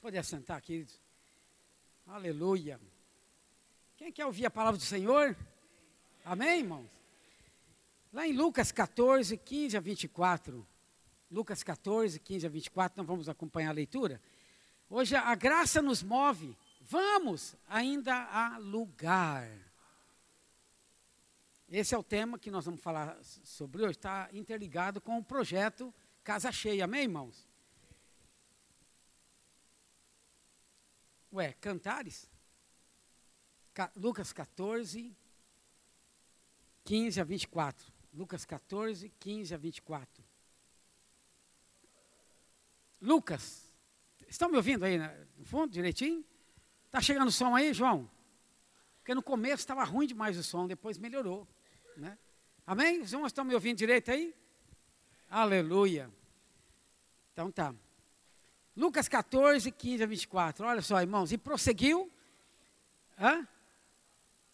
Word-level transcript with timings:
Pode 0.00 0.16
assentar, 0.16 0.62
queridos. 0.62 0.98
Aleluia. 2.06 2.80
Quem 3.98 4.10
quer 4.10 4.24
ouvir 4.24 4.46
a 4.46 4.50
palavra 4.50 4.78
do 4.78 4.82
Senhor? 4.82 5.36
Amém, 6.24 6.60
irmãos? 6.60 6.88
Lá 8.10 8.26
em 8.26 8.32
Lucas 8.32 8.72
14, 8.72 9.36
15 9.36 9.76
a 9.76 9.80
24. 9.80 10.66
Lucas 11.30 11.62
14, 11.62 12.18
15 12.18 12.46
a 12.46 12.48
24, 12.48 12.96
nós 12.96 13.06
vamos 13.06 13.28
acompanhar 13.28 13.68
a 13.68 13.74
leitura. 13.74 14.22
Hoje 14.88 15.14
a 15.14 15.34
graça 15.34 15.82
nos 15.82 16.02
move. 16.02 16.56
Vamos, 16.80 17.54
ainda 17.68 18.14
há 18.14 18.56
lugar. 18.56 19.50
Esse 21.68 21.94
é 21.94 21.98
o 21.98 22.02
tema 22.02 22.38
que 22.38 22.50
nós 22.50 22.64
vamos 22.64 22.80
falar 22.80 23.18
sobre 23.22 23.82
hoje. 23.82 23.98
Está 23.98 24.30
interligado 24.32 24.98
com 24.98 25.18
o 25.18 25.22
projeto 25.22 25.92
Casa 26.24 26.50
Cheia. 26.50 26.84
Amém, 26.84 27.02
irmãos? 27.02 27.49
Ué, 31.32 31.52
Cantares? 31.54 32.28
Lucas 33.96 34.32
14, 34.32 35.16
15 36.84 37.20
a 37.20 37.24
24. 37.24 37.92
Lucas 38.12 38.44
14, 38.44 39.08
15 39.20 39.54
a 39.54 39.56
24. 39.56 40.24
Lucas, 43.00 43.72
estão 44.28 44.50
me 44.50 44.56
ouvindo 44.56 44.84
aí 44.84 44.98
no 45.38 45.44
fundo, 45.44 45.72
direitinho? 45.72 46.24
Está 46.86 47.00
chegando 47.00 47.28
o 47.28 47.32
som 47.32 47.54
aí, 47.54 47.72
João? 47.72 48.10
Porque 48.98 49.14
no 49.14 49.22
começo 49.22 49.62
estava 49.62 49.84
ruim 49.84 50.06
demais 50.06 50.36
o 50.36 50.42
som, 50.42 50.66
depois 50.66 50.98
melhorou. 50.98 51.48
Né? 51.96 52.18
Amém? 52.66 53.00
Os 53.00 53.12
irmãos 53.12 53.28
estão 53.28 53.44
me 53.44 53.54
ouvindo 53.54 53.78
direito 53.78 54.10
aí? 54.10 54.34
Aleluia. 55.28 56.10
Então 57.32 57.50
tá. 57.50 57.74
Lucas 58.76 59.08
14, 59.08 59.70
15 59.70 60.02
a 60.02 60.06
24. 60.06 60.66
Olha 60.66 60.82
só, 60.82 61.00
irmãos. 61.00 61.32
E 61.32 61.38
prosseguiu. 61.38 62.10
Hã? 63.18 63.46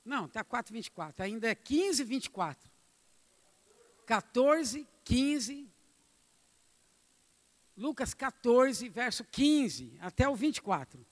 Não, 0.04 0.26
está 0.26 0.42
4, 0.42 0.72
24. 0.72 1.24
Ainda 1.24 1.48
é 1.48 1.54
15, 1.54 2.04
24. 2.04 2.70
14, 4.06 4.86
15. 5.04 5.68
Lucas 7.76 8.14
14, 8.14 8.88
verso 8.88 9.24
15 9.24 9.98
até 10.00 10.28
o 10.28 10.34
24. 10.34 11.04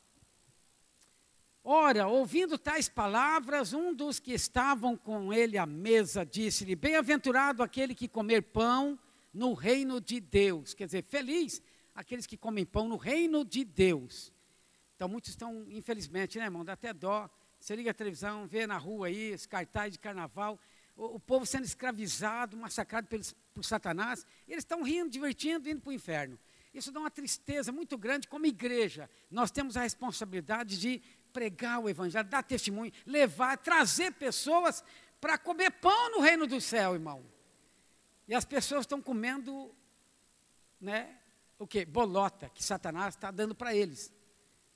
Ora, 1.62 2.06
ouvindo 2.06 2.58
tais 2.58 2.88
palavras, 2.88 3.72
um 3.72 3.94
dos 3.94 4.18
que 4.18 4.32
estavam 4.32 4.96
com 4.96 5.32
ele 5.32 5.58
à 5.58 5.66
mesa 5.66 6.24
disse-lhe: 6.24 6.76
Bem-aventurado 6.76 7.62
aquele 7.62 7.94
que 7.94 8.06
comer 8.06 8.42
pão 8.42 8.98
no 9.32 9.54
reino 9.54 10.00
de 10.00 10.20
Deus. 10.20 10.74
Quer 10.74 10.86
dizer, 10.86 11.04
feliz 11.04 11.62
aqueles 11.94 12.26
que 12.26 12.36
comem 12.36 12.64
pão 12.64 12.88
no 12.88 12.96
reino 12.96 13.44
de 13.44 13.64
Deus. 13.64 14.32
Então, 14.96 15.08
muitos 15.08 15.30
estão, 15.30 15.64
infelizmente, 15.68 16.38
né, 16.38 16.44
irmão? 16.44 16.64
Dá 16.64 16.72
até 16.72 16.92
dó. 16.92 17.28
Você 17.58 17.74
liga 17.74 17.90
a 17.90 17.94
televisão, 17.94 18.46
vê 18.46 18.66
na 18.66 18.76
rua 18.76 19.06
aí, 19.06 19.32
esse 19.32 19.48
cartaz 19.48 19.92
de 19.92 19.98
carnaval, 19.98 20.58
o, 20.96 21.16
o 21.16 21.20
povo 21.20 21.46
sendo 21.46 21.64
escravizado, 21.64 22.56
massacrado 22.56 23.06
pelos, 23.06 23.34
por 23.52 23.64
Satanás. 23.64 24.26
eles 24.46 24.62
estão 24.62 24.82
rindo, 24.82 25.10
divertindo, 25.10 25.68
indo 25.68 25.80
para 25.80 25.90
o 25.90 25.92
inferno. 25.92 26.38
Isso 26.72 26.90
dá 26.90 27.00
uma 27.00 27.10
tristeza 27.10 27.70
muito 27.70 27.96
grande 27.96 28.26
como 28.26 28.46
igreja. 28.46 29.08
Nós 29.30 29.50
temos 29.50 29.76
a 29.76 29.82
responsabilidade 29.82 30.78
de 30.78 31.00
pregar 31.32 31.80
o 31.80 31.88
evangelho, 31.88 32.28
dar 32.28 32.42
testemunho, 32.42 32.92
levar, 33.06 33.56
trazer 33.58 34.12
pessoas 34.12 34.84
para 35.20 35.38
comer 35.38 35.70
pão 35.70 36.10
no 36.10 36.20
reino 36.20 36.46
do 36.46 36.60
céu, 36.60 36.94
irmão. 36.94 37.24
E 38.26 38.34
as 38.34 38.44
pessoas 38.44 38.82
estão 38.82 39.00
comendo, 39.00 39.74
né, 40.80 41.16
o 41.58 41.66
que? 41.66 41.84
Bolota, 41.84 42.48
que 42.48 42.62
Satanás 42.62 43.14
está 43.14 43.30
dando 43.30 43.54
para 43.54 43.74
eles. 43.74 44.12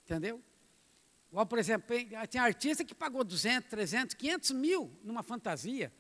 Entendeu? 0.05 0.43
Igual, 1.31 1.47
por 1.47 1.59
exemplo, 1.59 1.95
tem 2.31 2.41
artista 2.41 2.85
que 2.85 2.95
pagou 2.95 3.23
200, 3.23 3.69
300, 3.69 4.15
500 4.15 4.51
mil 4.53 4.99
numa 5.03 5.23
fantasia. 5.23 5.93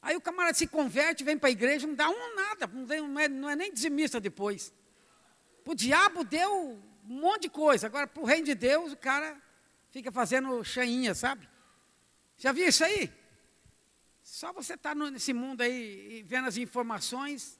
Aí 0.00 0.16
o 0.16 0.20
camarada 0.20 0.56
se 0.56 0.66
converte, 0.66 1.24
vem 1.24 1.38
para 1.38 1.48
a 1.48 1.52
igreja, 1.52 1.86
não 1.86 1.94
dá 1.94 2.08
um 2.08 2.34
nada, 2.34 2.66
não 2.66 3.18
é, 3.20 3.28
não 3.28 3.50
é 3.50 3.56
nem 3.56 3.72
dizimista 3.72 4.20
depois. 4.20 4.72
O 5.64 5.74
diabo 5.74 6.24
deu 6.24 6.80
um 7.08 7.20
monte 7.20 7.42
de 7.42 7.50
coisa, 7.50 7.86
agora 7.86 8.06
para 8.06 8.22
o 8.22 8.26
reino 8.26 8.46
de 8.46 8.54
Deus 8.54 8.92
o 8.92 8.96
cara 8.96 9.40
fica 9.90 10.12
fazendo 10.12 10.62
chainha, 10.64 11.14
sabe? 11.14 11.48
Já 12.36 12.52
viu 12.52 12.68
isso 12.68 12.84
aí? 12.84 13.12
Só 14.22 14.52
você 14.52 14.74
estar 14.74 14.94
tá 14.94 15.10
nesse 15.10 15.32
mundo 15.32 15.62
aí, 15.62 16.22
vendo 16.26 16.48
as 16.48 16.56
informações, 16.56 17.57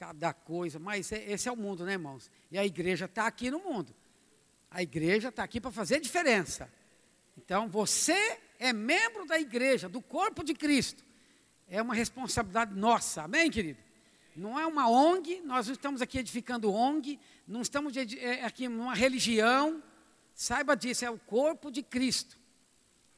cada 0.00 0.32
coisa, 0.32 0.78
mas 0.78 1.12
é, 1.12 1.30
esse 1.30 1.46
é 1.46 1.52
o 1.52 1.56
mundo, 1.56 1.84
né, 1.84 1.92
irmãos? 1.92 2.30
E 2.50 2.56
a 2.56 2.64
igreja 2.64 3.04
está 3.04 3.26
aqui 3.26 3.50
no 3.50 3.58
mundo. 3.58 3.94
A 4.70 4.82
igreja 4.82 5.28
está 5.28 5.44
aqui 5.44 5.60
para 5.60 5.70
fazer 5.70 6.00
diferença. 6.00 6.72
Então, 7.36 7.68
você 7.68 8.38
é 8.58 8.72
membro 8.72 9.26
da 9.26 9.38
igreja, 9.38 9.90
do 9.90 10.00
corpo 10.00 10.42
de 10.42 10.54
Cristo. 10.54 11.04
É 11.68 11.82
uma 11.82 11.92
responsabilidade 11.92 12.74
nossa, 12.74 13.24
amém, 13.24 13.50
querido? 13.50 13.78
Não 14.34 14.58
é 14.58 14.64
uma 14.64 14.88
ONG, 14.88 15.42
nós 15.42 15.66
não 15.66 15.74
estamos 15.74 16.00
aqui 16.00 16.16
edificando 16.16 16.72
ONG, 16.72 17.20
não 17.46 17.60
estamos 17.60 17.94
é, 17.94 18.42
aqui 18.42 18.68
numa 18.68 18.94
religião. 18.94 19.82
Saiba 20.32 20.74
disso, 20.74 21.04
é 21.04 21.10
o 21.10 21.18
corpo 21.18 21.70
de 21.70 21.82
Cristo. 21.82 22.38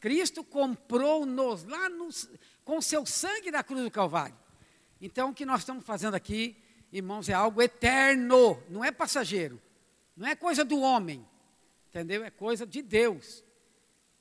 Cristo 0.00 0.42
comprou-nos 0.42 1.62
lá 1.62 1.88
no, 1.88 2.08
com 2.64 2.82
seu 2.82 3.06
sangue 3.06 3.52
na 3.52 3.62
cruz 3.62 3.84
do 3.84 3.90
Calvário. 3.90 4.36
Então, 5.00 5.30
o 5.30 5.34
que 5.34 5.46
nós 5.46 5.60
estamos 5.60 5.84
fazendo 5.84 6.14
aqui, 6.14 6.56
irmãos, 6.92 7.28
é 7.28 7.32
algo 7.32 7.62
eterno, 7.62 8.62
não 8.68 8.84
é 8.84 8.92
passageiro, 8.92 9.60
não 10.16 10.28
é 10.28 10.36
coisa 10.36 10.64
do 10.64 10.78
homem, 10.80 11.26
entendeu? 11.88 12.22
É 12.22 12.30
coisa 12.30 12.66
de 12.66 12.82
Deus. 12.82 13.42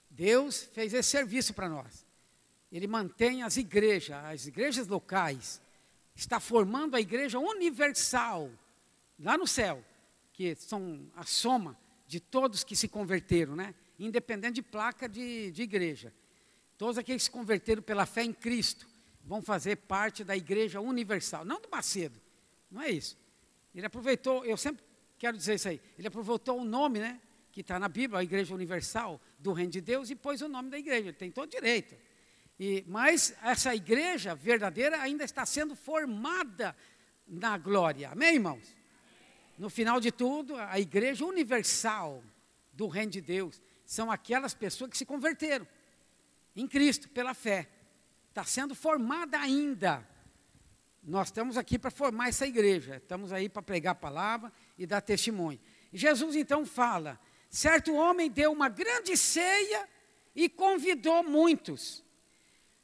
Deus 0.10 0.64
fez 0.74 0.94
esse 0.94 1.10
serviço 1.10 1.54
para 1.54 1.68
nós. 1.68 2.06
Ele 2.72 2.88
mantém 2.88 3.44
as 3.44 3.58
igrejas, 3.58 4.16
as 4.26 4.48
igrejas 4.48 4.88
locais, 4.88 5.62
está 6.16 6.40
formando 6.40 6.96
a 6.96 7.02
igreja 7.02 7.38
universal, 7.38 8.50
lá 9.20 9.38
no 9.38 9.46
céu, 9.46 9.84
que 10.32 10.56
são 10.56 11.12
a 11.16 11.24
soma 11.24 11.78
de 12.08 12.20
todos 12.20 12.64
que 12.64 12.76
se 12.76 12.88
converteram, 12.88 13.56
né? 13.56 13.76
Independente 14.00 14.56
de 14.56 14.62
placa 14.62 15.08
de, 15.08 15.52
de 15.52 15.62
igreja. 15.62 16.14
Todos 16.78 16.98
aqueles 16.98 17.24
que 17.24 17.26
se 17.26 17.32
converteram 17.32 17.82
pela 17.82 18.06
fé 18.06 18.24
em 18.24 18.34
Cristo 18.34 18.88
vão 19.24 19.42
fazer 19.42 19.76
parte 19.78 20.24
da 20.24 20.36
igreja 20.36 20.80
universal, 20.80 21.46
não 21.46 21.62
do 21.62 21.70
Macedo, 21.70 22.20
não 22.72 22.82
é 22.82 22.90
isso. 22.90 23.18
Ele 23.76 23.86
aproveitou, 23.86 24.46
eu 24.46 24.58
sempre 24.58 24.84
quero 25.20 25.38
dizer 25.38 25.56
isso 25.56 25.68
aí, 25.68 25.82
ele 25.98 26.08
aproveitou 26.08 26.60
o 26.60 26.66
nome, 26.66 27.00
né? 27.00 27.20
que 27.52 27.62
está 27.62 27.78
na 27.78 27.90
Bíblia, 27.90 28.20
a 28.20 28.24
Igreja 28.24 28.56
Universal 28.56 29.20
do 29.38 29.52
Reino 29.52 29.72
de 29.72 29.82
Deus, 29.82 30.10
e 30.10 30.16
pôs 30.16 30.42
o 30.42 30.48
nome 30.48 30.70
da 30.70 30.80
igreja, 30.80 31.10
ele 31.10 31.14
tem 31.14 31.30
todo 31.30 31.50
direito. 31.50 31.96
E, 32.60 32.84
mas 32.88 33.36
essa 33.44 33.76
igreja 33.76 34.34
verdadeira 34.34 35.02
ainda 35.02 35.24
está 35.24 35.46
sendo 35.46 35.76
formada 35.76 36.76
na 37.28 37.58
glória. 37.58 38.10
Amém, 38.10 38.36
irmãos? 38.36 38.76
No 39.58 39.70
final 39.70 40.00
de 40.00 40.12
tudo, 40.12 40.56
a 40.56 40.80
igreja 40.80 41.26
universal 41.26 42.24
do 42.72 42.88
Reino 42.88 43.12
de 43.12 43.22
Deus 43.22 43.62
são 43.86 44.10
aquelas 44.10 44.54
pessoas 44.54 44.90
que 44.90 44.98
se 44.98 45.06
converteram 45.06 45.68
em 46.56 46.68
Cristo 46.68 47.10
pela 47.10 47.34
fé. 47.34 47.68
Está 48.30 48.44
sendo 48.44 48.74
formada 48.74 49.38
ainda. 49.40 50.08
Nós 51.04 51.28
estamos 51.28 51.58
aqui 51.58 51.80
para 51.80 51.90
formar 51.90 52.30
essa 52.30 52.46
igreja, 52.46 52.98
estamos 52.98 53.32
aí 53.32 53.50
para 53.50 53.62
pregar 53.62 53.94
a 53.94 53.96
palavra 53.96 54.52
e 54.78 54.86
dar 54.86 55.02
testemunho. 55.02 55.60
Jesus 55.92 56.36
então 56.36 56.66
fala 56.66 57.20
certo 57.50 57.94
homem 57.94 58.30
deu 58.30 58.52
uma 58.52 58.70
grande 58.70 59.18
ceia 59.18 59.90
e 60.36 60.48
convidou 60.48 61.24
muitos. 61.24 62.04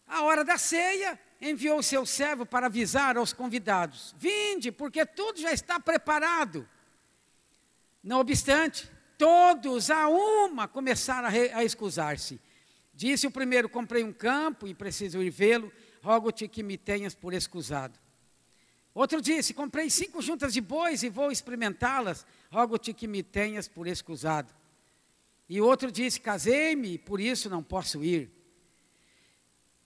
A 0.05 0.23
hora 0.23 0.43
da 0.43 0.57
ceia, 0.57 1.19
enviou 1.41 1.81
seu 1.83 2.05
servo 2.05 2.45
para 2.45 2.67
avisar 2.67 3.17
aos 3.17 3.33
convidados: 3.33 4.15
Vinde, 4.17 4.71
porque 4.71 5.05
tudo 5.05 5.39
já 5.39 5.51
está 5.51 5.79
preparado. 5.79 6.67
Não 8.03 8.19
obstante, 8.19 8.89
todos 9.17 9.89
a 9.89 10.07
uma 10.07 10.67
começaram 10.67 11.27
a, 11.27 11.57
a 11.57 11.63
excusar-se. 11.63 12.39
Disse 12.93 13.27
o 13.27 13.31
primeiro: 13.31 13.69
Comprei 13.69 14.03
um 14.03 14.13
campo 14.13 14.67
e 14.67 14.73
preciso 14.73 15.21
ir 15.21 15.29
vê-lo, 15.29 15.71
rogo-te 16.01 16.47
que 16.47 16.63
me 16.63 16.77
tenhas 16.77 17.13
por 17.13 17.33
excusado. 17.33 17.99
Outro 18.97 19.21
disse: 19.21 19.53
Comprei 19.53 19.91
cinco 19.91 20.23
juntas 20.23 20.51
de 20.51 20.59
bois 20.59 21.03
e 21.03 21.09
vou 21.09 21.31
experimentá-las, 21.31 22.25
rogo-te 22.51 22.95
que 22.95 23.05
me 23.05 23.21
tenhas 23.21 23.67
por 23.67 23.85
excusado. 23.85 24.51
E 25.47 25.61
outro 25.61 25.91
disse: 25.91 26.19
Casei-me 26.19 26.93
e 26.93 26.97
por 26.97 27.19
isso 27.19 27.47
não 27.47 27.61
posso 27.61 28.03
ir. 28.03 28.31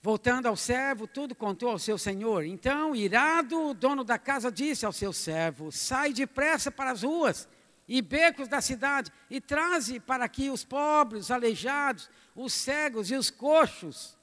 Voltando 0.00 0.46
ao 0.46 0.56
servo, 0.56 1.06
tudo 1.06 1.34
contou 1.34 1.68
ao 1.68 1.78
seu 1.78 1.98
senhor. 1.98 2.42
Então, 2.42 2.96
irado, 2.96 3.60
o 3.68 3.74
dono 3.74 4.02
da 4.02 4.18
casa 4.18 4.50
disse 4.50 4.86
ao 4.86 4.94
seu 4.94 5.12
servo: 5.12 5.70
Sai 5.70 6.14
depressa 6.14 6.70
para 6.70 6.90
as 6.90 7.02
ruas 7.02 7.46
e 7.86 8.00
becos 8.00 8.48
da 8.48 8.62
cidade 8.62 9.12
e 9.28 9.42
traze 9.42 10.00
para 10.00 10.24
aqui 10.24 10.48
os 10.48 10.64
pobres, 10.64 11.24
os 11.24 11.30
aleijados, 11.30 12.08
os 12.34 12.54
cegos 12.54 13.10
e 13.10 13.14
os 13.14 13.28
coxos. 13.28 14.16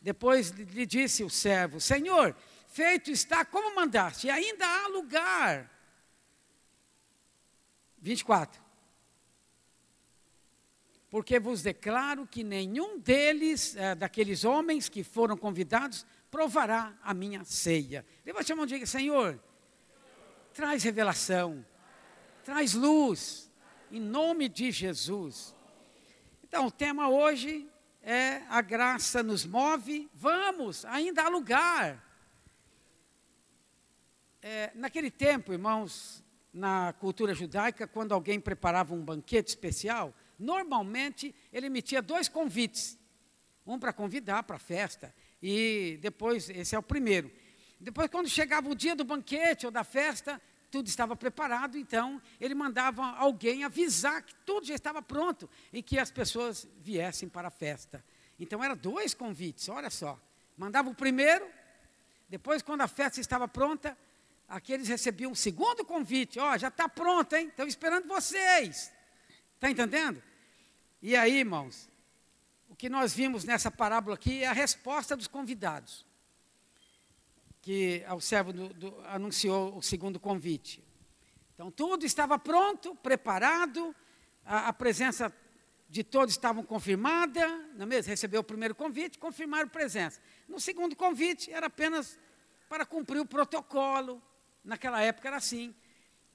Depois 0.00 0.50
lhe 0.50 0.86
disse 0.86 1.24
o 1.24 1.28
servo: 1.28 1.80
Senhor, 1.80 2.36
feito 2.72 3.10
está 3.10 3.44
como 3.44 3.74
mandaste, 3.76 4.26
e 4.26 4.30
ainda 4.30 4.66
há 4.66 4.88
lugar. 4.88 5.70
24. 7.98 8.62
porque 11.12 11.38
vos 11.38 11.60
declaro 11.60 12.26
que 12.26 12.42
nenhum 12.42 12.98
deles, 12.98 13.76
é, 13.76 13.94
daqueles 13.94 14.44
homens 14.46 14.88
que 14.88 15.04
foram 15.04 15.36
convidados, 15.36 16.06
provará 16.30 16.96
a 17.02 17.12
minha 17.12 17.44
ceia. 17.44 18.02
Levante 18.24 18.50
a 18.50 18.56
mão 18.56 18.64
e 18.64 18.68
diga, 18.68 18.86
Senhor, 18.86 19.38
traz 20.54 20.82
revelação, 20.82 21.62
traz 22.42 22.72
luz, 22.72 23.52
em 23.90 24.00
nome 24.00 24.48
de 24.48 24.70
Jesus. 24.70 25.54
Então, 26.42 26.64
o 26.64 26.70
tema 26.70 27.10
hoje 27.10 27.68
é 28.02 28.40
a 28.48 28.62
graça 28.62 29.22
nos 29.22 29.44
move, 29.44 30.08
vamos, 30.14 30.86
ainda 30.86 31.24
há 31.24 31.28
lugar. 31.28 32.02
É, 34.44 34.72
naquele 34.74 35.08
tempo, 35.08 35.52
irmãos, 35.52 36.20
na 36.52 36.92
cultura 36.94 37.32
judaica, 37.32 37.86
quando 37.86 38.12
alguém 38.12 38.40
preparava 38.40 38.92
um 38.92 39.00
banquete 39.00 39.50
especial, 39.50 40.12
normalmente 40.36 41.32
ele 41.52 41.66
emitia 41.66 42.02
dois 42.02 42.28
convites. 42.28 42.98
Um 43.64 43.78
para 43.78 43.92
convidar 43.92 44.42
para 44.42 44.56
a 44.56 44.58
festa, 44.58 45.14
e 45.40 45.96
depois, 46.02 46.50
esse 46.50 46.74
é 46.74 46.78
o 46.78 46.82
primeiro. 46.82 47.30
Depois, 47.78 48.10
quando 48.10 48.28
chegava 48.28 48.68
o 48.68 48.74
dia 48.74 48.96
do 48.96 49.04
banquete 49.04 49.64
ou 49.64 49.70
da 49.70 49.84
festa, 49.84 50.42
tudo 50.72 50.88
estava 50.88 51.14
preparado, 51.14 51.78
então 51.78 52.20
ele 52.40 52.54
mandava 52.54 53.04
alguém 53.12 53.62
avisar 53.62 54.22
que 54.22 54.34
tudo 54.44 54.66
já 54.66 54.74
estava 54.74 55.00
pronto 55.00 55.48
e 55.72 55.80
que 55.84 56.00
as 56.00 56.10
pessoas 56.10 56.68
viessem 56.80 57.28
para 57.28 57.46
a 57.46 57.50
festa. 57.50 58.04
Então 58.40 58.64
eram 58.64 58.76
dois 58.76 59.14
convites, 59.14 59.68
olha 59.68 59.90
só. 59.90 60.20
Mandava 60.56 60.90
o 60.90 60.94
primeiro, 60.94 61.46
depois, 62.28 62.62
quando 62.62 62.80
a 62.80 62.88
festa 62.88 63.20
estava 63.20 63.46
pronta, 63.46 63.96
aqueles 64.48 64.88
recebiam 64.88 65.32
um 65.32 65.34
segundo 65.34 65.84
convite. 65.84 66.38
Ó, 66.38 66.52
oh, 66.52 66.58
já 66.58 66.68
está 66.68 66.88
pronto, 66.88 67.34
hein? 67.34 67.48
Estão 67.48 67.66
esperando 67.66 68.06
vocês. 68.08 68.92
Está 69.54 69.70
entendendo? 69.70 70.22
E 71.00 71.16
aí, 71.16 71.38
irmãos, 71.38 71.90
o 72.68 72.76
que 72.76 72.88
nós 72.88 73.12
vimos 73.12 73.44
nessa 73.44 73.70
parábola 73.70 74.14
aqui 74.14 74.42
é 74.42 74.46
a 74.46 74.52
resposta 74.52 75.16
dos 75.16 75.26
convidados 75.26 76.06
que 77.62 78.04
o 78.10 78.20
servo 78.20 78.52
do, 78.52 78.68
do, 78.70 79.00
anunciou 79.06 79.76
o 79.76 79.82
segundo 79.82 80.18
convite. 80.18 80.82
Então, 81.54 81.70
tudo 81.70 82.04
estava 82.04 82.36
pronto, 82.38 82.96
preparado, 82.96 83.94
a, 84.44 84.68
a 84.68 84.72
presença 84.72 85.32
de 85.88 86.02
todos 86.02 86.34
estava 86.34 86.62
confirmada, 86.64 87.46
não 87.74 87.82
é 87.82 87.86
mesmo? 87.86 88.10
Recebeu 88.10 88.40
o 88.40 88.44
primeiro 88.44 88.74
convite, 88.74 89.18
confirmaram 89.18 89.68
presença. 89.68 90.20
No 90.48 90.58
segundo 90.58 90.96
convite, 90.96 91.52
era 91.52 91.66
apenas 91.66 92.18
para 92.68 92.84
cumprir 92.84 93.20
o 93.20 93.26
protocolo, 93.26 94.20
naquela 94.64 95.00
época 95.02 95.28
era 95.28 95.36
assim. 95.36 95.74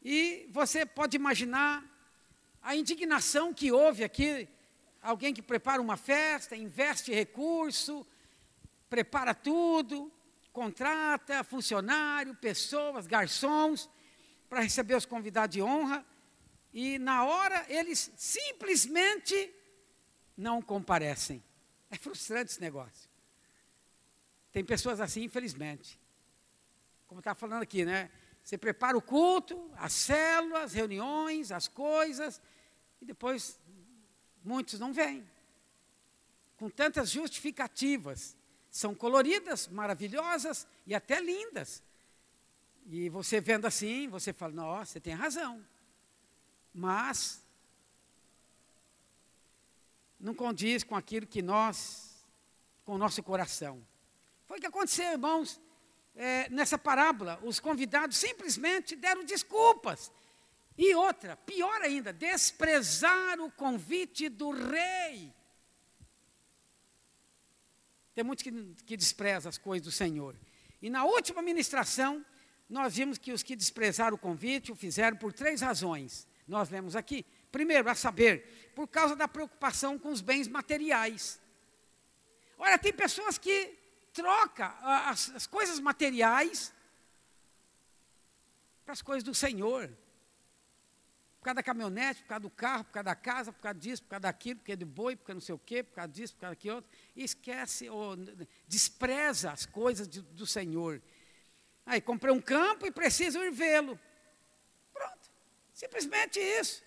E 0.01 0.47
você 0.51 0.85
pode 0.85 1.15
imaginar 1.15 1.83
a 2.61 2.75
indignação 2.75 3.53
que 3.53 3.71
houve 3.71 4.03
aqui, 4.03 4.47
alguém 5.01 5.33
que 5.33 5.41
prepara 5.41 5.81
uma 5.81 5.97
festa, 5.97 6.55
investe 6.55 7.13
recurso, 7.13 8.05
prepara 8.89 9.33
tudo, 9.33 10.11
contrata 10.51 11.43
funcionário, 11.43 12.35
pessoas, 12.35 13.07
garçons, 13.07 13.89
para 14.49 14.61
receber 14.61 14.95
os 14.95 15.05
convidados 15.05 15.53
de 15.53 15.61
honra, 15.61 16.05
e 16.73 16.97
na 16.99 17.25
hora 17.25 17.65
eles 17.69 18.11
simplesmente 18.15 19.53
não 20.35 20.61
comparecem. 20.61 21.43
É 21.89 21.97
frustrante 21.97 22.51
esse 22.51 22.61
negócio. 22.61 23.09
Tem 24.51 24.63
pessoas 24.63 24.99
assim, 24.99 25.23
infelizmente. 25.23 25.99
Como 27.07 27.19
está 27.19 27.33
falando 27.33 27.63
aqui, 27.63 27.85
né? 27.85 28.11
Você 28.43 28.57
prepara 28.57 28.97
o 28.97 29.01
culto, 29.01 29.69
as 29.75 29.93
células, 29.93 30.63
as 30.63 30.73
reuniões, 30.73 31.51
as 31.51 31.67
coisas, 31.67 32.41
e 33.01 33.05
depois 33.05 33.59
muitos 34.43 34.79
não 34.79 34.93
vêm. 34.93 35.27
Com 36.57 36.69
tantas 36.69 37.09
justificativas 37.09 38.35
são 38.69 38.93
coloridas, 38.95 39.67
maravilhosas 39.67 40.67
e 40.85 40.95
até 40.95 41.19
lindas. 41.19 41.83
E 42.85 43.09
você 43.09 43.41
vendo 43.41 43.65
assim, 43.65 44.07
você 44.07 44.31
fala, 44.31 44.53
nossa, 44.53 44.93
você 44.93 44.99
tem 44.99 45.13
razão. 45.13 45.65
Mas 46.73 47.41
não 50.19 50.33
condiz 50.33 50.83
com 50.83 50.95
aquilo 50.95 51.27
que 51.27 51.41
nós, 51.41 52.25
com 52.85 52.93
o 52.95 52.97
nosso 52.97 53.21
coração. 53.21 53.85
Foi 54.45 54.57
o 54.57 54.61
que 54.61 54.67
aconteceu, 54.67 55.11
irmãos, 55.11 55.59
é, 56.17 56.49
nessa 56.49 56.77
parábola. 56.77 57.39
Os 57.43 57.59
convidados 57.59 58.17
simplesmente 58.17 58.95
deram 58.95 59.23
desculpas. 59.23 60.11
E 60.77 60.93
outra, 60.93 61.35
pior 61.35 61.81
ainda, 61.81 62.11
desprezar 62.11 63.39
o 63.39 63.51
convite 63.51 64.27
do 64.27 64.51
rei. 64.51 65.33
Tem 68.13 68.23
muitos 68.23 68.43
que, 68.43 68.51
que 68.85 68.97
desprezam 68.97 69.49
as 69.49 69.57
coisas 69.57 69.85
do 69.85 69.91
Senhor. 69.91 70.35
E 70.81 70.89
na 70.89 71.05
última 71.05 71.41
ministração, 71.41 72.25
nós 72.69 72.95
vimos 72.95 73.17
que 73.17 73.31
os 73.31 73.43
que 73.43 73.55
desprezaram 73.55 74.15
o 74.15 74.19
convite 74.19 74.71
o 74.71 74.75
fizeram 74.75 75.17
por 75.17 75.31
três 75.31 75.61
razões. 75.61 76.27
Nós 76.47 76.69
lemos 76.69 76.95
aqui. 76.95 77.25
Primeiro, 77.51 77.89
a 77.89 77.95
saber, 77.95 78.71
por 78.75 78.87
causa 78.87 79.15
da 79.15 79.27
preocupação 79.27 79.97
com 79.97 80.09
os 80.09 80.21
bens 80.21 80.47
materiais. 80.47 81.39
Olha, 82.57 82.77
tem 82.77 82.91
pessoas 82.91 83.37
que 83.37 83.77
trocam 84.17 84.71
as, 84.83 85.29
as 85.39 85.45
coisas 85.47 85.79
materiais 85.79 86.73
para 88.83 88.93
as 88.93 89.01
coisas 89.01 89.23
do 89.23 89.33
Senhor 89.33 89.85
causa 91.47 91.55
da 91.55 91.63
caminhonete, 91.63 92.21
por 92.23 92.27
causa 92.27 92.41
do 92.41 92.49
carro, 92.49 92.83
por 92.83 92.91
causa 92.91 93.03
da 93.05 93.15
casa, 93.15 93.53
por 93.53 93.61
causa 93.61 93.79
disso, 93.79 94.03
por 94.03 94.09
causa 94.09 94.21
daquilo, 94.21 94.59
por 94.59 94.65
causa 94.65 94.77
do 94.77 94.85
boi, 94.85 95.15
por 95.15 95.25
causa 95.27 95.35
não 95.35 95.41
sei 95.41 95.55
o 95.55 95.59
quê, 95.59 95.81
por 95.81 95.93
causa 95.93 96.11
disso, 96.11 96.33
por 96.33 96.41
causa 96.41 96.55
daquilo 96.55 96.75
outro. 96.75 96.91
E 97.15 97.23
esquece 97.23 97.89
ou 97.89 98.17
despreza 98.67 99.51
as 99.51 99.65
coisas 99.65 100.07
de, 100.07 100.21
do 100.21 100.45
Senhor. 100.45 101.01
Aí 101.85 102.01
comprei 102.01 102.33
um 102.33 102.41
campo 102.41 102.85
e 102.85 102.91
preciso 102.91 103.39
ir 103.39 103.51
vê-lo. 103.51 103.97
Pronto. 104.93 105.31
Simplesmente 105.73 106.37
isso. 106.37 106.83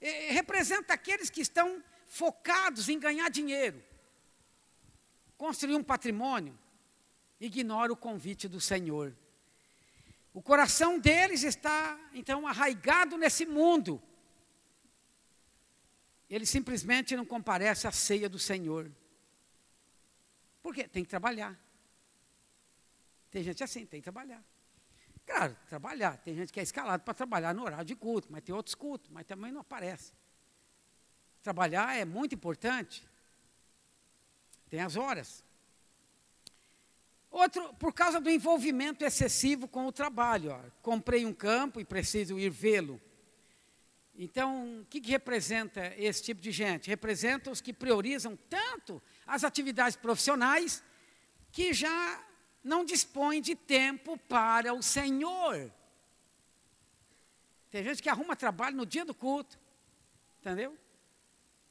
E, 0.00 0.32
representa 0.32 0.94
aqueles 0.94 1.30
que 1.30 1.40
estão 1.40 1.82
focados 2.08 2.88
em 2.88 2.98
ganhar 2.98 3.30
dinheiro. 3.30 3.82
Construir 5.38 5.76
um 5.76 5.84
patrimônio. 5.84 6.58
Ignora 7.44 7.92
o 7.92 7.96
convite 7.96 8.46
do 8.46 8.60
Senhor. 8.60 9.12
O 10.32 10.40
coração 10.40 10.96
deles 10.96 11.42
está, 11.42 11.98
então, 12.14 12.46
arraigado 12.46 13.18
nesse 13.18 13.44
mundo. 13.44 14.00
Ele 16.30 16.46
simplesmente 16.46 17.16
não 17.16 17.26
comparece 17.26 17.88
à 17.88 17.90
ceia 17.90 18.28
do 18.28 18.38
Senhor. 18.38 18.88
Por 20.62 20.72
quê? 20.72 20.86
Tem 20.86 21.02
que 21.02 21.10
trabalhar. 21.10 21.58
Tem 23.28 23.42
gente 23.42 23.64
assim, 23.64 23.84
tem 23.84 24.00
que 24.00 24.04
trabalhar. 24.04 24.42
Claro, 25.26 25.56
trabalhar. 25.68 26.18
Tem 26.18 26.36
gente 26.36 26.52
que 26.52 26.60
é 26.60 26.62
escalado 26.62 27.02
para 27.02 27.12
trabalhar 27.12 27.52
no 27.52 27.64
horário 27.64 27.84
de 27.84 27.96
culto, 27.96 28.28
mas 28.30 28.44
tem 28.44 28.54
outros 28.54 28.76
cultos, 28.76 29.10
mas 29.10 29.26
também 29.26 29.50
não 29.50 29.62
aparece. 29.62 30.12
Trabalhar 31.42 31.96
é 31.96 32.04
muito 32.04 32.36
importante. 32.36 33.04
Tem 34.70 34.80
as 34.80 34.94
horas. 34.94 35.44
Outro, 37.32 37.72
por 37.74 37.94
causa 37.94 38.20
do 38.20 38.28
envolvimento 38.28 39.02
excessivo 39.02 39.66
com 39.66 39.86
o 39.86 39.92
trabalho. 39.92 40.50
Ó. 40.52 40.60
Comprei 40.82 41.24
um 41.24 41.32
campo 41.32 41.80
e 41.80 41.84
preciso 41.84 42.38
ir 42.38 42.50
vê-lo. 42.50 43.00
Então, 44.14 44.82
o 44.82 44.84
que, 44.84 45.00
que 45.00 45.10
representa 45.10 45.94
esse 45.96 46.22
tipo 46.22 46.42
de 46.42 46.52
gente? 46.52 46.90
Representa 46.90 47.50
os 47.50 47.62
que 47.62 47.72
priorizam 47.72 48.38
tanto 48.50 49.02
as 49.26 49.44
atividades 49.44 49.96
profissionais 49.96 50.84
que 51.50 51.72
já 51.72 52.22
não 52.62 52.84
dispõem 52.84 53.40
de 53.40 53.56
tempo 53.56 54.18
para 54.28 54.74
o 54.74 54.82
Senhor. 54.82 55.72
Tem 57.70 57.82
gente 57.82 58.02
que 58.02 58.10
arruma 58.10 58.36
trabalho 58.36 58.76
no 58.76 58.84
dia 58.84 59.06
do 59.06 59.14
culto, 59.14 59.58
entendeu? 60.38 60.76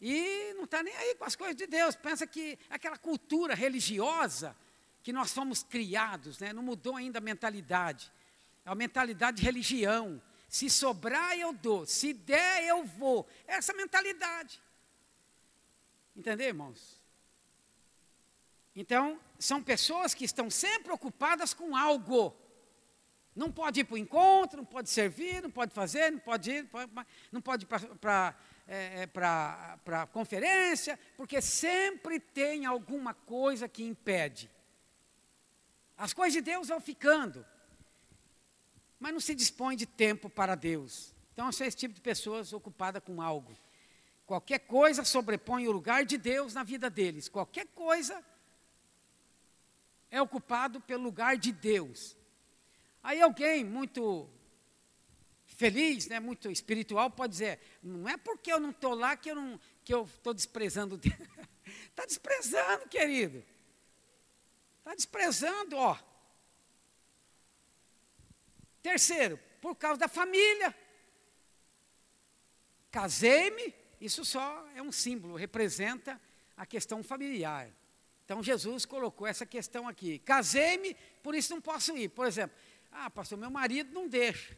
E 0.01 0.53
não 0.56 0.63
está 0.63 0.82
nem 0.82 0.96
aí 0.96 1.13
com 1.13 1.25
as 1.25 1.36
coisas 1.36 1.56
de 1.56 1.68
Deus. 1.68 1.96
Pensa 1.96 2.25
que 2.25 2.58
aquela 2.68 2.98
cultura 2.98 3.53
religiosa 3.53 4.58
que 5.03 5.12
nós 5.12 5.34
fomos 5.34 5.63
criados, 5.63 6.39
né? 6.39 6.53
não 6.53 6.63
mudou 6.63 6.96
ainda 6.96 7.20
a 7.20 7.22
mentalidade. 7.22 8.12
É 8.65 8.70
a 8.70 8.75
mentalidade 8.75 9.38
de 9.38 9.43
religião. 9.43 10.22
Se 10.48 10.70
sobrar, 10.70 11.38
eu 11.38 11.53
dou. 11.53 11.86
Se 11.86 12.13
der, 12.13 12.63
eu 12.65 12.84
vou. 12.84 13.27
É 13.48 13.55
essa 13.55 13.74
mentalidade. 13.74 14.62
Entendeu, 16.15 16.48
irmãos? 16.48 17.01
Então, 18.75 19.20
são 19.39 19.62
pessoas 19.62 20.13
que 20.13 20.24
estão 20.24 20.50
sempre 20.50 20.91
ocupadas 20.91 21.53
com 21.53 21.75
algo. 21.75 22.36
Não 23.36 23.51
pode 23.51 23.79
ir 23.79 23.84
para 23.86 23.96
o 23.96 23.98
encontro, 23.98 24.58
não 24.58 24.65
pode 24.65 24.89
servir, 24.89 25.41
não 25.41 25.50
pode 25.50 25.74
fazer, 25.74 26.12
não 26.12 26.20
pode 26.20 26.51
ir, 26.51 26.70
não 27.31 27.41
pode 27.41 27.65
ir 27.65 27.96
para 28.00 28.36
é, 28.67 29.03
é, 29.03 30.05
conferência, 30.12 31.00
porque 31.15 31.41
sempre 31.41 32.20
tem 32.20 32.65
alguma 32.65 33.13
coisa 33.13 33.70
que 33.70 33.84
impede. 33.84 34.50
As 36.01 36.13
coisas 36.13 36.34
de 36.34 36.41
Deus 36.41 36.70
vão 36.70 36.81
ficando, 36.81 37.46
mas 39.00 39.13
não 39.13 39.20
se 39.20 39.36
dispõe 39.36 39.75
de 39.75 39.86
tempo 39.86 40.31
para 40.31 40.55
Deus. 40.55 41.13
Então, 41.31 41.51
são 41.51 41.67
esse 41.67 41.77
tipo 41.77 41.93
de 41.93 42.01
pessoas 42.01 42.53
ocupada 42.53 43.00
com 43.00 43.22
algo. 43.22 43.55
Qualquer 44.25 44.58
coisa 44.62 45.05
sobrepõe 45.05 45.67
o 45.67 45.72
lugar 45.72 46.03
de 46.03 46.17
Deus 46.17 46.55
na 46.55 46.63
vida 46.63 46.89
deles. 46.89 47.29
Qualquer 47.29 47.67
coisa 47.67 48.25
é 50.10 50.20
ocupado 50.20 50.81
pelo 50.81 51.03
lugar 51.03 51.38
de 51.38 51.51
Deus. 51.51 52.17
Aí 53.03 53.22
alguém 53.22 53.63
muito 53.63 54.27
feliz, 55.46 56.08
né, 56.08 56.20
muito 56.20 56.50
espiritual, 56.50 57.12
pode 57.12 57.34
dizer: 57.34 57.60
não 57.84 58.10
é 58.10 58.17
porque 58.17 58.51
eu 58.51 58.60
não 58.60 58.72
estou 58.72 58.96
lá 58.96 59.15
que 59.15 59.29
eu 59.29 59.36
não 59.36 59.60
que 59.84 59.93
eu 59.93 60.05
estou 60.05 60.34
desprezando 60.34 60.98
Deus. 60.98 61.13
Está 61.89 62.05
desprezando, 62.10 62.89
querido. 62.89 63.43
Está 64.82 64.96
desprezando, 64.96 65.78
ó. 65.78 65.98
Terceiro, 68.82 69.40
por 69.62 69.76
causa 69.76 70.00
da 70.00 70.08
família. 70.08 70.76
Casei-me, 72.90 73.74
isso 74.02 74.26
só 74.26 74.68
é 74.76 74.82
um 74.82 74.92
símbolo, 74.92 75.36
representa 75.36 76.20
a 76.58 76.66
questão 76.66 77.04
familiar. 77.04 77.70
Então 78.26 78.42
Jesus 78.42 78.86
colocou 78.86 79.28
essa 79.28 79.46
questão 79.46 79.88
aqui. 79.88 80.18
Casei-me, 80.20 80.96
por 81.22 81.36
isso 81.36 81.54
não 81.54 81.62
posso 81.62 81.96
ir. 81.96 82.10
Por 82.10 82.26
exemplo, 82.26 82.58
ah, 82.92 83.10
pastor, 83.10 83.38
meu 83.38 83.52
marido 83.52 83.94
não 83.94 84.08
deixa. 84.08 84.58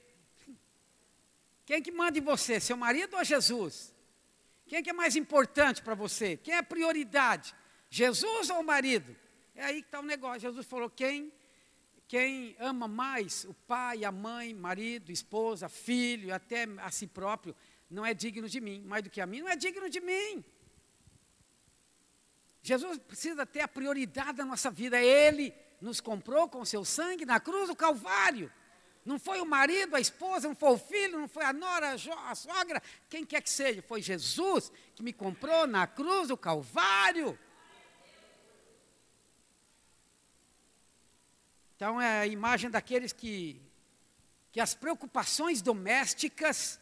Quem 1.65 1.81
que 1.81 1.91
manda 1.91 2.17
em 2.17 2.21
você, 2.21 2.59
seu 2.61 2.77
marido 2.77 3.17
ou 3.17 3.23
Jesus? 3.23 3.93
Quem 4.65 4.81
que 4.81 4.89
é 4.89 4.93
mais 4.93 5.17
importante 5.17 5.81
para 5.81 5.95
você? 5.95 6.37
Quem 6.37 6.53
é 6.53 6.59
a 6.59 6.63
prioridade? 6.63 7.53
Jesus 7.89 8.49
ou 8.49 8.61
o 8.61 8.63
marido? 8.63 9.15
É 9.55 9.63
aí 9.63 9.81
que 9.81 9.87
está 9.87 9.99
o 9.99 10.03
negócio. 10.03 10.39
Jesus 10.39 10.65
falou: 10.65 10.89
quem, 10.89 11.31
quem 12.07 12.55
ama 12.59 12.87
mais 12.87 13.45
o 13.45 13.53
pai, 13.53 14.03
a 14.03 14.11
mãe, 14.11 14.53
marido, 14.53 15.11
esposa, 15.11 15.69
filho, 15.69 16.33
até 16.33 16.63
a 16.77 16.89
si 16.89 17.07
próprio, 17.07 17.55
não 17.89 18.05
é 18.05 18.13
digno 18.13 18.49
de 18.49 18.59
mim. 18.59 18.81
Mais 18.81 19.03
do 19.03 19.09
que 19.09 19.21
a 19.21 19.25
mim, 19.25 19.41
não 19.41 19.49
é 19.49 19.55
digno 19.55 19.89
de 19.89 20.01
mim. 20.01 20.43
Jesus 22.61 22.97
precisa 22.97 23.45
ter 23.45 23.59
a 23.59 23.67
prioridade 23.67 24.37
da 24.37 24.45
nossa 24.45 24.71
vida. 24.71 24.99
Ele 24.99 25.53
nos 25.81 25.99
comprou 25.99 26.47
com 26.47 26.63
seu 26.63 26.85
sangue 26.85 27.25
na 27.25 27.39
cruz 27.39 27.67
do 27.67 27.75
Calvário. 27.75 28.51
Não 29.05 29.19
foi 29.19 29.41
o 29.41 29.45
marido, 29.45 29.95
a 29.95 29.99
esposa, 29.99 30.47
não 30.47 30.55
foi 30.55 30.71
o 30.71 30.77
filho, 30.77 31.19
não 31.19 31.27
foi 31.27 31.43
a 31.43 31.51
nora, 31.51 31.95
a 32.29 32.35
sogra, 32.35 32.81
quem 33.09 33.25
quer 33.25 33.41
que 33.41 33.49
seja. 33.49 33.81
Foi 33.81 34.01
Jesus 34.01 34.71
que 34.95 35.03
me 35.03 35.11
comprou 35.11 35.67
na 35.67 35.85
cruz 35.85 36.29
do 36.29 36.37
Calvário. 36.37 37.37
Então 41.83 41.99
é 41.99 42.21
a 42.21 42.25
imagem 42.25 42.69
daqueles 42.69 43.11
que, 43.11 43.61
que 44.53 44.61
as 44.61 44.73
preocupações 44.73 45.61
domésticas 45.61 46.79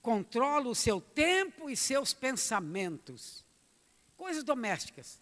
controlam 0.00 0.70
o 0.70 0.74
seu 0.74 1.00
tempo 1.00 1.68
e 1.68 1.76
seus 1.76 2.14
pensamentos. 2.14 3.44
Coisas 4.16 4.44
domésticas, 4.44 5.20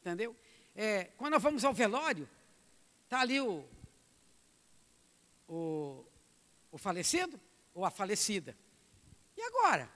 entendeu? 0.00 0.34
É, 0.74 1.04
quando 1.16 1.34
nós 1.34 1.42
vamos 1.44 1.64
ao 1.64 1.72
velório, 1.72 2.28
está 3.04 3.20
ali 3.20 3.40
o, 3.40 3.64
o, 5.46 6.04
o 6.72 6.76
falecido 6.76 7.40
ou 7.72 7.84
a 7.84 7.90
falecida. 7.92 8.56
E 9.36 9.42
agora? 9.42 9.88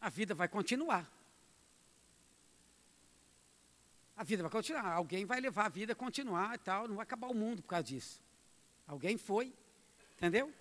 A 0.00 0.08
vida 0.08 0.34
vai 0.34 0.48
continuar. 0.48 1.08
A 4.16 4.24
vida 4.24 4.42
vai 4.42 4.50
continuar. 4.50 4.92
Alguém 4.92 5.24
vai 5.24 5.40
levar 5.40 5.66
a 5.66 5.68
vida 5.68 5.92
a 5.92 5.96
continuar 5.96 6.54
e 6.54 6.58
tal. 6.58 6.88
Não 6.88 6.96
vai 6.96 7.02
acabar 7.02 7.28
o 7.28 7.34
mundo 7.34 7.62
por 7.62 7.68
causa 7.68 7.84
disso. 7.84 8.22
Alguém 8.86 9.16
foi. 9.16 9.52
Entendeu? 10.16 10.52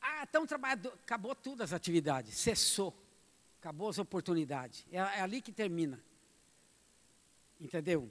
Ah, 0.00 0.24
então 0.28 0.46
trabalhador, 0.46 0.92
acabou 1.02 1.34
tudo 1.34 1.62
as 1.62 1.72
atividades. 1.72 2.36
Cessou. 2.36 2.94
Acabou 3.60 3.88
as 3.88 3.98
oportunidades. 3.98 4.84
É, 4.90 4.98
é 4.98 5.20
ali 5.20 5.40
que 5.40 5.52
termina. 5.52 6.02
Entendeu? 7.60 8.10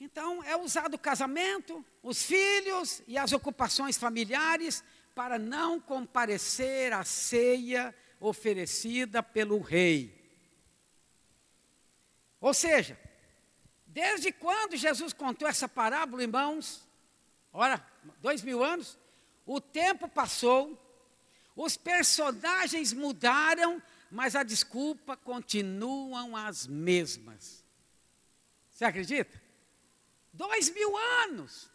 Então, 0.00 0.42
é 0.42 0.56
usado 0.56 0.94
o 0.94 0.98
casamento, 0.98 1.84
os 2.02 2.22
filhos 2.22 3.02
e 3.06 3.18
as 3.18 3.32
ocupações 3.32 3.98
familiares 3.98 4.82
para 5.14 5.38
não 5.38 5.78
comparecer 5.78 6.94
à 6.94 7.04
ceia 7.04 7.94
oferecida 8.18 9.22
pelo 9.22 9.60
rei. 9.60 10.19
Ou 12.40 12.54
seja, 12.54 12.98
desde 13.86 14.32
quando 14.32 14.76
Jesus 14.76 15.12
contou 15.12 15.46
essa 15.46 15.68
parábola, 15.68 16.22
irmãos? 16.22 16.88
Ora, 17.52 17.84
dois 18.20 18.42
mil 18.42 18.64
anos, 18.64 18.96
o 19.44 19.60
tempo 19.60 20.08
passou, 20.08 20.78
os 21.54 21.76
personagens 21.76 22.92
mudaram, 22.92 23.82
mas 24.10 24.34
a 24.34 24.42
desculpa 24.42 25.16
continuam 25.16 26.36
as 26.36 26.66
mesmas. 26.66 27.64
Você 28.70 28.84
acredita? 28.84 29.40
Dois 30.32 30.70
mil 30.70 30.96
anos. 30.96 31.68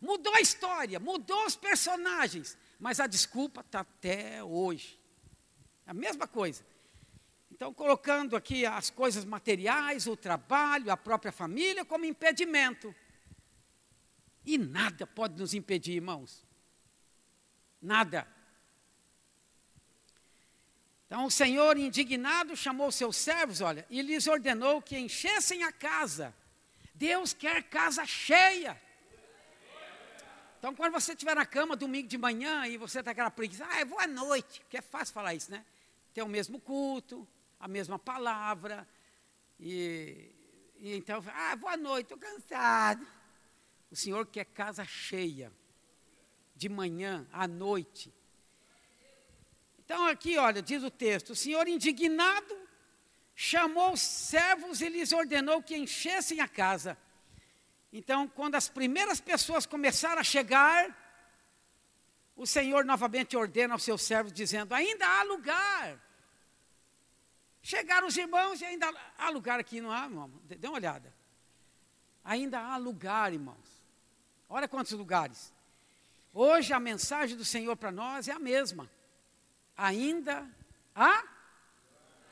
Mudou 0.00 0.34
a 0.34 0.40
história, 0.40 0.98
mudou 0.98 1.46
os 1.46 1.56
personagens, 1.56 2.58
mas 2.78 2.98
a 3.00 3.06
desculpa 3.06 3.60
está 3.60 3.80
até 3.80 4.42
hoje. 4.42 5.00
A 5.86 5.94
mesma 5.94 6.26
coisa. 6.26 6.64
Então, 7.54 7.72
colocando 7.72 8.34
aqui 8.34 8.64
as 8.64 8.88
coisas 8.88 9.26
materiais, 9.26 10.06
o 10.06 10.16
trabalho, 10.16 10.90
a 10.90 10.96
própria 10.96 11.30
família 11.30 11.84
como 11.84 12.06
impedimento. 12.06 12.94
E 14.42 14.56
nada 14.56 15.06
pode 15.06 15.38
nos 15.38 15.52
impedir, 15.52 15.92
irmãos. 15.92 16.46
Nada. 17.80 18.26
Então 21.06 21.26
o 21.26 21.30
Senhor, 21.30 21.76
indignado, 21.76 22.56
chamou 22.56 22.90
seus 22.90 23.18
servos, 23.18 23.60
olha, 23.60 23.86
e 23.90 24.00
lhes 24.00 24.26
ordenou 24.26 24.80
que 24.80 24.98
enchessem 24.98 25.62
a 25.62 25.70
casa. 25.70 26.34
Deus 26.94 27.34
quer 27.34 27.62
casa 27.64 28.06
cheia. 28.06 28.80
Então, 30.58 30.74
quando 30.74 30.92
você 30.92 31.12
estiver 31.12 31.36
na 31.36 31.44
cama 31.44 31.76
domingo 31.76 32.08
de 32.08 32.16
manhã 32.16 32.66
e 32.66 32.78
você 32.78 33.00
está 33.00 33.10
aquela 33.10 33.30
preguiça, 33.30 33.66
ah, 33.68 33.80
eu 33.80 33.86
vou 33.86 34.00
à 34.00 34.06
noite, 34.06 34.60
porque 34.60 34.78
é 34.78 34.82
fácil 34.82 35.12
falar 35.12 35.34
isso, 35.34 35.50
né? 35.50 35.66
Tem 36.14 36.24
o 36.24 36.28
mesmo 36.28 36.58
culto, 36.58 37.28
a 37.62 37.68
mesma 37.68 37.96
palavra, 37.96 38.88
e, 39.60 40.34
e 40.78 40.96
então, 40.96 41.22
ah, 41.32 41.54
boa 41.54 41.76
noite, 41.76 42.12
estou 42.12 42.18
cansado. 42.18 43.06
O 43.88 43.94
Senhor 43.94 44.26
quer 44.26 44.46
casa 44.46 44.84
cheia, 44.84 45.52
de 46.56 46.68
manhã, 46.68 47.24
à 47.32 47.46
noite. 47.46 48.12
Então, 49.78 50.08
aqui, 50.08 50.36
olha, 50.36 50.60
diz 50.60 50.82
o 50.82 50.90
texto: 50.90 51.30
o 51.30 51.36
Senhor, 51.36 51.68
indignado, 51.68 52.58
chamou 53.32 53.92
os 53.92 54.00
servos 54.00 54.80
e 54.80 54.88
lhes 54.88 55.12
ordenou 55.12 55.62
que 55.62 55.76
enchessem 55.76 56.40
a 56.40 56.48
casa. 56.48 56.98
Então, 57.92 58.26
quando 58.26 58.56
as 58.56 58.68
primeiras 58.68 59.20
pessoas 59.20 59.66
começaram 59.66 60.20
a 60.20 60.24
chegar, 60.24 60.98
o 62.34 62.44
Senhor 62.44 62.84
novamente 62.84 63.36
ordena 63.36 63.74
aos 63.74 63.84
seus 63.84 64.02
servos, 64.02 64.32
dizendo: 64.32 64.74
ainda 64.74 65.06
há 65.06 65.22
lugar. 65.22 66.11
Chegaram 67.62 68.08
os 68.08 68.16
irmãos 68.16 68.60
e 68.60 68.64
ainda 68.64 68.92
há 69.16 69.30
lugar 69.30 69.60
aqui, 69.60 69.80
não 69.80 69.92
há, 69.92 70.04
irmão? 70.04 70.30
Dê 70.44 70.66
uma 70.66 70.76
olhada. 70.76 71.14
Ainda 72.24 72.60
há 72.60 72.76
lugar, 72.76 73.32
irmãos. 73.32 73.82
Olha 74.48 74.66
quantos 74.66 74.92
lugares. 74.92 75.52
Hoje 76.34 76.72
a 76.72 76.80
mensagem 76.80 77.36
do 77.36 77.44
Senhor 77.44 77.76
para 77.76 77.92
nós 77.92 78.26
é 78.26 78.32
a 78.32 78.38
mesma. 78.38 78.90
Ainda 79.76 80.48
há 80.94 81.24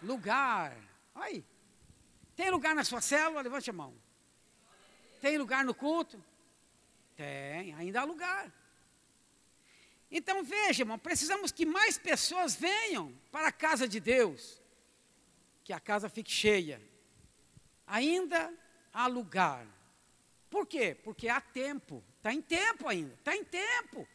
lugar. 0.03 0.77
Aí. 1.15 1.45
Tem 2.35 2.51
lugar 2.51 2.75
na 2.75 2.85
sua 2.85 3.01
célula? 3.01 3.43
Levante 3.43 3.71
a 3.71 3.73
mão. 3.73 3.95
Tem 5.21 5.39
lugar 5.39 5.65
no 5.65 5.75
culto? 5.75 6.23
Tem, 7.17 7.75
ainda 7.75 8.01
há 8.01 8.05
lugar. 8.05 8.51
Então 10.11 10.43
veja, 10.43 10.83
irmão, 10.83 10.99
precisamos 10.99 11.53
que 11.53 11.65
mais 11.65 11.97
pessoas 11.97 12.57
venham 12.57 13.15
para 13.31 13.49
a 13.49 13.53
casa 13.53 13.87
de 13.87 14.01
Deus, 14.01 14.60
que 15.65 15.73
a 15.73 15.81
casa 15.81 16.09
fique 16.09 16.31
cheia. 16.31 16.81
Ainda 17.87 18.53
há 18.93 19.07
lugar. 19.07 19.67
Por 20.49 20.67
quê? 20.67 20.97
Porque 21.05 21.29
há 21.29 21.41
tempo, 21.41 22.03
está 22.17 22.33
em 22.33 22.43
tempo 22.43 22.89
ainda, 22.89 23.15
está 23.15 23.37
em 23.37 23.45
tempo. 23.45 24.07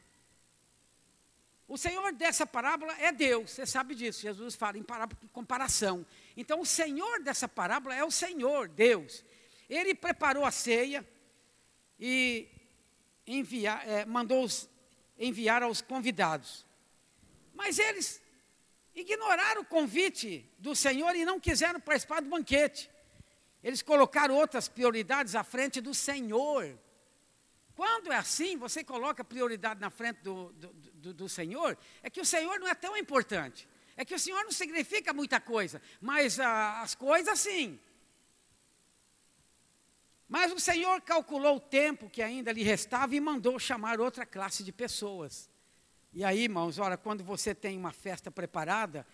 O 1.68 1.78
Senhor 1.78 2.14
dessa 2.14 2.46
parábola 2.46 2.94
é 3.00 3.12
Deus, 3.12 3.52
você 3.52 3.66
sabe 3.66 3.96
disso. 3.96 4.22
Jesus 4.22 4.54
fala 4.54 4.78
em 4.78 4.84
parábola 4.84 5.20
comparação. 5.34 6.06
Então, 6.38 6.62
o 6.62 6.66
Senhor 6.66 7.24
dessa 7.24 7.48
parábola 7.48 7.96
é 7.96 8.04
o 8.04 8.12
Senhor, 8.12 8.68
Deus. 8.68 9.24
Ele 9.68 9.96
preparou 9.96 10.46
a 10.46 10.52
ceia 10.52 11.08
e 12.00 12.48
enviar, 13.25 13.88
é, 13.88 14.06
mandou 14.06 14.44
os, 14.44 14.70
enviar 15.18 15.64
aos 15.64 15.82
convidados. 15.82 16.66
Mas 17.54 17.80
eles 17.80 18.22
ignoraram 18.96 19.62
o 19.62 19.66
convite 19.66 20.50
do 20.58 20.74
Senhor 20.75 21.16
e 21.16 21.25
não 21.25 21.40
quiseram 21.40 21.80
participar 21.80 22.22
do 22.22 22.30
banquete. 22.30 22.90
Eles 23.62 23.82
colocaram 23.82 24.36
outras 24.36 24.68
prioridades 24.68 25.36
à 25.36 25.44
frente 25.44 25.82
do 25.82 25.94
Senhor. 25.94 26.78
Quando 27.75 28.12
é 28.12 28.16
assim, 28.16 28.58
você 28.58 28.84
coloca 28.84 29.24
prioridade 29.24 29.82
na 29.82 29.90
frente 29.90 30.22
do, 30.22 30.52
do, 30.54 30.74
do, 30.74 31.14
do 31.14 31.30
Senhor, 31.30 31.78
é 32.02 32.10
que 32.10 32.22
o 32.22 32.25
Senhor 32.25 32.58
não 32.60 32.68
é 32.68 32.74
tão 32.74 32.96
importante. 32.96 33.68
É 33.98 34.06
que 34.06 34.16
o 34.16 34.20
Senhor 34.20 34.44
não 34.44 34.52
significa 34.52 35.14
muita 35.14 35.40
coisa, 35.40 35.82
mas 36.00 36.40
ah, 36.40 36.82
as 36.82 36.96
coisas 36.96 37.40
sim. 37.40 37.80
Mas 40.28 40.52
o 40.52 40.60
Senhor 40.60 41.02
calculou 41.02 41.58
o 41.58 41.60
tempo 41.60 42.10
que 42.10 42.22
ainda 42.22 42.52
lhe 42.52 42.64
restava 42.64 43.16
e 43.16 43.20
mandou 43.20 43.60
chamar 43.60 44.00
outra 44.00 44.25
classe 44.25 44.64
de 44.64 44.72
pessoas. 44.72 45.50
E 46.16 46.24
aí, 46.24 46.44
irmãos, 46.44 46.80
ora, 46.80 46.96
quando 46.96 47.26
você 47.26 47.54
tem 47.54 47.78
uma 47.78 47.92
festa 47.92 48.32
preparada, 48.32 49.06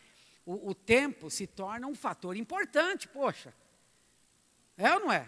o, 0.45 0.69
o 0.69 0.75
tempo 0.75 1.31
se 1.31 1.47
torna 1.47 1.87
um 1.87 1.95
fator 1.95 2.37
importante, 2.37 3.07
poxa. 3.07 3.51
É 4.77 4.93
ou 4.93 4.99
não 4.99 5.11
é? 5.11 5.27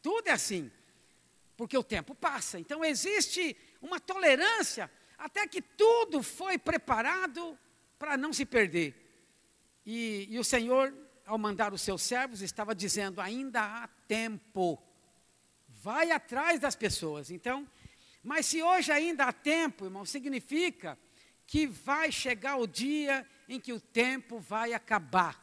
Tudo 0.00 0.28
é 0.28 0.30
assim. 0.30 0.70
Porque 1.56 1.76
o 1.76 1.82
tempo 1.82 2.14
passa. 2.14 2.56
Então 2.56 2.84
existe 2.84 3.56
uma 3.80 3.98
tolerância 3.98 4.88
até 5.18 5.44
que 5.48 5.60
tudo 5.60 6.22
foi 6.22 6.56
preparado 6.56 7.58
para 7.98 8.16
não 8.16 8.32
se 8.32 8.46
perder. 8.46 8.94
E, 9.84 10.28
e 10.30 10.38
o 10.38 10.44
Senhor, 10.44 10.94
ao 11.26 11.36
mandar 11.36 11.74
os 11.74 11.82
seus 11.82 12.00
servos, 12.02 12.42
estava 12.42 12.76
dizendo: 12.76 13.20
ainda 13.20 13.60
há 13.60 13.88
tempo 14.06 14.80
vai 15.66 16.12
atrás 16.12 16.60
das 16.60 16.76
pessoas. 16.76 17.28
Então, 17.28 17.68
mas 18.22 18.46
se 18.46 18.62
hoje 18.62 18.92
ainda 18.92 19.24
há 19.24 19.32
tempo, 19.32 19.84
irmão, 19.84 20.04
significa 20.04 20.98
que 21.46 21.66
vai 21.66 22.12
chegar 22.12 22.56
o 22.56 22.66
dia 22.66 23.28
em 23.48 23.58
que 23.58 23.72
o 23.72 23.80
tempo 23.80 24.38
vai 24.38 24.72
acabar. 24.72 25.40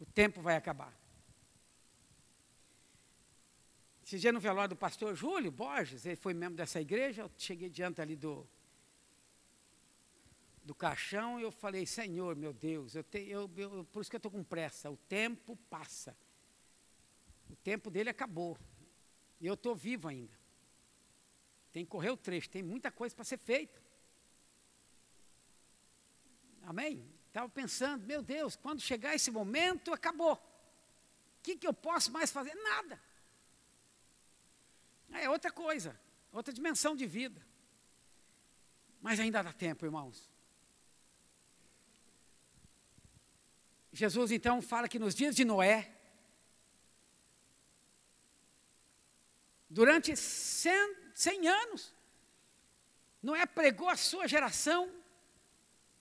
O 0.00 0.06
tempo 0.06 0.40
vai 0.40 0.56
acabar. 0.56 0.92
Esse 4.04 4.18
dia 4.18 4.32
no 4.32 4.40
velório 4.40 4.70
do 4.70 4.76
pastor 4.76 5.14
Júlio 5.14 5.50
Borges, 5.50 6.06
ele 6.06 6.16
foi 6.16 6.32
membro 6.32 6.56
dessa 6.56 6.80
igreja, 6.80 7.22
eu 7.22 7.30
cheguei 7.36 7.68
diante 7.68 8.00
ali 8.00 8.14
do, 8.14 8.48
do 10.62 10.74
caixão 10.74 11.40
e 11.40 11.42
eu 11.42 11.50
falei, 11.50 11.84
Senhor, 11.86 12.36
meu 12.36 12.52
Deus, 12.52 12.94
eu 12.94 13.02
te, 13.02 13.18
eu, 13.28 13.50
eu, 13.56 13.84
por 13.84 14.00
isso 14.00 14.10
que 14.10 14.16
eu 14.16 14.18
estou 14.18 14.30
com 14.30 14.44
pressa, 14.44 14.90
o 14.90 14.96
tempo 14.96 15.56
passa. 15.68 16.16
O 17.50 17.56
tempo 17.56 17.90
dele 17.90 18.08
acabou. 18.08 18.56
E 19.40 19.46
eu 19.46 19.54
estou 19.54 19.74
vivo 19.74 20.08
ainda. 20.08 20.45
Tem 21.76 21.84
que 21.84 21.90
correr 21.90 22.08
o 22.08 22.16
trecho, 22.16 22.48
tem 22.48 22.62
muita 22.62 22.90
coisa 22.90 23.14
para 23.14 23.22
ser 23.22 23.36
feita. 23.36 23.78
Amém? 26.62 27.06
Estava 27.26 27.50
pensando, 27.50 28.06
meu 28.06 28.22
Deus, 28.22 28.56
quando 28.56 28.80
chegar 28.80 29.14
esse 29.14 29.30
momento, 29.30 29.92
acabou. 29.92 30.36
O 30.36 31.42
que, 31.42 31.54
que 31.54 31.66
eu 31.66 31.74
posso 31.74 32.10
mais 32.10 32.30
fazer? 32.30 32.54
Nada. 32.54 32.98
É 35.10 35.28
outra 35.28 35.52
coisa, 35.52 36.00
outra 36.32 36.50
dimensão 36.50 36.96
de 36.96 37.04
vida. 37.04 37.46
Mas 39.02 39.20
ainda 39.20 39.42
dá 39.42 39.52
tempo, 39.52 39.84
irmãos. 39.84 40.30
Jesus 43.92 44.32
então 44.32 44.62
fala 44.62 44.88
que 44.88 44.98
nos 44.98 45.14
dias 45.14 45.36
de 45.36 45.44
Noé, 45.44 45.94
durante 49.68 50.16
100, 50.16 51.05
100 51.16 51.48
anos. 51.48 51.94
Noé 53.22 53.46
pregou 53.46 53.88
a 53.88 53.96
sua 53.96 54.28
geração, 54.28 54.92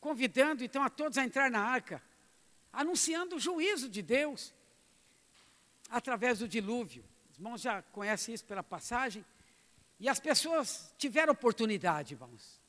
convidando 0.01 0.62
então 0.62 0.84
a 0.84 0.89
todos 0.89 1.17
a 1.17 1.24
entrar 1.24 1.50
na 1.50 1.62
arca, 1.62 2.03
anunciando 2.72 3.38
o 3.38 3.39
juízo 3.39 3.88
de 3.88 4.01
Deus 4.01 4.53
através 5.89 6.39
do 6.39 6.50
dilúvio. 6.50 7.05
Os 7.31 7.38
irmãos 7.38 7.62
já 7.62 7.81
conhecem 7.81 8.36
isso 8.36 8.43
pela 8.43 8.62
passagem. 8.62 9.25
E 10.01 10.10
as 10.10 10.19
pessoas 10.19 10.93
tiveram 10.98 11.31
oportunidade, 11.31 12.13
irmãos. 12.13 12.60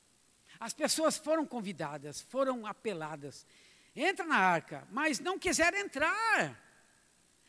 As 0.57 0.73
pessoas 0.73 1.17
foram 1.17 1.45
convidadas, 1.45 2.21
foram 2.21 2.65
apeladas. 2.65 3.45
Entra 3.93 4.25
na 4.25 4.37
arca, 4.37 4.87
mas 4.89 5.19
não 5.19 5.37
quiseram 5.37 5.77
entrar. 5.79 6.57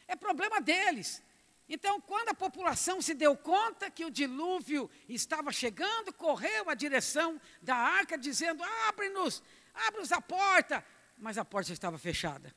É 0.09 0.17
problema 0.17 0.61
deles. 0.61 1.23
Então, 1.69 2.01
quando 2.01 2.31
a 2.31 2.35
população 2.35 3.03
se 3.03 3.13
deu 3.13 3.37
conta 3.37 3.91
que 3.91 4.05
o 4.05 4.11
dilúvio 4.11 4.91
estava 5.07 5.53
chegando, 5.53 6.13
correu 6.13 6.71
à 6.71 6.75
direção 6.75 7.39
da 7.61 7.77
arca, 7.77 8.17
dizendo: 8.17 8.65
Abre-nos, 8.89 9.43
abre-nos 9.75 10.11
a 10.11 10.21
porta. 10.21 10.85
Mas 11.19 11.37
a 11.37 11.45
porta 11.45 11.73
estava 11.73 11.99
fechada. 11.99 12.55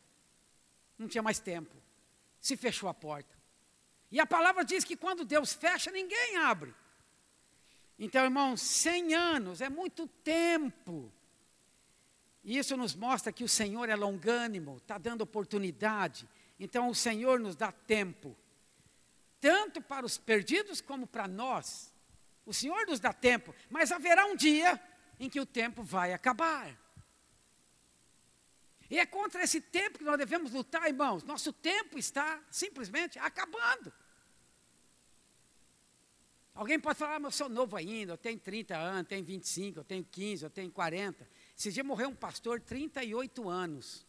Não 0.98 1.08
tinha 1.08 1.22
mais 1.22 1.40
tempo. 1.40 1.76
Se 2.40 2.56
fechou 2.56 2.88
a 2.88 2.94
porta. 2.94 3.36
E 4.10 4.20
a 4.20 4.26
palavra 4.26 4.64
diz 4.64 4.84
que 4.84 4.96
quando 4.96 5.26
Deus 5.26 5.52
fecha, 5.52 5.92
ninguém 5.92 6.38
abre. 6.38 6.74
Então, 8.00 8.24
irmãos, 8.24 8.62
100 8.62 9.14
anos 9.14 9.62
é 9.62 9.70
muito 9.70 10.08
tempo. 10.08 11.12
E 12.44 12.58
isso 12.58 12.78
nos 12.78 12.96
mostra 12.96 13.32
que 13.32 13.44
o 13.44 13.50
Senhor 13.50 13.90
é 13.90 13.96
longânimo, 13.96 14.78
está 14.78 14.98
dando 14.98 15.22
oportunidade. 15.22 16.28
Então, 16.60 16.90
o 16.90 16.96
Senhor 16.96 17.40
nos 17.40 17.56
dá 17.56 17.72
tempo 17.72 18.36
tanto 19.42 19.82
para 19.82 20.06
os 20.06 20.18
perdidos 20.18 20.80
como 20.80 21.06
para 21.08 21.28
nós. 21.28 21.92
O 22.46 22.54
Senhor 22.54 22.86
nos 22.86 23.00
dá 23.00 23.12
tempo, 23.12 23.54
mas 23.70 23.92
haverá 23.92 24.26
um 24.26 24.36
dia 24.36 24.80
em 25.20 25.30
que 25.30 25.40
o 25.40 25.46
tempo 25.46 25.84
vai 25.84 26.14
acabar. 26.14 26.80
E 28.90 29.00
é 29.00 29.06
contra 29.06 29.44
esse 29.44 29.60
tempo 29.60 29.98
que 29.98 30.04
nós 30.04 30.18
devemos 30.18 30.52
lutar, 30.52 30.88
irmãos. 30.88 31.24
Nosso 31.24 31.52
tempo 31.52 31.98
está 31.98 32.42
simplesmente 32.52 33.18
acabando. 33.18 33.92
Alguém 36.54 36.80
pode 36.80 37.00
falar, 37.00 37.16
ah, 37.16 37.20
mas 37.20 37.34
eu 37.34 37.38
sou 37.46 37.50
novo 37.50 37.78
ainda, 37.78 38.14
eu 38.14 38.18
tenho 38.18 38.38
30 38.38 38.76
anos, 38.76 39.08
tenho 39.08 39.24
25, 39.24 39.80
eu 39.80 39.84
tenho 39.84 40.04
15, 40.04 40.44
eu 40.44 40.50
tenho 40.50 40.70
40. 40.70 41.28
Esse 41.58 41.72
dia 41.72 41.84
morreu 41.84 42.10
um 42.10 42.16
pastor, 42.16 42.60
38 42.60 43.50
anos. 43.50 44.06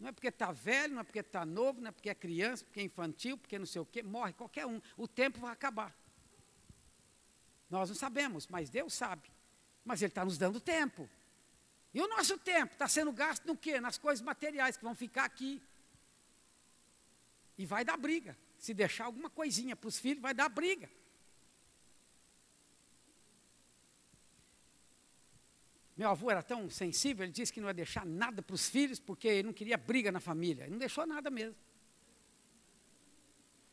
Não 0.00 0.08
é 0.08 0.12
porque 0.12 0.28
está 0.28 0.50
velho, 0.50 0.94
não 0.94 1.02
é 1.02 1.04
porque 1.04 1.18
está 1.18 1.44
novo, 1.44 1.78
não 1.78 1.88
é 1.88 1.92
porque 1.92 2.08
é 2.08 2.14
criança, 2.14 2.64
porque 2.64 2.80
é 2.80 2.82
infantil, 2.82 3.36
porque 3.36 3.58
não 3.58 3.66
sei 3.66 3.82
o 3.82 3.84
quê, 3.84 4.02
morre 4.02 4.32
qualquer 4.32 4.66
um. 4.66 4.80
O 4.96 5.06
tempo 5.06 5.38
vai 5.38 5.52
acabar. 5.52 5.94
Nós 7.68 7.90
não 7.90 7.96
sabemos, 7.96 8.46
mas 8.46 8.70
Deus 8.70 8.94
sabe. 8.94 9.30
Mas 9.84 10.00
Ele 10.00 10.10
está 10.10 10.24
nos 10.24 10.38
dando 10.38 10.58
tempo. 10.58 11.08
E 11.92 12.00
o 12.00 12.08
nosso 12.08 12.38
tempo 12.38 12.72
está 12.72 12.88
sendo 12.88 13.12
gasto 13.12 13.44
no 13.44 13.54
quê? 13.54 13.78
Nas 13.78 13.98
coisas 13.98 14.24
materiais 14.24 14.76
que 14.76 14.82
vão 14.82 14.94
ficar 14.94 15.24
aqui. 15.24 15.62
E 17.58 17.66
vai 17.66 17.84
dar 17.84 17.98
briga. 17.98 18.38
Se 18.56 18.72
deixar 18.72 19.04
alguma 19.04 19.28
coisinha 19.28 19.76
para 19.76 19.88
os 19.88 19.98
filhos, 19.98 20.22
vai 20.22 20.32
dar 20.32 20.48
briga. 20.48 20.90
Meu 26.00 26.08
avô 26.08 26.30
era 26.30 26.42
tão 26.42 26.70
sensível, 26.70 27.24
ele 27.24 27.32
disse 27.32 27.52
que 27.52 27.60
não 27.60 27.68
ia 27.68 27.74
deixar 27.74 28.06
nada 28.06 28.40
para 28.40 28.54
os 28.54 28.66
filhos, 28.66 28.98
porque 28.98 29.28
ele 29.28 29.42
não 29.42 29.52
queria 29.52 29.76
briga 29.76 30.10
na 30.10 30.18
família. 30.18 30.62
Ele 30.62 30.70
não 30.70 30.78
deixou 30.78 31.06
nada 31.06 31.28
mesmo. 31.28 31.54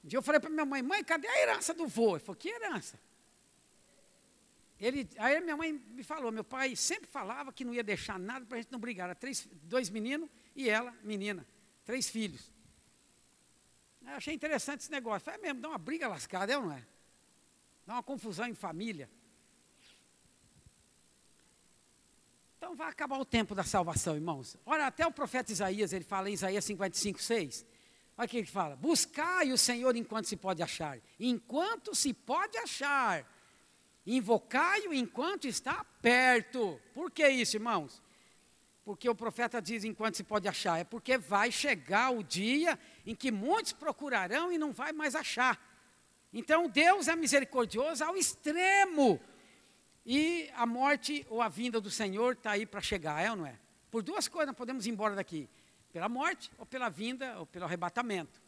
Um 0.03 0.09
dia 0.09 0.17
eu 0.17 0.21
falei 0.21 0.41
para 0.41 0.49
minha 0.49 0.65
mãe, 0.65 0.81
mãe, 0.81 1.01
cadê 1.05 1.25
a 1.25 1.39
herança 1.39 1.73
do 1.73 1.87
vô? 1.87 2.17
Ele 2.17 2.19
falou, 2.19 2.35
que 2.35 2.49
herança? 2.49 2.99
Ele, 4.77 5.07
aí 5.17 5.39
minha 5.39 5.55
mãe 5.55 5.71
me 5.71 6.03
falou, 6.03 6.29
meu 6.29 6.43
pai 6.43 6.75
sempre 6.75 7.07
falava 7.09 7.53
que 7.53 7.63
não 7.63 7.73
ia 7.73 7.81
deixar 7.81 8.19
nada 8.19 8.45
para 8.45 8.57
a 8.57 8.61
gente 8.61 8.73
não 8.73 8.79
brigar. 8.79 9.05
Era 9.05 9.15
três, 9.15 9.47
dois 9.63 9.89
meninos 9.89 10.29
e 10.53 10.69
ela, 10.69 10.93
menina. 11.03 11.47
Três 11.85 12.09
filhos. 12.09 12.51
Eu 14.01 14.15
achei 14.15 14.33
interessante 14.33 14.81
esse 14.81 14.91
negócio. 14.91 15.31
É 15.31 15.37
mesmo, 15.37 15.61
dá 15.61 15.69
uma 15.69 15.77
briga 15.77 16.09
lascada, 16.09 16.51
é 16.51 16.57
ou 16.57 16.65
não 16.65 16.73
é? 16.73 16.85
Dá 17.85 17.93
uma 17.93 18.03
confusão 18.03 18.47
em 18.47 18.53
família. 18.53 19.09
Então 22.57 22.75
vai 22.75 22.89
acabar 22.89 23.19
o 23.19 23.25
tempo 23.25 23.53
da 23.53 23.63
salvação, 23.63 24.15
irmãos. 24.15 24.57
Olha, 24.65 24.87
até 24.87 25.05
o 25.05 25.11
profeta 25.11 25.51
Isaías, 25.51 25.93
ele 25.93 26.03
fala 26.03 26.29
em 26.29 26.33
Isaías 26.33 26.65
55, 26.65 27.21
6. 27.21 27.65
Olha 28.17 28.25
o 28.25 28.29
que 28.29 28.37
ele 28.37 28.47
fala: 28.47 28.75
Buscai 28.75 29.51
o 29.51 29.57
Senhor 29.57 29.95
enquanto 29.95 30.25
se 30.25 30.35
pode 30.35 30.63
achar. 30.63 30.97
Enquanto 31.19 31.93
se 31.93 32.13
pode 32.13 32.57
achar. 32.57 33.25
Invocai-o 34.07 34.93
enquanto 34.93 35.47
está 35.47 35.83
perto. 36.01 36.81
Por 36.95 37.11
que 37.11 37.27
isso, 37.29 37.57
irmãos? 37.57 38.01
Porque 38.83 39.07
o 39.07 39.13
profeta 39.13 39.61
diz 39.61 39.83
enquanto 39.83 40.15
se 40.15 40.23
pode 40.23 40.47
achar. 40.47 40.79
É 40.79 40.83
porque 40.83 41.17
vai 41.17 41.51
chegar 41.51 42.09
o 42.09 42.23
dia 42.23 42.79
em 43.05 43.13
que 43.13 43.29
muitos 43.29 43.73
procurarão 43.73 44.51
e 44.51 44.57
não 44.57 44.71
vai 44.71 44.91
mais 44.91 45.13
achar. 45.13 45.61
Então 46.33 46.67
Deus 46.67 47.07
é 47.07 47.15
misericordioso 47.15 48.03
ao 48.03 48.17
extremo 48.17 49.19
e 50.09 50.49
a 50.55 50.65
morte 50.65 51.27
ou 51.29 51.41
a 51.41 51.49
vinda 51.49 51.81
do 51.81 51.91
Senhor 51.91 52.31
está 52.31 52.51
aí 52.51 52.65
para 52.65 52.79
chegar, 52.79 53.21
é 53.21 53.29
ou 53.29 53.35
não 53.35 53.45
é? 53.45 53.59
Por 53.91 54.01
duas 54.01 54.29
coisas 54.29 54.47
nós 54.47 54.55
podemos 54.55 54.87
ir 54.87 54.91
embora 54.91 55.13
daqui: 55.13 55.49
pela 55.91 56.07
morte, 56.07 56.49
ou 56.57 56.65
pela 56.65 56.87
vinda, 56.87 57.37
ou 57.37 57.45
pelo 57.45 57.65
arrebatamento. 57.65 58.41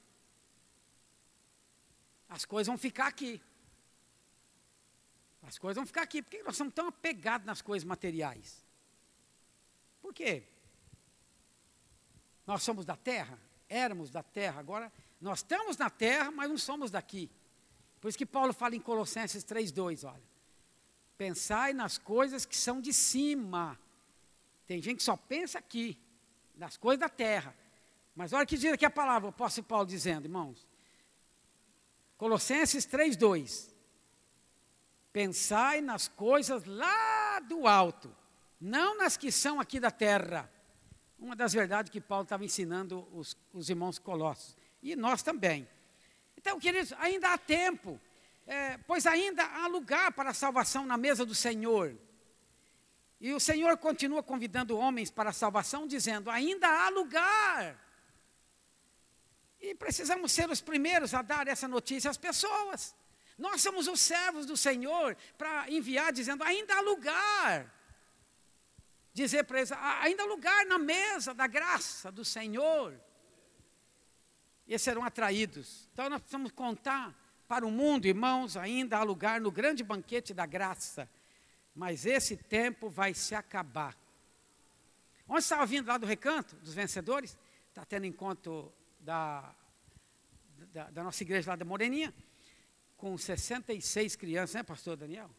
As 2.30 2.45
coisas 2.45 2.67
vão 2.67 2.78
ficar 2.78 3.08
aqui. 3.08 3.41
As 5.43 5.58
coisas 5.58 5.76
vão 5.76 5.86
ficar 5.86 6.04
aqui. 6.04 6.22
Por 6.22 6.32
que 6.32 6.43
nós 6.43 6.56
somos 6.56 6.74
tão 6.74 6.88
apegados 6.88 7.45
nas 7.45 7.62
coisas 7.62 7.84
materiais? 7.84 8.65
Por 10.02 10.13
quê? 10.13 10.43
Nós 12.48 12.63
somos 12.63 12.86
da 12.86 12.95
terra, 12.95 13.38
éramos 13.67 14.10
da 14.10 14.24
terra, 14.24 14.62
agora 14.62 14.89
nós 15.19 15.39
estamos 15.39 15.76
na 15.76 15.89
terra, 15.89 16.32
mas 16.32 16.50
não 16.50 16.58
somos 16.58 16.89
daqui. 16.89 17.30
Por 18.00 18.08
isso 18.08 18.17
que 18.17 18.26
Paulo 18.26 18.54
fala 18.54 18.78
em 18.78 18.80
Colossenses 18.80 19.43
3,2, 19.43 20.10
olha. 20.10 20.29
Pensai 21.20 21.74
nas 21.74 21.98
coisas 21.98 22.46
que 22.46 22.56
são 22.56 22.80
de 22.80 22.94
cima. 22.94 23.78
Tem 24.66 24.82
gente 24.82 25.00
que 25.00 25.04
só 25.04 25.18
pensa 25.18 25.60
aqui, 25.60 26.00
nas 26.56 26.78
coisas 26.78 27.02
da 27.02 27.10
terra. 27.10 27.54
Mas 28.16 28.32
olha 28.32 28.46
que 28.46 28.58
diz 28.58 28.72
aqui 28.72 28.86
a 28.86 28.90
palavra, 28.90 29.26
o 29.26 29.30
apóstolo 29.30 29.68
Paulo 29.68 29.86
dizendo, 29.86 30.28
irmãos. 30.28 30.66
Colossenses 32.18 32.88
3,2. 32.88 33.70
Pensai 35.12 35.82
nas 35.82 36.08
coisas 36.08 36.64
lá 36.64 37.42
do 37.42 37.68
alto, 37.68 38.16
não 38.58 38.98
nas 38.98 39.18
que 39.18 39.30
são 39.30 39.60
aqui 39.60 39.78
da 39.78 39.92
terra. 39.92 40.50
Uma 41.20 41.36
das 41.36 41.52
verdades 41.52 41.92
que 41.92 42.00
Paulo 42.00 42.24
estava 42.24 42.46
ensinando 42.46 43.06
os, 43.12 43.36
os 43.52 43.70
irmãos 43.70 44.00
colossos. 44.00 44.56
E 44.82 44.96
nós 44.96 45.22
também. 45.22 45.68
Então, 46.38 46.58
queridos, 46.62 46.94
ainda 46.94 47.34
há 47.34 47.38
tempo, 47.38 48.00
é, 48.50 48.80
pois 48.80 49.06
ainda 49.06 49.46
há 49.46 49.68
lugar 49.68 50.12
para 50.12 50.32
a 50.32 50.34
salvação 50.34 50.84
na 50.84 50.98
mesa 50.98 51.24
do 51.24 51.36
Senhor. 51.36 51.96
E 53.22 53.32
o 53.32 53.40
Senhor 53.40 53.78
continua 53.78 54.24
convidando 54.24 54.76
homens 54.76 55.12
para 55.12 55.30
a 55.30 55.34
salvação, 55.34 55.86
dizendo: 55.86 56.32
ainda 56.32 56.68
há 56.68 56.90
lugar. 56.90 57.80
E 59.60 59.76
precisamos 59.76 60.32
ser 60.32 60.50
os 60.50 60.62
primeiros 60.62 61.14
a 61.14 61.22
dar 61.22 61.48
essa 61.48 61.68
notícia 61.68 62.10
às 62.10 62.18
pessoas. 62.18 62.96
Nós 63.38 63.62
somos 63.62 63.88
os 63.88 64.02
servos 64.02 64.48
do 64.48 64.58
Senhor 64.58 65.16
para 65.38 65.70
enviar, 65.70 66.12
dizendo: 66.12 66.44
ainda 66.44 66.76
há 66.76 66.82
lugar. 66.82 67.72
Dizer 69.14 69.44
para 69.44 69.60
eles: 69.60 69.72
ainda 70.02 70.24
há 70.24 70.26
lugar 70.26 70.66
na 70.66 70.80
mesa 70.80 71.36
da 71.36 71.46
graça 71.46 72.12
do 72.12 72.26
Senhor 72.26 73.00
e 74.66 74.80
serão 74.80 75.04
atraídos. 75.04 75.88
Então 75.94 76.10
nós 76.10 76.22
precisamos 76.22 76.52
contar 76.52 77.16
para 77.50 77.66
o 77.66 77.72
mundo, 77.72 78.06
irmãos, 78.06 78.56
ainda 78.56 79.00
há 79.00 79.02
lugar 79.02 79.42
no 79.42 79.52
grande 79.52 79.84
banquete 79.84 80.36
da 80.36 80.46
graça. 80.46 81.10
Mas 81.74 82.06
esse 82.06 82.38
tempo 82.38 82.92
vai 82.92 83.16
se 83.16 83.34
acabar. 83.34 83.98
Onde 85.28 85.42
estava 85.42 85.66
vindo 85.66 85.88
lá 85.88 85.98
do 85.98 86.06
recanto 86.06 86.56
dos 86.58 86.76
vencedores? 86.76 87.36
Está 87.70 87.84
tendo 87.84 88.06
encontro 88.06 88.72
da, 89.00 89.52
da, 90.72 90.92
da, 90.92 91.04
nossa 91.04 91.24
igreja 91.24 91.50
lá 91.50 91.56
da 91.56 91.66
Moreninha, 91.66 92.14
com 92.96 93.18
66 93.18 94.16
crianças, 94.16 94.54
né, 94.54 94.62
pastor 94.62 94.96
Daniel? 94.96 95.32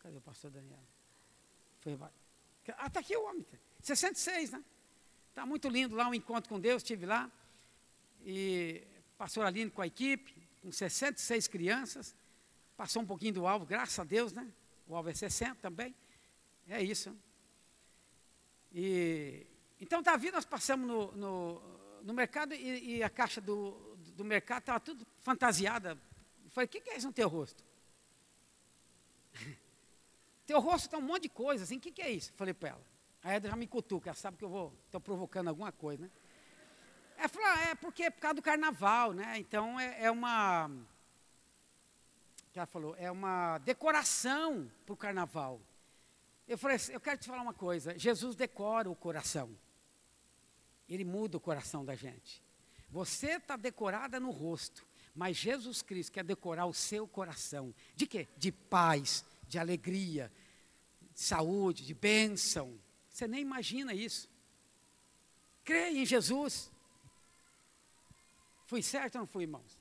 Cadê 0.00 0.16
o 0.16 0.20
pastor 0.20 0.50
Daniel? 0.50 0.82
Foi, 1.78 1.96
ah, 2.76 2.86
está 2.88 2.98
aqui 2.98 3.16
o 3.16 3.24
homem. 3.24 3.46
66, 3.82 4.50
né? 4.50 4.64
Está 5.28 5.46
muito 5.46 5.68
lindo 5.68 5.94
lá 5.94 6.08
um 6.08 6.14
encontro 6.14 6.48
com 6.48 6.58
Deus, 6.58 6.82
estive 6.82 7.06
lá 7.06 7.30
e 8.24 8.82
pastor 9.16 9.46
Aline 9.46 9.70
com 9.70 9.82
a 9.82 9.86
equipe, 9.86 10.35
com 10.66 10.72
66 10.72 11.46
crianças, 11.46 12.12
passou 12.76 13.00
um 13.00 13.06
pouquinho 13.06 13.34
do 13.34 13.46
alvo, 13.46 13.64
graças 13.64 13.96
a 14.00 14.02
Deus, 14.02 14.32
né? 14.32 14.52
O 14.88 14.96
alvo 14.96 15.08
é 15.08 15.14
60 15.14 15.54
também. 15.60 15.94
É 16.68 16.82
isso. 16.82 17.16
E, 18.74 19.46
então, 19.80 20.02
Davi, 20.02 20.32
nós 20.32 20.44
passamos 20.44 20.88
no, 20.88 21.12
no, 21.12 21.62
no 22.02 22.12
mercado 22.12 22.52
e, 22.52 22.96
e, 22.96 23.02
a 23.04 23.08
caixa 23.08 23.40
do, 23.40 23.96
do 24.16 24.24
mercado 24.24 24.62
estava 24.62 24.80
tudo 24.80 25.06
fantasiada. 25.20 25.96
Eu 26.44 26.50
falei, 26.50 26.66
o 26.66 26.68
que, 26.68 26.80
que 26.80 26.90
é 26.90 26.96
isso 26.96 27.06
no 27.06 27.12
teu 27.12 27.28
rosto? 27.28 27.62
teu 30.46 30.58
rosto 30.58 30.86
está 30.86 30.98
um 30.98 31.02
monte 31.02 31.22
de 31.22 31.28
coisa, 31.28 31.62
assim, 31.62 31.76
o 31.76 31.80
que, 31.80 31.92
que 31.92 32.02
é 32.02 32.10
isso? 32.10 32.32
Eu 32.32 32.36
falei 32.36 32.52
para 32.52 32.70
ela. 32.70 32.86
A 33.22 33.34
Eda 33.34 33.48
já 33.48 33.54
me 33.54 33.68
cutuca, 33.68 34.10
ela 34.10 34.16
sabe 34.16 34.36
que 34.36 34.44
eu 34.44 34.48
vou, 34.48 34.76
estou 34.86 35.00
provocando 35.00 35.46
alguma 35.46 35.70
coisa, 35.70 36.02
né? 36.02 36.10
Ah, 37.18 37.70
é 37.70 37.74
porque 37.74 38.04
é 38.04 38.10
por 38.10 38.20
causa 38.20 38.34
do 38.34 38.42
carnaval, 38.42 39.12
né? 39.12 39.38
Então 39.38 39.78
é, 39.78 40.04
é 40.04 40.10
uma. 40.10 40.70
Que 42.52 42.58
ela 42.58 42.66
falou, 42.66 42.94
é 42.98 43.10
uma 43.10 43.58
decoração 43.58 44.70
para 44.84 44.92
o 44.92 44.96
carnaval. 44.96 45.60
Eu 46.48 46.56
falei 46.56 46.76
assim, 46.76 46.92
eu 46.92 47.00
quero 47.00 47.18
te 47.18 47.26
falar 47.26 47.42
uma 47.42 47.54
coisa, 47.54 47.98
Jesus 47.98 48.36
decora 48.36 48.88
o 48.88 48.94
coração. 48.94 49.56
Ele 50.88 51.04
muda 51.04 51.36
o 51.36 51.40
coração 51.40 51.84
da 51.84 51.96
gente. 51.96 52.42
Você 52.88 53.32
está 53.32 53.56
decorada 53.56 54.20
no 54.20 54.30
rosto, 54.30 54.86
mas 55.14 55.36
Jesus 55.36 55.82
Cristo 55.82 56.12
quer 56.12 56.24
decorar 56.24 56.66
o 56.66 56.72
seu 56.72 57.08
coração. 57.08 57.74
De 57.96 58.06
quê? 58.06 58.28
De 58.36 58.52
paz, 58.52 59.24
de 59.48 59.58
alegria, 59.58 60.32
de 61.12 61.20
saúde, 61.20 61.84
de 61.84 61.94
bênção. 61.94 62.78
Você 63.08 63.26
nem 63.26 63.42
imagina 63.42 63.92
isso. 63.92 64.28
Creia 65.64 66.00
em 66.00 66.06
Jesus. 66.06 66.70
Fui 68.66 68.82
certo 68.82 69.14
ou 69.14 69.20
não 69.20 69.26
fui, 69.26 69.44
irmãos? 69.44 69.78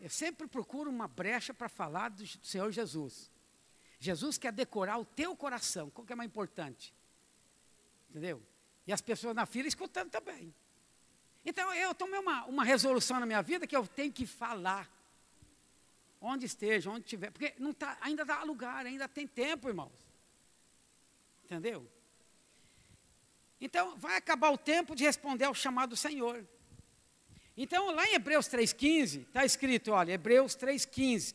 Eu 0.00 0.10
sempre 0.10 0.46
procuro 0.46 0.90
uma 0.90 1.08
brecha 1.08 1.54
para 1.54 1.68
falar 1.68 2.10
do 2.10 2.26
Senhor 2.26 2.70
Jesus. 2.70 3.30
Jesus 3.98 4.36
quer 4.36 4.52
decorar 4.52 4.98
o 4.98 5.04
teu 5.04 5.34
coração. 5.36 5.88
Qual 5.90 6.06
que 6.06 6.12
é 6.12 6.16
mais 6.16 6.28
importante? 6.28 6.94
Entendeu? 8.10 8.42
E 8.86 8.92
as 8.92 9.00
pessoas 9.00 9.34
na 9.34 9.46
fila 9.46 9.68
escutando 9.68 10.10
também. 10.10 10.52
Então 11.44 11.72
eu 11.72 11.94
tomei 11.94 12.18
uma, 12.18 12.44
uma 12.46 12.64
resolução 12.64 13.18
na 13.18 13.26
minha 13.26 13.42
vida 13.42 13.66
que 13.66 13.76
eu 13.76 13.86
tenho 13.86 14.12
que 14.12 14.26
falar. 14.26 14.90
Onde 16.20 16.46
esteja, 16.46 16.90
onde 16.90 17.04
estiver. 17.04 17.30
Porque 17.30 17.54
não 17.58 17.72
tá, 17.72 17.96
ainda 18.00 18.24
dá 18.24 18.42
lugar, 18.42 18.84
ainda 18.84 19.08
tem 19.08 19.26
tempo, 19.26 19.68
irmãos. 19.68 20.06
Entendeu? 21.44 21.88
Então 23.60 23.96
vai 23.96 24.16
acabar 24.16 24.50
o 24.50 24.58
tempo 24.58 24.94
de 24.94 25.04
responder 25.04 25.44
ao 25.44 25.54
chamado 25.54 25.90
do 25.90 25.96
Senhor. 25.96 26.44
Então, 27.56 27.90
lá 27.90 28.06
em 28.06 28.14
Hebreus 28.14 28.46
3,15, 28.48 29.26
está 29.26 29.44
escrito, 29.44 29.92
olha, 29.92 30.12
Hebreus 30.12 30.56
3,15. 30.56 31.34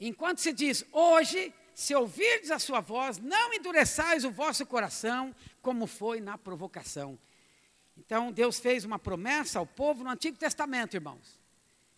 Enquanto 0.00 0.40
se 0.40 0.52
diz, 0.52 0.84
hoje, 0.92 1.52
se 1.74 1.94
ouvirdes 1.94 2.50
a 2.50 2.58
sua 2.58 2.80
voz, 2.80 3.18
não 3.18 3.52
endureçais 3.52 4.24
o 4.24 4.30
vosso 4.30 4.64
coração, 4.64 5.34
como 5.60 5.86
foi 5.86 6.20
na 6.20 6.38
provocação. 6.38 7.18
Então, 7.96 8.32
Deus 8.32 8.58
fez 8.58 8.84
uma 8.84 8.98
promessa 8.98 9.58
ao 9.58 9.66
povo 9.66 10.04
no 10.04 10.10
Antigo 10.10 10.38
Testamento, 10.38 10.94
irmãos. 10.94 11.38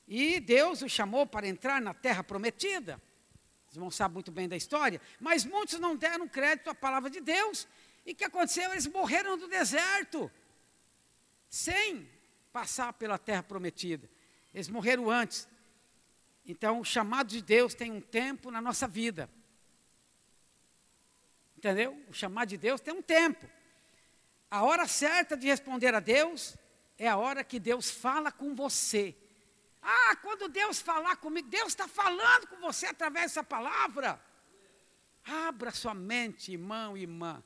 E 0.08 0.40
Deus 0.40 0.82
o 0.82 0.88
chamou 0.88 1.26
para 1.26 1.46
entrar 1.46 1.80
na 1.80 1.94
terra 1.94 2.24
prometida. 2.24 3.00
Os 3.68 3.76
irmãos 3.76 3.94
sabem 3.94 4.14
muito 4.14 4.32
bem 4.32 4.48
da 4.48 4.56
história. 4.56 5.00
Mas 5.20 5.44
muitos 5.44 5.78
não 5.78 5.96
deram 5.96 6.26
crédito 6.26 6.68
à 6.68 6.74
palavra 6.74 7.08
de 7.08 7.20
Deus. 7.20 7.68
E 8.04 8.12
o 8.12 8.14
que 8.14 8.24
aconteceu? 8.24 8.72
Eles 8.72 8.86
morreram 8.86 9.36
no 9.36 9.48
deserto. 9.48 10.30
Sem 11.48 12.08
passar 12.52 12.92
pela 12.92 13.18
terra 13.18 13.42
prometida. 13.42 14.08
Eles 14.52 14.68
morreram 14.68 15.10
antes. 15.10 15.48
Então, 16.44 16.80
o 16.80 16.84
chamado 16.84 17.28
de 17.28 17.40
Deus 17.40 17.74
tem 17.74 17.90
um 17.90 18.00
tempo 18.00 18.50
na 18.50 18.60
nossa 18.60 18.86
vida. 18.86 19.30
Entendeu? 21.56 21.96
O 22.08 22.12
chamado 22.12 22.48
de 22.48 22.58
Deus 22.58 22.80
tem 22.80 22.92
um 22.92 23.02
tempo. 23.02 23.48
A 24.50 24.64
hora 24.64 24.86
certa 24.86 25.36
de 25.36 25.46
responder 25.46 25.94
a 25.94 26.00
Deus 26.00 26.56
é 26.98 27.08
a 27.08 27.16
hora 27.16 27.42
que 27.42 27.58
Deus 27.58 27.90
fala 27.90 28.30
com 28.30 28.54
você. 28.54 29.16
Ah, 29.80 30.14
quando 30.16 30.48
Deus 30.48 30.80
falar 30.80 31.16
comigo, 31.16 31.48
Deus 31.48 31.68
está 31.68 31.88
falando 31.88 32.46
com 32.48 32.56
você 32.60 32.86
através 32.86 33.26
dessa 33.26 33.42
palavra. 33.42 34.20
Abra 35.24 35.70
sua 35.70 35.94
mente, 35.94 36.52
irmão 36.52 36.96
e 36.96 37.02
irmã. 37.02 37.42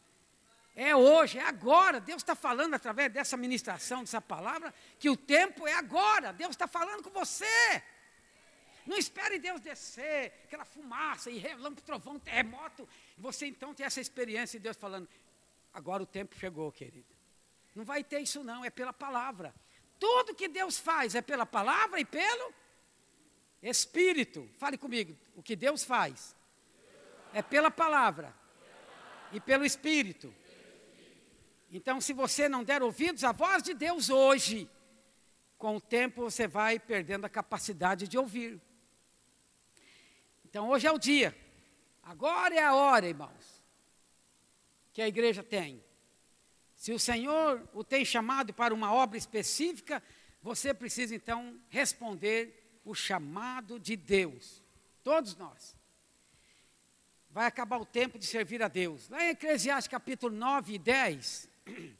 É 0.76 0.94
hoje, 0.94 1.38
é 1.38 1.42
agora. 1.42 1.98
Deus 1.98 2.20
está 2.20 2.34
falando 2.34 2.74
através 2.74 3.10
dessa 3.10 3.34
ministração, 3.34 4.02
dessa 4.02 4.20
palavra, 4.20 4.74
que 4.98 5.08
o 5.08 5.16
tempo 5.16 5.66
é 5.66 5.72
agora. 5.72 6.34
Deus 6.34 6.50
está 6.50 6.68
falando 6.68 7.02
com 7.02 7.08
você. 7.08 7.82
Não 8.86 8.96
espere 8.96 9.38
Deus 9.38 9.58
descer, 9.60 10.32
aquela 10.44 10.66
fumaça 10.66 11.30
e 11.30 11.38
relâmpago, 11.38 11.80
trovão, 11.80 12.18
terremoto. 12.18 12.86
E 13.16 13.20
você 13.20 13.46
então 13.46 13.74
tem 13.74 13.86
essa 13.86 14.02
experiência 14.02 14.60
de 14.60 14.64
Deus 14.64 14.76
falando: 14.76 15.08
agora 15.72 16.02
o 16.02 16.06
tempo 16.06 16.36
chegou, 16.36 16.70
querido. 16.70 17.16
Não 17.74 17.84
vai 17.84 18.04
ter 18.04 18.20
isso, 18.20 18.44
não, 18.44 18.62
é 18.62 18.68
pela 18.70 18.92
palavra. 18.92 19.54
Tudo 19.98 20.34
que 20.34 20.46
Deus 20.46 20.78
faz 20.78 21.14
é 21.14 21.22
pela 21.22 21.46
palavra 21.46 21.98
e 21.98 22.04
pelo 22.04 22.52
Espírito. 23.62 24.48
Fale 24.58 24.76
comigo, 24.76 25.16
o 25.34 25.42
que 25.42 25.56
Deus 25.56 25.82
faz 25.82 26.36
é 27.32 27.40
pela 27.42 27.70
palavra 27.70 28.34
e 29.32 29.40
pelo 29.40 29.64
Espírito. 29.64 30.32
Então, 31.70 32.00
se 32.00 32.12
você 32.12 32.48
não 32.48 32.62
der 32.62 32.82
ouvidos 32.82 33.24
à 33.24 33.32
voz 33.32 33.62
de 33.62 33.74
Deus 33.74 34.08
hoje, 34.08 34.68
com 35.58 35.76
o 35.76 35.80
tempo 35.80 36.22
você 36.22 36.46
vai 36.46 36.78
perdendo 36.78 37.24
a 37.24 37.28
capacidade 37.28 38.06
de 38.06 38.16
ouvir. 38.16 38.60
Então, 40.44 40.68
hoje 40.68 40.86
é 40.86 40.92
o 40.92 40.98
dia. 40.98 41.36
Agora 42.02 42.54
é 42.54 42.62
a 42.62 42.74
hora, 42.74 43.08
irmãos, 43.08 43.62
que 44.92 45.02
a 45.02 45.08
igreja 45.08 45.42
tem. 45.42 45.82
Se 46.76 46.92
o 46.92 46.98
Senhor 46.98 47.68
o 47.72 47.82
tem 47.82 48.04
chamado 48.04 48.54
para 48.54 48.72
uma 48.72 48.92
obra 48.92 49.18
específica, 49.18 50.02
você 50.40 50.72
precisa 50.72 51.14
então 51.14 51.58
responder 51.68 52.80
o 52.84 52.94
chamado 52.94 53.80
de 53.80 53.96
Deus. 53.96 54.62
Todos 55.02 55.34
nós. 55.34 55.76
Vai 57.30 57.46
acabar 57.46 57.78
o 57.78 57.84
tempo 57.84 58.18
de 58.18 58.24
servir 58.24 58.62
a 58.62 58.68
Deus. 58.68 59.08
Lá 59.08 59.24
em 59.24 59.30
Eclesiastes 59.30 59.88
capítulo 59.88 60.34
9 60.34 60.74
e 60.74 60.78
10, 60.78 61.48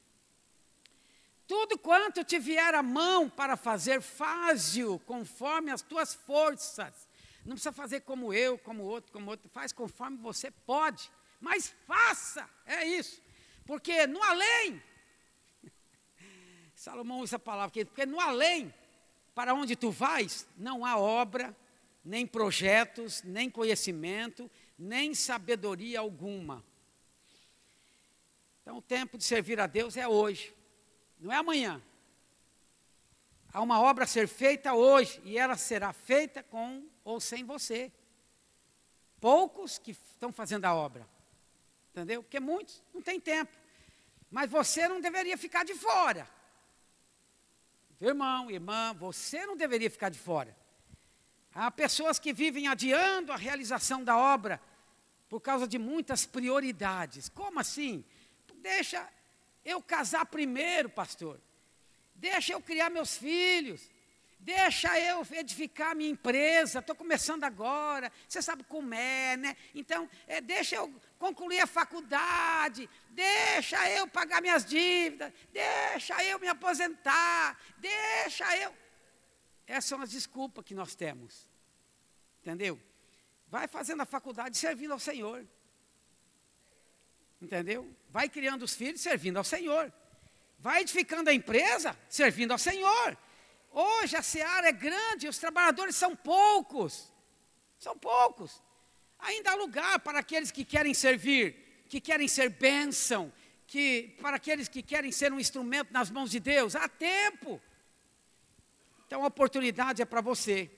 Tudo 1.47 1.79
quanto 1.79 2.25
te 2.25 2.39
vier 2.39 2.75
a 2.75 2.83
mão 2.83 3.29
para 3.29 3.57
fazer, 3.57 4.01
faze-o 4.01 4.99
conforme 5.01 5.71
as 5.71 5.83
tuas 5.83 6.15
forças. 6.15 7.07
Não 7.45 7.53
precisa 7.53 7.73
fazer 7.73 8.01
como 8.01 8.35
eu, 8.35 8.59
como 8.59 8.83
outro, 8.83 9.13
como 9.13 9.31
outro. 9.31 9.49
Faz 9.51 9.73
conforme 9.73 10.17
você 10.17 10.51
pode. 10.51 11.11
Mas 11.41 11.73
faça, 11.87 12.49
é 12.67 12.85
isso. 12.85 13.23
Porque 13.65 14.07
no 14.07 14.21
além, 14.23 14.83
Salomão 16.75 17.21
usa 17.21 17.37
a 17.37 17.39
palavra 17.39 17.69
aqui, 17.69 17.85
porque 17.85 18.05
no 18.05 18.21
além, 18.21 18.75
para 19.35 19.55
onde 19.55 19.77
tu 19.77 19.93
vais, 19.93 20.49
não 20.57 20.85
há 20.85 20.97
obra, 20.97 21.57
nem 22.05 22.27
projetos, 22.27 23.23
nem 23.23 23.49
conhecimento, 23.49 24.51
nem 24.77 25.15
sabedoria 25.15 26.01
alguma. 26.01 26.65
Então 28.67 28.79
o 28.79 28.83
tempo 28.83 29.17
de 29.17 29.23
servir 29.23 29.61
a 29.61 29.69
Deus 29.69 29.97
é 29.97 30.09
hoje, 30.09 30.53
não 31.21 31.33
é 31.33 31.37
amanhã. 31.37 31.81
Há 33.53 33.63
uma 33.63 33.81
obra 33.81 34.03
a 34.03 34.09
ser 34.09 34.27
feita 34.27 34.75
hoje 34.75 35.23
e 35.25 35.39
ela 35.39 35.57
será 35.57 35.93
feita 35.93 36.43
com 36.43 36.85
ou 37.05 37.21
sem 37.21 37.45
você. 37.45 37.93
Poucos 39.21 39.79
que 39.79 39.93
estão 39.93 40.33
fazendo 40.33 40.65
a 40.65 40.75
obra, 40.75 41.09
entendeu? 41.93 42.25
Porque 42.25 42.41
muitos 42.41 42.83
não 42.93 43.01
têm 43.01 43.21
tempo. 43.21 43.57
Mas 44.33 44.51
você 44.51 44.89
não 44.89 45.01
deveria 45.01 45.39
ficar 45.39 45.65
de 45.65 45.75
fora. 45.75 46.29
Irmão, 48.01 48.51
irmã, 48.51 48.93
você 48.95 49.47
não 49.47 49.57
deveria 49.57 49.89
ficar 49.89 50.09
de 50.09 50.19
fora. 50.19 50.57
Há 51.55 51.71
pessoas 51.71 52.19
que 52.19 52.33
vivem 52.33 52.67
adiando 52.67 53.31
a 53.31 53.37
realização 53.37 54.03
da 54.03 54.19
obra 54.19 54.61
por 55.29 55.41
causa 55.41 55.69
de 55.69 55.79
muitas 55.79 56.27
prioridades. 56.27 57.29
Como 57.29 57.61
assim? 57.61 58.05
Deixa 58.57 59.09
eu 59.65 59.83
casar 59.83 60.27
primeiro, 60.27 60.89
pastor. 60.89 61.41
Deixa 62.15 62.53
eu 62.53 62.61
criar 62.61 62.91
meus 62.91 63.17
filhos. 63.17 63.89
Deixa 64.39 64.99
eu 65.01 65.27
edificar 65.33 65.97
minha 65.97 66.11
empresa, 66.11 66.79
estou 66.79 66.95
começando 66.95 67.43
agora, 67.43 68.13
você 68.29 68.41
sabe 68.41 68.63
como 68.63 68.95
é, 68.95 69.37
né? 69.37 69.57
Então, 69.75 70.09
é, 70.27 70.41
deixa 70.41 70.77
eu 70.77 70.95
concluir 71.19 71.59
a 71.59 71.67
faculdade, 71.67 72.89
deixa 73.11 73.91
eu 73.91 74.07
pagar 74.07 74.41
minhas 74.41 74.65
dívidas, 74.65 75.33
deixa 75.53 76.23
eu 76.23 76.39
me 76.39 76.47
aposentar, 76.47 77.59
deixa 77.79 78.57
eu. 78.59 78.73
Essas 79.67 79.87
são 79.87 80.01
as 80.01 80.11
desculpas 80.11 80.65
que 80.65 80.77
nós 80.77 80.95
temos, 80.95 81.51
entendeu? 82.41 82.81
Vai 83.49 83.67
fazendo 83.67 84.03
a 84.03 84.07
faculdade 84.07 84.57
servindo 84.57 84.93
ao 84.93 85.01
Senhor, 85.01 85.45
entendeu? 87.41 87.91
Vai 88.11 88.29
criando 88.29 88.65
os 88.65 88.75
filhos 88.75 89.01
servindo 89.01 89.37
ao 89.37 89.45
Senhor, 89.45 89.93
vai 90.59 90.83
edificando 90.83 91.31
a 91.31 91.35
empresa 91.35 91.97
servindo 92.09 92.53
ao 92.53 92.59
Senhor. 92.59 93.17
Hoje 93.71 94.17
a 94.17 94.23
seara 94.23 94.69
é 94.69 94.73
grande, 94.73 95.29
os 95.29 95.39
trabalhadores 95.39 95.97
são 95.97 96.17
poucos. 96.17 97.13
São 97.79 97.97
poucos. 97.97 98.63
Ainda 99.19 99.51
há 99.51 99.55
lugar 99.55 100.01
para 100.01 100.19
aqueles 100.21 100.51
que 100.51 100.65
querem 100.65 100.95
servir, 100.95 101.85
que 101.89 102.01
querem 102.01 102.27
ser 102.27 102.49
bênção, 102.49 103.33
que 103.67 104.17
para 104.21 104.37
aqueles 104.37 104.69
que 104.69 104.83
querem 104.83 105.13
ser 105.13 105.33
um 105.33 105.41
instrumento 105.41 105.93
nas 105.93 106.11
mãos 106.11 106.31
de 106.31 106.41
Deus. 106.41 106.75
Há 106.75 106.89
tempo. 106.89 107.61
Então 109.07 109.25
a 109.25 109.27
oportunidade 109.27 110.01
é 110.01 110.05
para 110.05 110.21
você. 110.21 110.71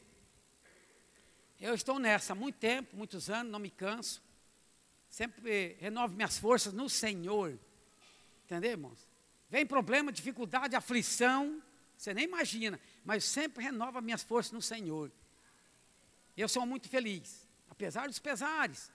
Eu 1.60 1.74
estou 1.74 1.98
nessa 1.98 2.32
há 2.32 2.36
muito 2.36 2.56
tempo, 2.56 2.96
muitos 2.96 3.28
anos, 3.30 3.50
não 3.50 3.58
me 3.58 3.70
canso. 3.70 4.22
Sempre 5.18 5.76
renovo 5.80 6.14
minhas 6.14 6.38
forças 6.38 6.72
no 6.72 6.88
Senhor. 6.88 7.58
Entendeu, 8.44 8.70
irmãos? 8.70 9.10
Vem 9.50 9.66
problema, 9.66 10.12
dificuldade, 10.12 10.76
aflição, 10.76 11.60
você 11.96 12.14
nem 12.14 12.22
imagina, 12.22 12.78
mas 13.04 13.24
sempre 13.24 13.64
renova 13.64 14.00
minhas 14.00 14.22
forças 14.22 14.52
no 14.52 14.62
Senhor. 14.62 15.10
Eu 16.36 16.48
sou 16.48 16.64
muito 16.64 16.88
feliz, 16.88 17.48
apesar 17.68 18.06
dos 18.06 18.20
pesares, 18.20 18.92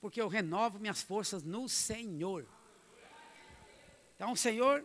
porque 0.00 0.20
eu 0.22 0.28
renovo 0.28 0.78
minhas 0.78 1.02
forças 1.02 1.42
no 1.42 1.68
Senhor. 1.68 2.46
Então, 4.14 4.30
o 4.30 4.36
Senhor, 4.36 4.84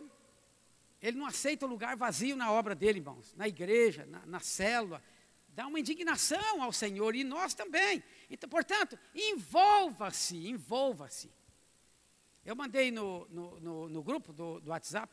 Ele 1.00 1.18
não 1.18 1.26
aceita 1.26 1.66
lugar 1.66 1.96
vazio 1.96 2.34
na 2.34 2.50
obra 2.50 2.74
dele, 2.74 2.98
irmãos, 2.98 3.32
na 3.36 3.46
igreja, 3.46 4.06
na, 4.06 4.26
na 4.26 4.40
célula. 4.40 5.00
Dá 5.52 5.66
uma 5.66 5.78
indignação 5.78 6.62
ao 6.62 6.72
Senhor 6.72 7.14
e 7.14 7.22
nós 7.22 7.54
também. 7.54 8.02
Então, 8.30 8.48
portanto, 8.48 8.98
envolva-se, 9.14 10.48
envolva-se. 10.48 11.30
Eu 12.44 12.56
mandei 12.56 12.90
no, 12.90 13.26
no, 13.28 13.60
no, 13.60 13.88
no 13.88 14.02
grupo 14.02 14.32
do, 14.32 14.60
do 14.60 14.70
WhatsApp 14.70 15.12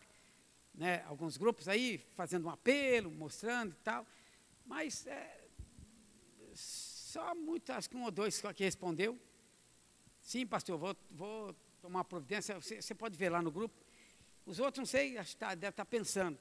né, 0.73 1.03
alguns 1.07 1.35
grupos 1.35 1.67
aí 1.67 1.97
fazendo 2.15 2.45
um 2.47 2.49
apelo, 2.49 3.11
mostrando 3.11 3.73
e 3.73 3.83
tal, 3.83 4.07
mas 4.65 5.05
é, 5.07 5.45
só 6.53 7.35
muito, 7.35 7.71
acho 7.71 7.89
que 7.89 7.97
um 7.97 8.03
ou 8.03 8.11
dois 8.11 8.41
que 8.55 8.63
respondeu. 8.63 9.19
Sim, 10.21 10.47
pastor, 10.47 10.77
vou, 10.77 10.95
vou 11.11 11.53
tomar 11.81 12.03
providência, 12.05 12.55
você, 12.55 12.81
você, 12.81 12.95
pode 12.95 13.17
ver 13.17 13.29
lá 13.29 13.41
no 13.41 13.51
grupo. 13.51 13.75
Os 14.45 14.59
outros, 14.59 14.79
não 14.79 14.85
sei, 14.85 15.17
acho 15.17 15.31
que 15.31 15.37
tá, 15.37 15.49
deve 15.49 15.71
estar 15.71 15.83
tá 15.83 15.85
pensando. 15.85 16.39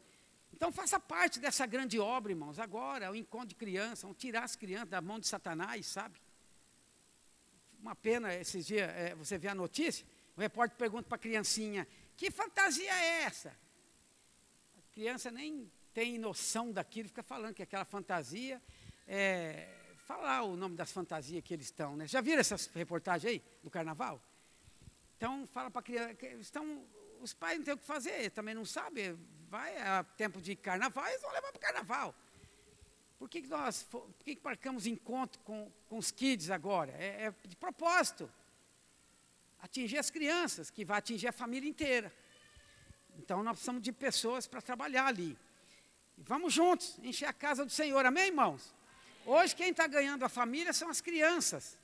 Então 0.53 0.73
faça 0.73 0.99
parte 0.99 1.39
dessa 1.39 1.67
grande 1.67 1.99
obra, 1.99 2.33
irmãos, 2.33 2.59
agora, 2.59 3.11
o 3.11 3.15
encontro 3.15 3.49
de 3.49 3.55
crianças, 3.55 4.03
vamos 4.03 4.19
tirar 4.19 4.45
as 4.45 4.57
crianças 4.57 4.89
da 4.89 5.01
mão 5.01 5.19
de 5.19 5.27
Satanás, 5.27 5.87
sabe? 5.87 6.21
Uma 7.81 7.95
pena, 7.95 8.35
esses 8.35 8.67
dias, 8.67 8.89
é, 8.91 9.15
você 9.15 9.39
vê 9.39 9.49
a 9.49 9.55
notícia, 9.55 10.05
o 10.37 10.41
repórter 10.41 10.77
pergunta 10.77 11.09
para 11.09 11.17
a 11.17 11.19
criancinha, 11.19 11.87
que 12.17 12.31
fantasia 12.31 12.93
é 12.93 13.23
essa? 13.23 13.57
criança 14.99 15.31
nem 15.31 15.71
tem 15.95 16.19
noção 16.19 16.73
daquilo, 16.73 17.09
fica 17.09 17.23
falando 17.23 17.55
que 17.55 17.63
aquela 17.63 17.85
fantasia, 17.85 18.61
é, 19.07 19.73
falar 19.97 20.43
o 20.43 20.57
nome 20.57 20.75
das 20.75 20.91
fantasias 20.91 21.41
que 21.45 21.55
eles 21.55 21.67
estão, 21.67 21.97
né? 21.97 22.09
Já 22.09 22.21
viram 22.21 22.41
essas 22.41 22.67
reportagens 22.67 23.33
aí 23.33 23.43
do 23.63 23.71
carnaval? 23.71 24.21
Então 25.17 25.47
fala 25.47 25.71
para 25.71 25.81
a 25.81 25.85
criança, 25.85 26.41
estão, 26.41 26.85
os 27.21 27.33
pais 27.33 27.59
não 27.59 27.65
têm 27.65 27.75
o 27.75 27.79
que 27.79 27.85
fazer, 27.85 28.29
também 28.33 28.57
não 28.57 28.65
sabem, 28.65 29.17
vai 29.49 29.77
a 29.79 30.05
tempo 30.05 30.41
de 30.41 30.55
carnaval, 30.55 31.07
eles 31.09 31.23
vão 31.23 31.33
levar 31.33 31.51
para 31.51 31.59
o 31.59 31.61
carnaval. 31.61 32.15
Por 33.19 33.29
que, 33.29 33.43
que 33.43 33.49
nós, 33.49 33.83
por 33.85 34.09
que, 34.25 34.37
que 34.37 34.45
marcamos 34.45 34.87
encontro 34.87 35.41
com, 35.41 35.73
com 35.89 35.99
os 35.99 36.11
kids 36.11 36.51
agora? 36.51 36.93
É, 36.93 37.27
é 37.27 37.35
de 37.47 37.57
propósito. 37.57 38.31
Atingir 39.61 39.99
as 39.99 40.11
crianças, 40.11 40.71
que 40.71 40.85
vai 40.85 40.99
atingir 40.99 41.27
a 41.27 41.33
família 41.33 41.69
inteira. 41.69 42.13
Então 43.19 43.43
nós 43.43 43.55
precisamos 43.55 43.83
de 43.83 43.93
pessoas 43.93 44.47
para 44.47 44.63
trabalhar 44.63 45.07
ali. 45.07 45.37
Vamos 46.19 46.53
juntos, 46.53 46.99
encher 47.03 47.27
a 47.27 47.33
casa 47.33 47.65
do 47.65 47.73
Senhor, 47.73 48.05
amém, 48.07 48.27
irmãos? 48.27 48.75
Hoje 49.27 49.55
quem 49.55 49.71
está 49.71 49.87
ganhando 49.87 50.25
a 50.25 50.29
família 50.29 50.73
são 50.73 50.89
as 50.89 51.01
crianças. 51.01 51.77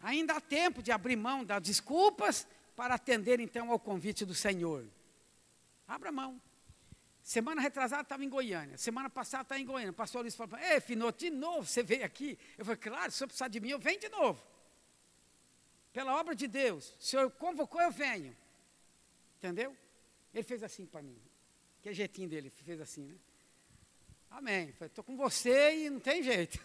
Ainda 0.00 0.34
há 0.34 0.40
tempo 0.40 0.82
de 0.82 0.92
abrir 0.92 1.16
mão 1.16 1.44
das 1.44 1.62
desculpas 1.62 2.46
para 2.74 2.94
atender 2.94 3.40
então 3.40 3.70
ao 3.70 3.78
convite 3.78 4.24
do 4.24 4.34
Senhor. 4.34 4.86
Abra 5.86 6.10
mão. 6.10 6.40
Semana 7.22 7.60
retrasada 7.60 8.02
estava 8.02 8.24
em 8.24 8.28
Goiânia, 8.28 8.78
semana 8.78 9.10
passada 9.10 9.42
está 9.42 9.58
em 9.58 9.64
Goiânia. 9.64 9.90
O 9.90 9.94
pastor 9.94 10.22
Luiz 10.22 10.36
falou: 10.36 10.56
Ei, 10.58 10.80
Finoto, 10.80 11.18
de 11.18 11.28
novo 11.28 11.66
você 11.66 11.82
veio 11.82 12.04
aqui? 12.04 12.38
Eu 12.56 12.64
falei: 12.64 12.78
Claro, 12.78 13.10
se 13.10 13.16
o 13.16 13.18
senhor 13.18 13.28
precisar 13.28 13.48
de 13.48 13.58
mim, 13.58 13.70
eu 13.70 13.78
venho 13.78 13.98
de 13.98 14.08
novo. 14.08 14.40
Pela 15.92 16.14
obra 16.20 16.36
de 16.36 16.46
Deus, 16.46 16.94
o 17.00 17.02
senhor 17.02 17.30
convocou, 17.32 17.80
eu 17.80 17.90
venho. 17.90 18.36
Entendeu? 19.38 19.76
Ele 20.32 20.42
fez 20.44 20.62
assim 20.62 20.86
para 20.86 21.02
mim. 21.02 21.18
Que 21.82 21.92
jeitinho 21.92 22.28
dele, 22.28 22.50
fez 22.50 22.80
assim, 22.80 23.06
né? 23.06 23.16
Amém. 24.30 24.74
Estou 24.80 25.02
com 25.02 25.16
você 25.16 25.86
e 25.86 25.90
não 25.90 25.98
tem 25.98 26.22
jeito. 26.22 26.58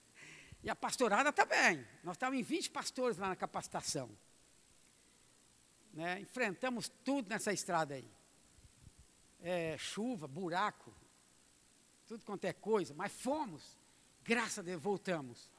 e 0.62 0.68
a 0.68 0.74
pastorada 0.74 1.32
também. 1.32 1.86
Nós 2.02 2.16
estávamos 2.16 2.40
em 2.40 2.42
20 2.42 2.70
pastores 2.70 3.16
lá 3.16 3.28
na 3.28 3.36
capacitação. 3.36 4.10
Né? 5.92 6.20
Enfrentamos 6.20 6.90
tudo 7.04 7.28
nessa 7.28 7.52
estrada 7.52 7.94
aí. 7.94 8.10
É, 9.46 9.76
chuva, 9.76 10.26
buraco, 10.26 10.90
tudo 12.06 12.24
quanto 12.24 12.46
é 12.46 12.52
coisa, 12.54 12.94
mas 12.94 13.12
fomos. 13.12 13.78
Graças 14.22 14.60
a 14.60 14.62
Deus, 14.62 14.80
voltamos. 14.80 15.50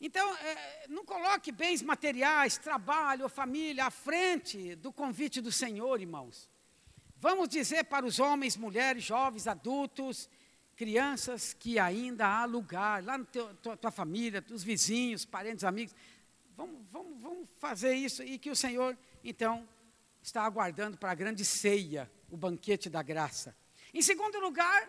Então, 0.00 0.36
é, 0.36 0.86
não 0.88 1.04
coloque 1.04 1.50
bens 1.50 1.82
materiais, 1.82 2.56
trabalho 2.56 3.28
família 3.28 3.86
à 3.86 3.90
frente 3.90 4.76
do 4.76 4.92
convite 4.92 5.40
do 5.40 5.50
Senhor, 5.50 6.00
irmãos. 6.00 6.48
Vamos 7.16 7.48
dizer 7.48 7.84
para 7.84 8.06
os 8.06 8.20
homens, 8.20 8.56
mulheres, 8.56 9.02
jovens, 9.02 9.48
adultos, 9.48 10.30
crianças, 10.76 11.52
que 11.52 11.80
ainda 11.80 12.28
há 12.28 12.44
lugar, 12.44 13.02
lá 13.02 13.18
na 13.18 13.24
tua, 13.24 13.76
tua 13.76 13.90
família, 13.90 14.44
os 14.52 14.62
vizinhos, 14.62 15.24
parentes, 15.24 15.64
amigos. 15.64 15.96
Vamos, 16.56 16.80
vamos, 16.92 17.20
vamos 17.20 17.48
fazer 17.58 17.94
isso 17.94 18.22
e 18.22 18.38
que 18.38 18.50
o 18.50 18.56
Senhor, 18.56 18.96
então, 19.24 19.68
está 20.22 20.42
aguardando 20.42 20.96
para 20.96 21.10
a 21.10 21.14
grande 21.14 21.44
ceia, 21.44 22.10
o 22.30 22.36
banquete 22.36 22.88
da 22.88 23.02
graça. 23.02 23.54
Em 23.92 24.00
segundo 24.00 24.38
lugar, 24.38 24.88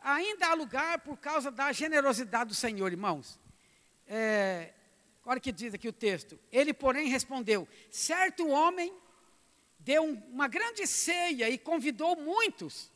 ainda 0.00 0.48
há 0.48 0.54
lugar 0.54 1.00
por 1.00 1.16
causa 1.16 1.50
da 1.50 1.70
generosidade 1.72 2.48
do 2.48 2.54
Senhor, 2.54 2.90
irmãos 2.90 3.38
é, 4.08 4.72
olha 5.24 5.38
o 5.38 5.40
que 5.40 5.52
diz 5.52 5.74
aqui 5.74 5.86
o 5.86 5.92
texto. 5.92 6.38
Ele, 6.50 6.72
porém, 6.72 7.08
respondeu: 7.08 7.68
Certo 7.90 8.48
homem 8.48 8.92
deu 9.78 10.02
um, 10.02 10.14
uma 10.30 10.48
grande 10.48 10.86
ceia 10.86 11.48
e 11.50 11.58
convidou 11.58 12.16
muitos. 12.16 12.90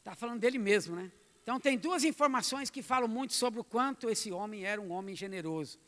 Está 0.00 0.14
falando 0.14 0.40
dele 0.40 0.58
mesmo, 0.58 0.96
né? 0.96 1.10
Então, 1.42 1.58
tem 1.58 1.78
duas 1.78 2.04
informações 2.04 2.68
que 2.68 2.82
falam 2.82 3.08
muito 3.08 3.32
sobre 3.32 3.60
o 3.60 3.64
quanto 3.64 4.10
esse 4.10 4.30
homem 4.30 4.64
era 4.64 4.80
um 4.80 4.90
homem 4.90 5.14
generoso, 5.14 5.78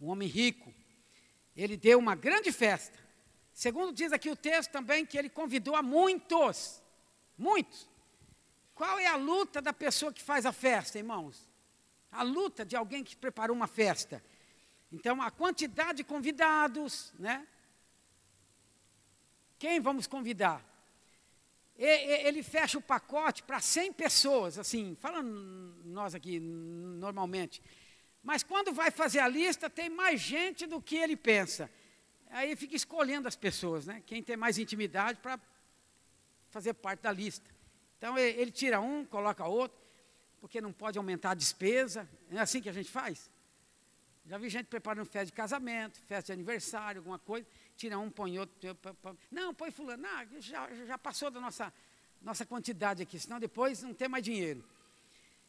um 0.00 0.08
homem 0.08 0.28
rico. 0.28 0.72
Ele 1.54 1.76
deu 1.76 1.98
uma 1.98 2.14
grande 2.14 2.50
festa. 2.50 2.98
Segundo 3.52 3.92
diz 3.92 4.12
aqui 4.12 4.30
o 4.30 4.36
texto 4.36 4.70
também 4.70 5.04
que 5.04 5.18
ele 5.18 5.28
convidou 5.28 5.76
a 5.76 5.82
muitos, 5.82 6.82
muitos. 7.36 7.88
Qual 8.74 8.98
é 8.98 9.06
a 9.06 9.16
luta 9.16 9.60
da 9.60 9.72
pessoa 9.72 10.12
que 10.12 10.22
faz 10.22 10.46
a 10.46 10.52
festa, 10.52 10.98
irmãos? 10.98 11.48
A 12.10 12.22
luta 12.22 12.64
de 12.64 12.74
alguém 12.74 13.04
que 13.04 13.14
preparou 13.14 13.54
uma 13.54 13.66
festa. 13.66 14.22
Então, 14.90 15.22
a 15.22 15.30
quantidade 15.30 15.98
de 15.98 16.04
convidados, 16.04 17.12
né? 17.18 17.46
Quem 19.58 19.80
vamos 19.80 20.06
convidar? 20.06 20.64
Ele 21.76 22.42
fecha 22.42 22.78
o 22.78 22.82
pacote 22.82 23.42
para 23.42 23.60
100 23.60 23.92
pessoas, 23.92 24.58
assim, 24.58 24.96
falando 25.00 25.80
nós 25.84 26.14
aqui 26.14 26.38
normalmente. 26.38 27.62
Mas 28.22 28.42
quando 28.42 28.72
vai 28.72 28.90
fazer 28.90 29.20
a 29.20 29.28
lista, 29.28 29.70
tem 29.70 29.88
mais 29.88 30.20
gente 30.20 30.66
do 30.66 30.80
que 30.80 30.96
ele 30.96 31.16
pensa. 31.16 31.70
Aí 32.32 32.56
fica 32.56 32.74
escolhendo 32.74 33.28
as 33.28 33.36
pessoas, 33.36 33.86
né? 33.86 34.02
Quem 34.06 34.22
tem 34.22 34.38
mais 34.38 34.56
intimidade 34.56 35.18
para 35.20 35.38
fazer 36.48 36.72
parte 36.72 37.00
da 37.00 37.12
lista. 37.12 37.48
Então 37.98 38.18
ele 38.18 38.50
tira 38.50 38.80
um, 38.80 39.04
coloca 39.04 39.46
outro, 39.46 39.78
porque 40.40 40.58
não 40.58 40.72
pode 40.72 40.96
aumentar 40.96 41.32
a 41.32 41.34
despesa. 41.34 42.08
É 42.30 42.38
assim 42.38 42.62
que 42.62 42.70
a 42.70 42.72
gente 42.72 42.90
faz? 42.90 43.30
Já 44.24 44.38
vi 44.38 44.48
gente 44.48 44.66
preparando 44.66 45.04
festa 45.04 45.26
de 45.26 45.32
casamento, 45.32 46.00
festa 46.06 46.26
de 46.26 46.32
aniversário, 46.32 47.00
alguma 47.00 47.18
coisa, 47.18 47.46
tira 47.76 47.98
um, 47.98 48.10
põe 48.10 48.38
outro. 48.38 48.56
Não, 49.30 49.52
põe 49.52 49.70
fulano. 49.70 50.02
Não, 50.02 50.40
já, 50.40 50.72
já 50.86 50.96
passou 50.96 51.30
da 51.30 51.38
nossa, 51.38 51.70
nossa 52.22 52.46
quantidade 52.46 53.02
aqui, 53.02 53.18
senão 53.18 53.38
depois 53.38 53.82
não 53.82 53.92
tem 53.92 54.08
mais 54.08 54.24
dinheiro. 54.24 54.64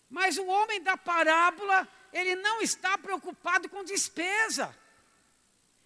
Mas 0.10 0.38
o 0.38 0.46
homem 0.48 0.84
da 0.84 0.98
parábola, 0.98 1.88
ele 2.12 2.36
não 2.36 2.62
está 2.62 2.98
preocupado 2.98 3.70
com 3.70 3.86
despesa. 3.86 4.76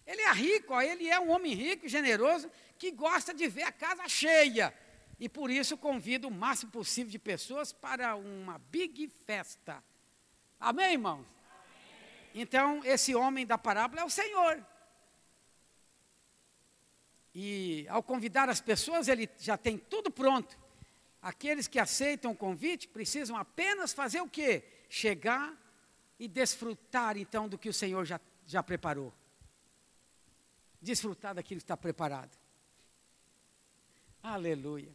Ele 0.08 0.22
é 0.22 0.32
rico, 0.32 0.72
ó, 0.72 0.80
ele 0.80 1.06
é 1.06 1.20
um 1.20 1.30
homem 1.30 1.52
rico 1.52 1.84
e 1.84 1.88
generoso 1.88 2.50
que 2.78 2.90
gosta 2.90 3.34
de 3.34 3.46
ver 3.46 3.64
a 3.64 3.70
casa 3.70 4.08
cheia. 4.08 4.72
E 5.20 5.28
por 5.28 5.50
isso 5.50 5.76
convida 5.76 6.26
o 6.26 6.30
máximo 6.30 6.72
possível 6.72 7.10
de 7.10 7.18
pessoas 7.18 7.74
para 7.74 8.16
uma 8.16 8.56
big 8.58 9.12
festa. 9.26 9.84
Amém, 10.58 10.92
irmãos? 10.92 11.26
Então, 12.34 12.80
esse 12.84 13.14
homem 13.14 13.44
da 13.44 13.58
parábola 13.58 14.00
é 14.00 14.04
o 14.04 14.08
Senhor. 14.08 14.64
E 17.34 17.86
ao 17.90 18.02
convidar 18.02 18.48
as 18.48 18.62
pessoas, 18.62 19.08
ele 19.08 19.28
já 19.38 19.58
tem 19.58 19.76
tudo 19.76 20.10
pronto. 20.10 20.58
Aqueles 21.20 21.68
que 21.68 21.78
aceitam 21.78 22.30
o 22.30 22.36
convite 22.36 22.88
precisam 22.88 23.36
apenas 23.36 23.92
fazer 23.92 24.22
o 24.22 24.28
quê? 24.28 24.64
Chegar 24.88 25.54
e 26.18 26.26
desfrutar 26.26 27.18
então 27.18 27.46
do 27.46 27.58
que 27.58 27.68
o 27.68 27.74
Senhor 27.74 28.06
já, 28.06 28.18
já 28.46 28.62
preparou. 28.62 29.12
Desfrutar 30.80 31.34
daquilo 31.34 31.58
que 31.58 31.64
está 31.64 31.76
preparado. 31.76 32.36
Aleluia. 34.22 34.94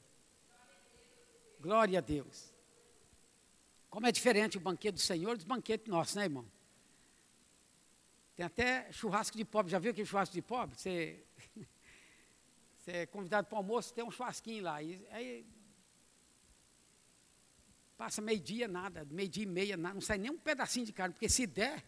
Glória 1.60 2.00
a 2.00 2.02
Deus. 2.02 2.54
Como 3.90 4.08
é 4.08 4.12
diferente 4.12 4.58
o 4.58 4.62
banquete 4.62 4.96
do 4.96 5.00
Senhor 5.00 5.36
dos 5.36 5.46
banquetes 5.46 5.88
nossos, 5.88 6.16
né, 6.16 6.24
irmão? 6.24 6.46
Tem 8.36 8.46
até 8.46 8.92
churrasco 8.92 9.38
de 9.38 9.46
pobre. 9.46 9.72
Já 9.72 9.80
viu 9.80 9.92
aquele 9.92 10.08
churrasco 10.08 10.34
de 10.34 10.42
pobre? 10.42 10.76
Você, 10.76 11.24
você 12.80 12.92
é 12.92 13.06
convidado 13.06 13.48
para 13.48 13.56
o 13.56 13.58
almoço, 13.60 13.94
tem 13.94 14.04
um 14.04 14.10
churrasquinho 14.10 14.64
lá. 14.64 14.82
E, 14.82 15.06
aí 15.12 15.46
passa 17.96 18.22
meio-dia, 18.22 18.68
nada. 18.68 19.06
Meio-dia 19.12 19.44
e 19.44 19.46
meia, 19.46 19.78
nada. 19.78 19.94
Não 19.94 20.02
sai 20.02 20.18
nem 20.18 20.32
um 20.32 20.38
pedacinho 20.38 20.86
de 20.86 20.92
carne, 20.92 21.14
porque 21.14 21.30
se 21.30 21.46
der, 21.46 21.84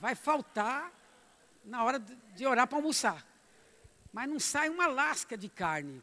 vai 0.00 0.14
faltar 0.14 0.92
na 1.66 1.84
hora 1.84 1.98
de 1.98 2.46
orar 2.46 2.66
para 2.66 2.78
almoçar. 2.78 3.26
Mas 4.12 4.28
não 4.28 4.38
sai 4.38 4.68
uma 4.68 4.86
lasca 4.86 5.36
de 5.36 5.48
carne. 5.48 6.02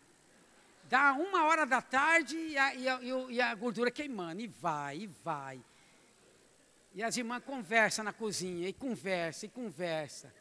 Dá 0.84 1.14
uma 1.14 1.46
hora 1.46 1.66
da 1.66 1.82
tarde 1.82 2.36
e 2.36 2.58
a, 2.58 2.76
e 2.76 2.88
a, 2.88 3.00
e 3.30 3.42
a 3.42 3.56
gordura 3.56 3.90
queimando. 3.90 4.42
E 4.42 4.48
vai, 4.48 4.98
e 4.98 5.08
vai. 5.08 5.60
E 6.94 7.02
as 7.02 7.18
irmãs 7.18 7.44
conversam 7.44 8.06
na 8.06 8.14
cozinha, 8.14 8.70
e 8.70 8.74
conversa, 8.74 9.48
e 9.48 9.50
conversa. 9.50 10.32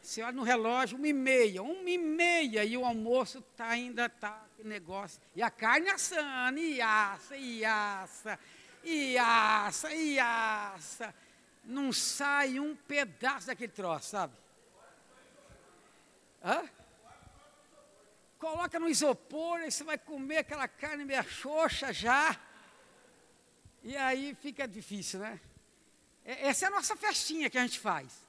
Você 0.00 0.22
olha 0.22 0.32
no 0.32 0.42
relógio, 0.42 0.96
uma 0.96 1.08
e 1.08 1.12
meia, 1.12 1.62
uma 1.62 1.90
e 1.90 1.98
meia, 1.98 2.64
e 2.64 2.76
o 2.76 2.84
almoço 2.84 3.40
tá, 3.56 3.66
ainda 3.66 4.06
está 4.06 4.44
negócio. 4.62 5.20
E 5.34 5.42
a 5.42 5.50
carne 5.50 5.88
assando, 5.88 6.58
e 6.58 6.80
assa, 6.80 7.36
e 7.36 7.64
assa, 7.64 8.38
e 8.84 9.18
assa, 9.18 9.94
e 9.94 10.18
assa. 10.18 11.14
Não 11.64 11.92
sai 11.92 12.60
um 12.60 12.76
pedaço 12.76 13.48
daquele 13.48 13.72
troço, 13.72 14.10
sabe? 14.10 14.34
Hã? 16.44 16.68
Coloca 18.38 18.78
no 18.80 18.88
isopor, 18.88 19.60
e 19.60 19.70
você 19.70 19.84
vai 19.84 19.96
comer 19.96 20.38
aquela 20.38 20.66
carne 20.66 21.04
meio 21.04 21.22
xoxa 21.22 21.92
já. 21.92 22.38
E 23.82 23.96
aí 23.96 24.34
fica 24.34 24.66
difícil, 24.66 25.20
né? 25.20 25.40
Essa 26.24 26.66
é 26.66 26.68
a 26.68 26.70
nossa 26.70 26.96
festinha 26.96 27.50
que 27.50 27.58
a 27.58 27.62
gente 27.62 27.78
faz. 27.78 28.24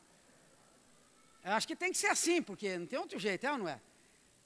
Eu 1.44 1.52
acho 1.54 1.68
que 1.68 1.76
tem 1.76 1.92
que 1.92 1.98
ser 1.98 2.08
assim, 2.08 2.42
porque 2.42 2.78
não 2.78 2.88
tem 2.88 2.98
outro 2.98 3.20
jeito, 3.20 3.46
é 3.46 3.52
ou 3.52 3.58
não 3.58 3.68
é? 3.68 3.80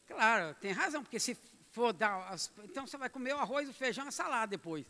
Claro, 0.08 0.56
tem 0.56 0.72
razão, 0.72 1.04
porque 1.04 1.20
se 1.20 1.38
for 1.72 1.94
dar. 1.94 2.32
As, 2.32 2.52
então 2.64 2.88
você 2.88 2.98
vai 2.98 3.10
comer 3.10 3.36
o 3.36 3.40
arroz, 3.40 3.70
o 3.70 3.74
feijão 3.74 4.06
e 4.06 4.08
a 4.08 4.12
salada 4.12 4.48
depois. 4.48 4.86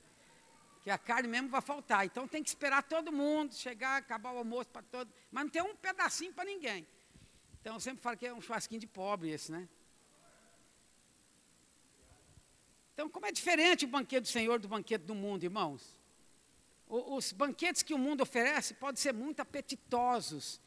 Que 0.84 0.90
a 0.90 0.98
carne 0.98 1.28
mesmo 1.28 1.50
vai 1.50 1.62
faltar. 1.62 2.06
Então 2.06 2.28
tem 2.28 2.42
que 2.42 2.50
esperar 2.50 2.82
todo 2.84 3.12
mundo 3.12 3.54
chegar, 3.54 3.98
acabar 3.98 4.32
o 4.32 4.38
almoço 4.38 4.70
para 4.70 4.84
todo. 4.84 5.12
Mas 5.32 5.44
não 5.44 5.52
tem 5.52 5.62
um 5.62 5.76
pedacinho 5.76 6.34
para 6.34 6.46
ninguém. 6.46 6.88
Então 7.68 7.76
eu 7.76 7.82
sempre 7.82 8.02
falo 8.02 8.16
que 8.16 8.26
é 8.26 8.34
um 8.34 8.40
churrasquinho 8.40 8.80
de 8.80 8.88
pobre 8.88 9.30
esse, 9.30 9.52
né? 9.52 9.68
Então, 12.94 13.10
como 13.10 13.26
é 13.26 13.32
diferente 13.40 13.84
o 13.84 13.90
banquete 13.90 14.22
do 14.22 14.28
Senhor 14.30 14.58
do 14.58 14.70
banquete 14.70 15.04
do 15.04 15.14
mundo, 15.14 15.44
irmãos? 15.44 16.00
Os 16.88 17.34
banquetes 17.34 17.84
que 17.84 17.94
o 17.94 17.98
mundo 17.98 18.22
oferece 18.22 18.74
podem 18.74 18.96
ser 18.96 19.14
muito 19.14 19.42
apetitosos. 19.42 20.62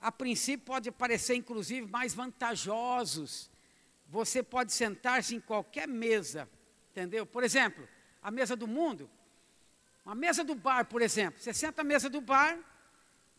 A 0.00 0.12
princípio, 0.12 0.64
pode 0.64 0.92
parecer, 0.92 1.34
inclusive, 1.34 1.84
mais 1.88 2.14
vantajosos. 2.14 3.50
Você 4.06 4.40
pode 4.40 4.72
sentar-se 4.72 5.34
em 5.34 5.40
qualquer 5.40 5.88
mesa, 5.88 6.48
entendeu? 6.92 7.26
Por 7.26 7.42
exemplo, 7.42 7.88
a 8.22 8.30
mesa 8.30 8.54
do 8.54 8.68
mundo, 8.68 9.10
uma 10.06 10.14
mesa 10.14 10.44
do 10.44 10.54
bar, 10.54 10.84
por 10.84 11.02
exemplo. 11.02 11.40
Você 11.40 11.52
senta 11.52 11.80
à 11.80 11.84
mesa 11.84 12.08
do 12.08 12.20
bar, 12.20 12.56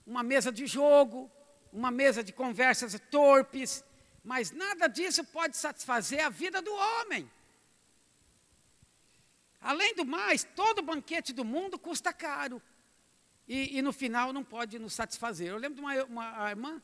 uma 0.06 0.24
mesa 0.24 0.52
de 0.52 0.68
jogo, 0.68 1.32
uma 1.72 1.92
mesa 1.92 2.24
de 2.24 2.34
conversas 2.34 3.00
torpes, 3.10 3.84
mas 4.24 4.52
nada 4.52 4.88
disso 4.88 5.24
pode 5.24 5.58
satisfazer 5.58 6.24
a 6.24 6.30
vida 6.30 6.62
do 6.62 6.74
homem. 6.74 7.30
Além 9.60 9.96
do 9.96 10.06
mais, 10.06 10.44
todo 10.44 10.82
banquete 10.82 11.34
do 11.34 11.46
mundo 11.46 11.78
custa 11.78 12.12
caro. 12.12 12.62
E, 13.48 13.78
e 13.78 13.82
no 13.82 13.94
final 13.94 14.34
não 14.34 14.44
pode 14.44 14.80
nos 14.80 14.94
satisfazer. 14.94 15.50
Eu 15.50 15.58
lembro 15.58 15.76
de 15.76 15.82
uma, 15.82 16.04
uma 16.06 16.50
irmã, 16.50 16.82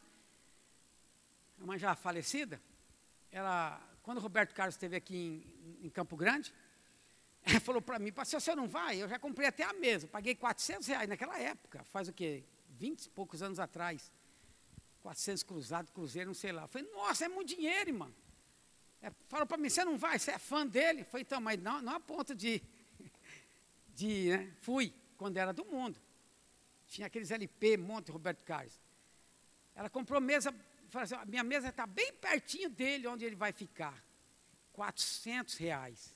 uma 1.60 1.78
já 1.78 1.96
falecida, 1.96 2.62
ela, 3.32 3.82
quando 4.04 4.18
o 4.18 4.22
Roberto 4.22 4.54
Carlos 4.54 4.76
esteve 4.76 4.96
aqui 4.96 5.44
em, 5.82 5.88
em 5.88 5.90
Campo 5.90 6.16
Grande, 6.16 6.54
ela 7.44 7.60
falou 7.60 7.82
para 7.82 7.98
mim, 7.98 8.12
pastor, 8.12 8.42
você 8.42 8.54
não 8.54 8.68
vai? 8.68 9.02
Eu 9.02 9.08
já 9.08 9.18
comprei 9.18 9.48
até 9.48 9.64
a 9.64 9.74
mesa, 9.74 10.08
paguei 10.08 10.36
400 10.36 10.88
reais 10.88 11.08
naquela 11.08 11.40
época, 11.40 11.84
faz 11.86 12.08
o 12.08 12.14
quê? 12.14 12.44
20 12.72 13.06
e 13.06 13.10
poucos 13.10 13.42
anos 13.42 13.60
atrás. 13.60 14.12
400 15.08 15.42
cruzado, 15.44 15.92
cruzeiro, 15.94 16.28
não 16.28 16.34
sei 16.34 16.52
lá. 16.52 16.64
Eu 16.64 16.68
falei, 16.68 16.92
nossa, 16.92 17.24
é 17.24 17.30
muito 17.30 17.56
dinheiro, 17.56 17.92
irmão. 17.92 18.14
É, 19.02 19.10
falou 19.30 19.48
para 19.48 19.58
mim, 19.58 19.70
você 19.70 19.86
não 19.86 19.98
vai, 19.98 20.20
você 20.20 20.32
é 20.32 20.38
fã 20.38 20.68
dele? 20.68 21.02
Eu 21.02 21.06
falei, 21.06 21.22
então, 21.22 21.40
mas 21.40 21.58
não, 21.62 21.82
não 21.82 21.96
a 21.96 22.00
ponto 22.00 22.36
de. 22.36 22.62
de 23.96 24.32
né? 24.32 24.54
Fui, 24.60 24.94
quando 25.16 25.38
era 25.38 25.54
do 25.54 25.64
mundo. 25.64 25.98
Tinha 26.88 27.08
aqueles 27.08 27.32
LP, 27.32 27.78
Monte 27.78 28.12
Roberto 28.12 28.44
Carlos. 28.44 28.78
Ela 29.74 29.90
comprou 29.90 30.20
mesa, 30.20 30.54
falou 30.90 31.04
assim, 31.06 31.16
minha 31.30 31.44
mesa 31.44 31.70
está 31.70 31.88
bem 31.88 32.12
pertinho 32.12 32.70
dele, 32.70 33.08
onde 33.08 33.24
ele 33.24 33.36
vai 33.36 33.54
ficar. 33.54 34.04
400 34.74 35.56
reais. 35.56 36.14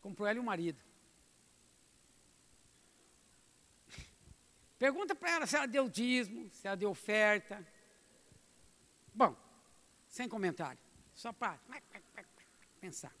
Comprou 0.00 0.26
ela 0.26 0.38
e 0.38 0.40
o 0.40 0.44
marido. 0.44 0.82
Pergunta 4.82 5.14
para 5.14 5.30
ela 5.30 5.46
se 5.46 5.54
ela 5.54 5.66
deu 5.66 5.88
dízimo, 5.88 6.50
se 6.50 6.66
ela 6.66 6.76
deu 6.76 6.90
oferta. 6.90 7.64
Bom, 9.14 9.36
sem 10.08 10.28
comentário. 10.28 10.80
Só 11.14 11.32
para 11.32 11.56
pensar. 12.80 13.14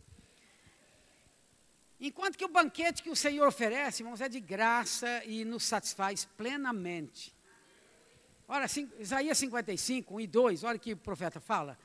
Enquanto 2.00 2.36
que 2.36 2.44
o 2.44 2.48
banquete 2.48 3.00
que 3.00 3.10
o 3.10 3.14
Senhor 3.14 3.46
oferece, 3.46 4.02
irmãos, 4.02 4.20
é 4.20 4.28
de 4.28 4.40
graça 4.40 5.24
e 5.24 5.44
nos 5.44 5.62
satisfaz 5.62 6.24
plenamente. 6.24 7.32
Olha, 8.48 8.66
Isaías 8.98 9.38
55, 9.38 10.16
1 10.16 10.20
e 10.20 10.26
2, 10.26 10.64
olha 10.64 10.78
o 10.78 10.80
que 10.80 10.94
o 10.94 10.96
profeta 10.96 11.38
fala. 11.38 11.78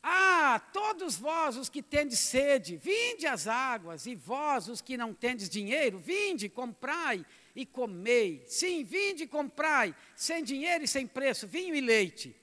Ah, 0.00 0.60
todos 0.72 1.16
vós 1.16 1.56
os 1.56 1.68
que 1.68 1.82
tendes 1.82 2.20
sede, 2.20 2.76
vinde 2.76 3.26
às 3.26 3.48
águas, 3.48 4.06
e 4.06 4.14
vós 4.14 4.68
os 4.68 4.80
que 4.80 4.96
não 4.96 5.12
tendes 5.12 5.48
dinheiro, 5.48 5.98
vinde, 5.98 6.48
comprai 6.48 7.26
e 7.58 7.66
comei. 7.66 8.44
Sim, 8.46 8.84
vinde 8.84 9.24
e 9.24 9.26
comprai, 9.26 9.92
sem 10.14 10.44
dinheiro 10.44 10.84
e 10.84 10.88
sem 10.88 11.08
preço, 11.08 11.44
vinho 11.44 11.74
e 11.74 11.80
leite. 11.80 12.36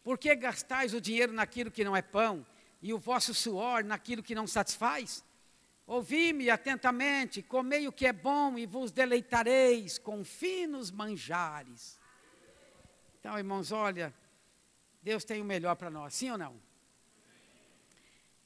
Por 0.00 0.16
que 0.16 0.32
gastais 0.36 0.94
o 0.94 1.00
dinheiro 1.00 1.32
naquilo 1.32 1.72
que 1.72 1.82
não 1.82 1.96
é 1.96 2.02
pão, 2.02 2.46
e 2.80 2.94
o 2.94 2.98
vosso 2.98 3.34
suor 3.34 3.82
naquilo 3.82 4.22
que 4.22 4.32
não 4.32 4.46
satisfaz? 4.46 5.24
Ouvi-me 5.84 6.50
atentamente, 6.50 7.42
comei 7.42 7.88
o 7.88 7.92
que 7.92 8.06
é 8.06 8.12
bom 8.12 8.56
e 8.56 8.64
vos 8.64 8.92
deleitareis 8.92 9.98
com 9.98 10.24
finos 10.24 10.92
manjares. 10.92 11.98
Então, 13.18 13.36
irmãos, 13.36 13.72
olha, 13.72 14.14
Deus 15.02 15.24
tem 15.24 15.40
o 15.40 15.44
melhor 15.44 15.74
para 15.74 15.90
nós, 15.90 16.14
sim 16.14 16.30
ou 16.30 16.38
não? 16.38 16.62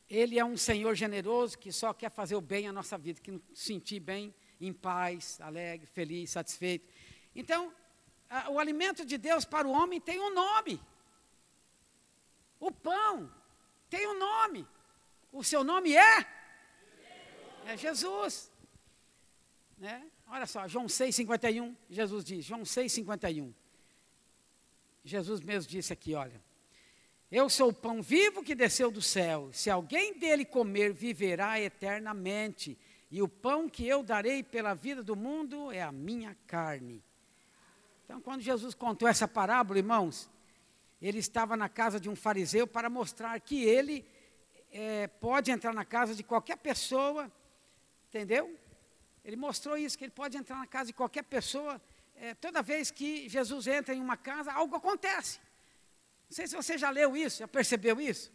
Ele 0.09 0.39
é 0.39 0.45
um 0.45 0.57
Senhor 0.57 0.95
generoso 0.95 1.59
que 1.59 1.71
só 1.71 1.93
quer 1.93 2.11
fazer 2.11 2.35
o 2.35 2.41
bem 2.41 2.67
à 2.67 2.73
nossa 2.73 2.97
vida, 2.97 3.21
que 3.21 3.31
nos 3.31 3.43
sentir 3.55 4.01
bem, 4.01 4.35
em 4.61 4.73
paz, 4.73 5.41
alegre, 5.41 5.87
feliz, 5.87 6.31
satisfeito. 6.31 6.89
Então, 7.35 7.73
a, 8.29 8.51
o 8.51 8.59
alimento 8.59 9.05
de 9.05 9.19
Deus 9.19 9.45
para 9.45 9.67
o 9.67 9.71
homem 9.71 10.01
tem 10.01 10.21
um 10.21 10.35
nome. 10.35 10.81
O 12.59 12.71
pão 12.71 13.33
tem 13.89 14.07
um 14.09 14.19
nome. 14.19 14.67
O 15.33 15.45
seu 15.45 15.63
nome 15.63 15.95
é? 15.95 16.27
É 17.67 17.77
Jesus. 17.77 18.51
Né? 19.77 20.07
Olha 20.27 20.47
só, 20.47 20.67
João 20.67 20.87
6,51, 20.87 21.77
Jesus 21.91 22.25
diz, 22.25 22.45
João 22.45 22.63
6,51. 22.63 23.53
Jesus 25.05 25.41
mesmo 25.41 25.71
disse 25.71 25.93
aqui, 25.93 26.15
olha. 26.15 26.41
Eu 27.31 27.51
sou 27.51 27.71
o 27.71 27.75
pão 27.75 28.01
vivo 28.01 28.43
que 28.43 28.55
desceu 28.55 28.91
do 28.91 29.03
céu. 29.03 29.51
Se 29.53 29.69
alguém 29.69 30.19
dele 30.19 30.45
comer, 30.45 30.93
viverá 30.93 31.61
eternamente. 31.61 32.79
E 33.11 33.23
o 33.23 33.29
pão 33.29 33.69
que 33.69 33.87
eu 33.87 34.03
darei 34.03 34.43
pela 34.43 34.75
vida 34.75 35.03
do 35.03 35.15
mundo 35.15 35.71
é 35.71 35.83
a 35.83 35.93
minha 35.93 36.37
carne. 36.47 37.03
Então, 38.05 38.21
quando 38.21 38.41
Jesus 38.41 38.75
contou 38.75 39.09
essa 39.09 39.29
parábola, 39.29 39.79
irmãos, 39.79 40.31
ele 41.01 41.19
estava 41.19 41.57
na 41.57 41.69
casa 41.69 42.01
de 42.01 42.09
um 42.09 42.17
fariseu 42.17 42.67
para 42.67 42.89
mostrar 42.89 43.39
que 43.41 43.65
ele 43.65 44.05
é, 44.73 45.07
pode 45.07 45.51
entrar 45.51 45.73
na 45.73 45.85
casa 45.85 46.15
de 46.15 46.23
qualquer 46.23 46.57
pessoa, 46.57 47.31
entendeu? 48.09 48.59
Ele 49.25 49.37
mostrou 49.37 49.77
isso, 49.77 49.99
que 49.99 50.05
ele 50.05 50.13
pode 50.13 50.37
entrar 50.37 50.57
na 50.57 50.67
casa 50.67 50.87
de 50.87 50.93
qualquer 50.93 51.25
pessoa. 51.25 51.81
É, 52.15 52.35
toda 52.35 52.63
vez 52.63 52.91
que 52.91 53.29
Jesus 53.29 53.67
entra 53.67 53.95
em 53.95 54.01
uma 54.01 54.17
casa, 54.17 54.53
algo 54.53 54.77
acontece. 54.77 55.41
Não 56.29 56.35
sei 56.35 56.47
se 56.47 56.57
você 56.57 56.79
já 56.79 56.91
leu 56.91 57.17
isso, 57.17 57.39
já 57.39 57.49
percebeu 57.49 58.01
isso. 58.01 58.33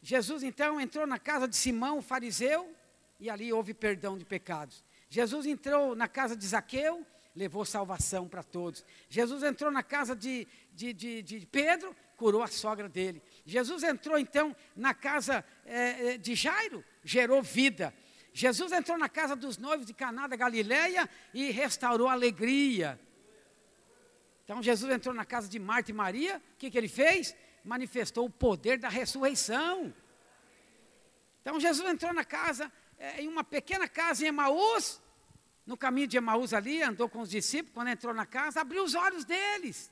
Jesus 0.00 0.42
então 0.42 0.80
entrou 0.80 1.06
na 1.06 1.18
casa 1.18 1.46
de 1.46 1.56
Simão, 1.56 1.98
o 1.98 2.02
fariseu, 2.02 2.74
e 3.22 3.30
ali 3.30 3.52
houve 3.52 3.72
perdão 3.72 4.18
de 4.18 4.24
pecados. 4.24 4.84
Jesus 5.08 5.46
entrou 5.46 5.94
na 5.94 6.08
casa 6.08 6.34
de 6.34 6.44
Zaqueu, 6.44 7.06
levou 7.36 7.64
salvação 7.64 8.28
para 8.28 8.42
todos. 8.42 8.84
Jesus 9.08 9.44
entrou 9.44 9.70
na 9.70 9.80
casa 9.80 10.16
de, 10.16 10.48
de, 10.72 10.92
de, 10.92 11.22
de, 11.22 11.46
Pedro, 11.46 11.94
curou 12.16 12.42
a 12.42 12.48
sogra 12.48 12.88
dele. 12.88 13.22
Jesus 13.46 13.84
entrou 13.84 14.18
então 14.18 14.56
na 14.74 14.92
casa 14.92 15.44
é, 15.64 16.18
de 16.18 16.34
Jairo, 16.34 16.84
gerou 17.04 17.40
vida. 17.40 17.94
Jesus 18.32 18.72
entrou 18.72 18.98
na 18.98 19.08
casa 19.08 19.36
dos 19.36 19.56
noivos 19.56 19.86
de 19.86 19.94
Caná 19.94 20.26
da 20.26 20.34
Galileia 20.34 21.08
e 21.32 21.52
restaurou 21.52 22.08
a 22.08 22.14
alegria. 22.14 22.98
Então 24.42 24.60
Jesus 24.60 24.92
entrou 24.92 25.14
na 25.14 25.24
casa 25.24 25.48
de 25.48 25.60
Marta 25.60 25.92
e 25.92 25.94
Maria, 25.94 26.38
o 26.54 26.56
que, 26.58 26.72
que 26.72 26.76
ele 26.76 26.88
fez? 26.88 27.36
Manifestou 27.64 28.26
o 28.26 28.30
poder 28.30 28.78
da 28.78 28.88
ressurreição. 28.88 29.94
Então 31.40 31.60
Jesus 31.60 31.88
entrou 31.88 32.12
na 32.12 32.24
casa, 32.24 32.72
em 33.18 33.28
uma 33.28 33.42
pequena 33.44 33.88
casa 33.88 34.24
em 34.24 34.28
Emaús, 34.28 35.00
no 35.66 35.76
caminho 35.76 36.06
de 36.06 36.16
Emaús 36.16 36.52
ali, 36.52 36.82
andou 36.82 37.08
com 37.08 37.20
os 37.20 37.30
discípulos, 37.30 37.74
quando 37.74 37.88
entrou 37.88 38.12
na 38.12 38.26
casa, 38.26 38.60
abriu 38.60 38.84
os 38.84 38.94
olhos 38.94 39.24
deles. 39.24 39.90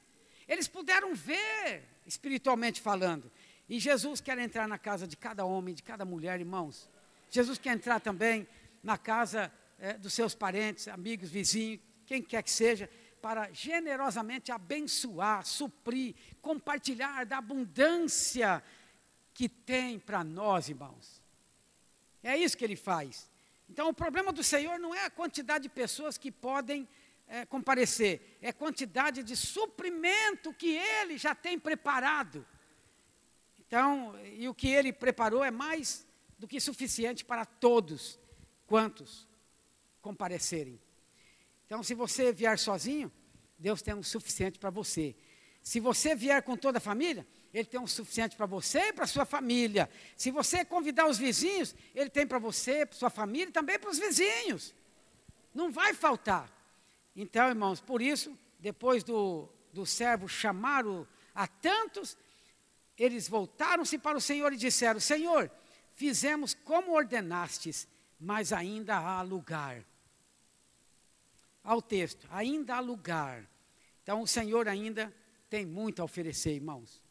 Eles 0.49 0.67
puderam 0.67 1.15
ver, 1.15 1.85
espiritualmente 2.07 2.81
falando. 2.81 3.31
E 3.69 3.79
Jesus 3.79 4.21
quer 4.21 4.39
entrar 4.39 4.67
na 4.67 4.79
casa 4.79 5.07
de 5.07 5.17
cada 5.17 5.45
homem, 5.45 5.75
de 5.75 5.83
cada 5.83 6.05
mulher, 6.05 6.41
irmãos. 6.41 6.89
Jesus 7.31 7.59
quer 7.59 7.73
entrar 7.73 8.01
também 8.01 8.49
na 8.83 8.99
casa 8.99 9.53
é, 9.79 9.95
dos 9.95 10.13
seus 10.13 10.35
parentes, 10.35 10.89
amigos, 10.89 11.31
vizinhos, 11.31 11.81
quem 12.05 12.21
quer 12.21 12.43
que 12.43 12.51
seja 12.51 12.91
para 13.23 13.53
generosamente 13.53 14.51
abençoar, 14.51 15.45
suprir, 15.45 16.15
compartilhar 16.41 17.25
da 17.27 17.39
abundância 17.39 18.63
que 19.33 19.49
tem 19.49 19.99
para 19.99 20.25
nós, 20.25 20.69
irmãos. 20.69 21.20
É 22.23 22.37
isso 22.37 22.57
que 22.57 22.65
ele 22.65 22.77
faz. 22.77 23.31
Então, 23.69 23.89
o 23.89 23.95
problema 23.95 24.33
do 24.33 24.43
Senhor 24.43 24.79
não 24.79 24.95
é 24.95 25.05
a 25.05 25.11
quantidade 25.11 25.63
de 25.63 25.69
pessoas 25.69 26.19
que 26.19 26.31
podem 26.31 26.89
é, 27.27 27.47
comparecer, 27.47 28.39
é 28.43 28.49
a 28.49 28.53
quantidade 28.53 29.23
de 29.23 29.37
suprimento 29.37 30.53
que 30.53 30.77
ele 30.77 31.17
já 31.17 31.35
tem 31.35 31.59
preparado. 31.59 32.45
Então, 33.59 34.19
e 34.25 34.49
o 34.49 34.55
que 34.55 34.69
ele 34.69 34.93
preparou 34.93 35.45
é 35.45 35.51
mais 35.51 36.05
do 36.37 36.49
que 36.49 36.59
suficiente 36.61 37.25
para 37.25 37.45
todos 37.45 38.19
quantos 38.67 39.29
comparecerem. 40.03 40.81
Então, 41.67 41.83
se 41.85 41.95
você 41.95 42.33
vier 42.33 42.59
sozinho, 42.59 43.13
Deus 43.57 43.81
tem 43.81 43.95
o 43.95 44.03
suficiente 44.03 44.59
para 44.59 44.71
você. 44.71 45.15
Se 45.63 45.79
você 45.79 46.17
vier 46.17 46.43
com 46.43 46.57
toda 46.57 46.79
a 46.79 46.81
família, 46.81 47.25
Ele 47.53 47.65
tem 47.65 47.81
o 47.81 47.87
suficiente 47.87 48.37
para 48.37 48.47
você 48.47 48.89
e 48.89 48.93
para 48.93 49.07
sua 49.07 49.25
família. 49.25 49.91
Se 50.17 50.31
você 50.31 50.65
convidar 50.65 51.07
os 51.09 51.19
vizinhos, 51.19 51.75
Ele 51.95 52.09
tem 52.09 52.27
para 52.27 52.39
você, 52.39 52.87
para 52.87 52.97
sua 52.97 53.11
família 53.11 53.49
e 53.49 53.53
também 53.53 53.79
para 53.79 53.91
os 53.91 53.99
vizinhos. 53.99 54.75
Não 55.55 55.73
vai 55.73 55.93
faltar. 55.93 56.51
Então, 57.15 57.49
irmãos, 57.49 57.81
por 57.81 58.01
isso, 58.01 58.37
depois 58.59 59.03
do, 59.03 59.49
do 59.73 59.85
servo 59.85 60.29
chamar 60.29 60.87
o, 60.87 61.07
a 61.35 61.47
tantos, 61.47 62.17
eles 62.97 63.29
voltaram-se 63.29 63.99
para 63.99 64.17
o 64.17 64.21
Senhor 64.21 64.53
e 64.53 64.57
disseram: 64.57 65.01
Senhor, 65.01 65.51
fizemos 65.95 66.55
como 66.55 66.93
ordenastes, 66.93 67.89
mas 68.19 68.53
ainda 68.53 68.97
há 68.97 69.23
lugar 69.23 69.85
ao 71.63 71.81
texto, 71.81 72.27
ainda 72.31 72.77
há 72.77 72.81
lugar. 72.81 73.49
Então 74.03 74.23
o 74.23 74.27
Senhor 74.27 74.69
ainda 74.69 75.15
tem 75.49 75.67
muito 75.67 76.01
a 76.01 76.05
oferecer, 76.05 76.55
irmãos. 76.55 77.03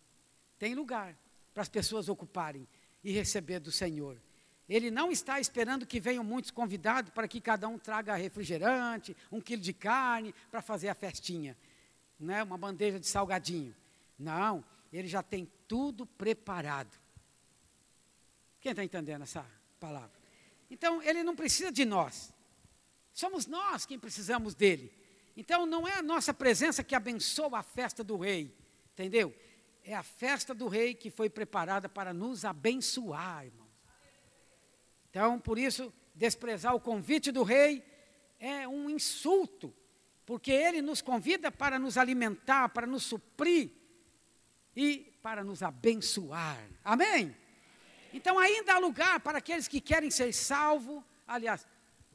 Tem 0.60 0.76
lugar 0.76 1.18
para 1.54 1.64
as 1.64 1.70
pessoas 1.70 2.10
ocuparem 2.10 2.68
e 3.04 3.12
receber 3.12 3.60
do 3.60 3.72
Senhor. 3.72 4.22
Ele 4.68 4.92
não 4.92 5.12
está 5.12 5.40
esperando 5.40 5.86
que 5.86 6.00
venham 6.00 6.24
muitos 6.24 6.52
convidados 6.52 7.12
para 7.12 7.28
que 7.28 7.42
cada 7.42 7.68
um 7.68 7.80
traga 7.80 8.14
refrigerante, 8.16 9.18
um 9.32 9.42
quilo 9.42 9.62
de 9.62 9.74
carne 9.74 10.36
para 10.52 10.62
fazer 10.62 10.90
a 10.90 10.94
festinha, 10.94 11.58
né? 12.20 12.44
uma 12.44 12.58
bandeja 12.58 13.00
de 13.00 13.08
salgadinho. 13.08 13.76
Não, 14.18 14.64
ele 14.94 15.08
já 15.08 15.24
tem 15.24 15.50
tudo 15.68 16.06
preparado. 16.06 16.96
Quem 18.62 18.72
está 18.72 18.84
entendendo 18.84 19.24
essa 19.24 19.44
palavra? 19.80 20.12
Então, 20.70 21.02
ele 21.02 21.24
não 21.24 21.36
precisa 21.36 21.72
de 21.72 21.86
nós. 21.86 22.32
Somos 23.12 23.48
nós 23.48 23.86
quem 23.88 23.98
precisamos 23.98 24.54
dele. 24.54 24.94
Então 25.36 25.66
não 25.66 25.88
é 25.88 25.94
a 25.94 26.02
nossa 26.02 26.34
presença 26.34 26.84
que 26.84 26.94
abençoa 26.94 27.60
a 27.60 27.64
festa 27.64 28.04
do 28.04 28.18
rei, 28.18 28.54
entendeu? 28.92 29.34
É 29.84 29.96
a 29.96 30.04
festa 30.04 30.54
do 30.54 30.68
rei 30.68 30.94
que 30.94 31.10
foi 31.10 31.30
preparada 31.30 31.90
para 31.90 32.14
nos 32.14 32.46
abençoar, 32.46 33.46
irmãos. 33.46 33.70
Então, 35.10 35.40
por 35.40 35.58
isso, 35.58 35.92
desprezar 36.14 36.76
o 36.76 36.80
convite 36.80 37.32
do 37.32 37.44
rei 37.44 37.84
é 38.40 38.68
um 38.68 38.90
insulto, 38.90 39.74
porque 40.26 40.52
ele 40.52 40.82
nos 40.82 41.02
convida 41.02 41.52
para 41.52 41.80
nos 41.80 41.98
alimentar, 41.98 42.70
para 42.70 42.86
nos 42.86 43.04
suprir 43.04 43.72
e 44.76 45.12
para 45.22 45.44
nos 45.44 45.64
abençoar. 45.64 46.64
Amém? 46.84 47.36
Então, 48.14 48.38
ainda 48.40 48.74
há 48.74 48.80
lugar 48.80 49.20
para 49.20 49.40
aqueles 49.40 49.68
que 49.68 49.82
querem 49.82 50.10
ser 50.10 50.34
salvos, 50.34 51.04
aliás, 51.28 51.68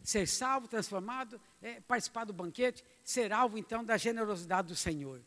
ser 0.02 0.26
salvo, 0.26 0.68
transformado, 0.68 1.40
é, 1.62 1.80
participar 1.80 2.24
do 2.24 2.32
banquete, 2.32 2.84
ser 3.02 3.32
alvo 3.32 3.56
então 3.56 3.84
da 3.84 3.96
generosidade 3.96 4.68
do 4.68 4.76
Senhor. 4.76 5.20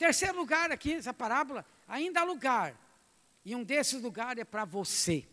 Terceiro 0.00 0.38
lugar, 0.38 0.72
aqui, 0.72 0.94
essa 0.94 1.12
parábola, 1.12 1.62
ainda 1.86 2.22
há 2.22 2.24
lugar, 2.24 2.74
e 3.44 3.54
um 3.54 3.62
desses 3.62 4.00
lugares 4.00 4.40
é 4.40 4.44
para 4.46 4.64
você. 4.64 5.28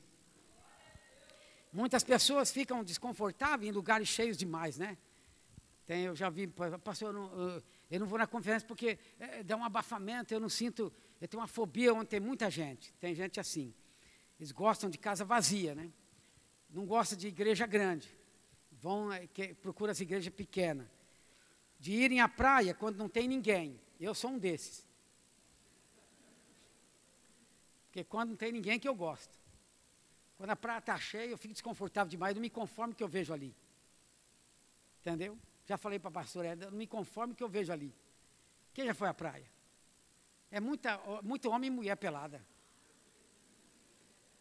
Muitas 1.72 2.04
pessoas 2.04 2.52
ficam 2.52 2.84
desconfortáveis 2.84 3.70
em 3.70 3.72
lugares 3.72 4.10
cheios 4.10 4.36
demais, 4.36 4.78
né? 4.78 4.98
Tem, 5.86 6.04
eu 6.04 6.14
já 6.18 6.30
vi, 6.30 6.48
pastor, 6.84 7.08
eu 7.08 7.14
não, 7.14 7.64
eu 7.90 8.00
não 8.02 8.08
vou 8.08 8.20
na 8.20 8.28
conferência 8.28 8.68
porque 8.68 9.00
é, 9.18 9.42
dá 9.42 9.56
um 9.56 9.64
abafamento, 9.64 10.34
eu 10.34 10.40
não 10.42 10.50
sinto, 10.50 10.92
eu 11.22 11.30
tenho 11.30 11.40
uma 11.40 11.48
fobia 11.48 11.94
onde 11.94 12.08
tem 12.08 12.20
muita 12.20 12.52
gente, 12.52 12.92
tem 12.96 13.16
gente 13.16 13.40
assim. 13.40 13.74
Eles 14.38 14.52
gostam 14.52 14.90
de 14.90 14.98
casa 14.98 15.24
vazia, 15.24 15.76
né? 15.76 15.94
não 16.70 16.86
gosta 16.86 17.16
de 17.16 17.30
igreja 17.30 17.66
grande, 17.66 18.10
vão 18.70 19.14
é, 19.14 19.28
que, 19.28 19.54
procura 19.54 19.94
as 19.94 20.02
igrejas 20.02 20.34
pequenas. 20.34 20.88
de 21.80 21.94
irem 21.94 22.20
à 22.20 22.28
praia 22.28 22.74
quando 22.74 22.98
não 22.98 23.08
tem 23.08 23.30
ninguém. 23.30 23.80
Eu 24.00 24.14
sou 24.14 24.32
um 24.32 24.38
desses. 24.38 24.86
Porque 27.88 28.04
quando 28.04 28.30
não 28.30 28.36
tem 28.36 28.52
ninguém 28.52 28.80
que 28.80 28.88
eu 28.88 28.96
gosto. 28.96 29.36
Quando 30.38 30.52
a 30.52 30.56
praia 30.56 30.78
está 30.78 30.98
cheia, 31.00 31.32
eu 31.32 31.38
fico 31.38 31.54
desconfortável 31.54 32.10
demais, 32.10 32.36
não 32.36 32.42
me 32.42 32.50
conformo 32.50 32.94
que 32.94 33.04
eu 33.04 33.08
vejo 33.08 33.34
ali. 33.34 33.56
Entendeu? 35.02 35.38
Já 35.66 35.78
falei 35.78 35.98
para 35.98 36.10
a 36.10 36.12
pastora, 36.12 36.56
não 36.56 36.72
me 36.72 36.86
conformo 36.86 37.34
que 37.34 37.44
eu 37.44 37.50
vejo 37.50 37.74
ali. 37.74 37.94
Quem 38.74 38.86
já 38.86 38.94
foi 38.94 39.08
à 39.08 39.14
praia? 39.14 39.50
É 40.52 40.60
muita, 40.60 41.00
muito 41.24 41.50
homem 41.50 41.70
e 41.70 41.72
mulher 41.72 41.96
pelada. 41.98 42.46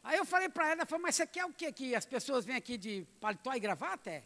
Aí 0.04 0.18
eu 0.18 0.24
falei 0.24 0.48
para 0.48 0.70
ela, 0.70 0.86
falei, 0.86 1.02
mas 1.02 1.16
você 1.16 1.26
quer 1.26 1.44
o 1.46 1.52
quê? 1.52 1.72
Que 1.72 1.94
as 1.94 2.04
pessoas 2.04 2.44
vêm 2.44 2.54
aqui 2.54 2.76
de 2.76 3.06
paletó 3.20 3.54
e 3.54 3.58
gravata? 3.58 4.10
É? 4.10 4.22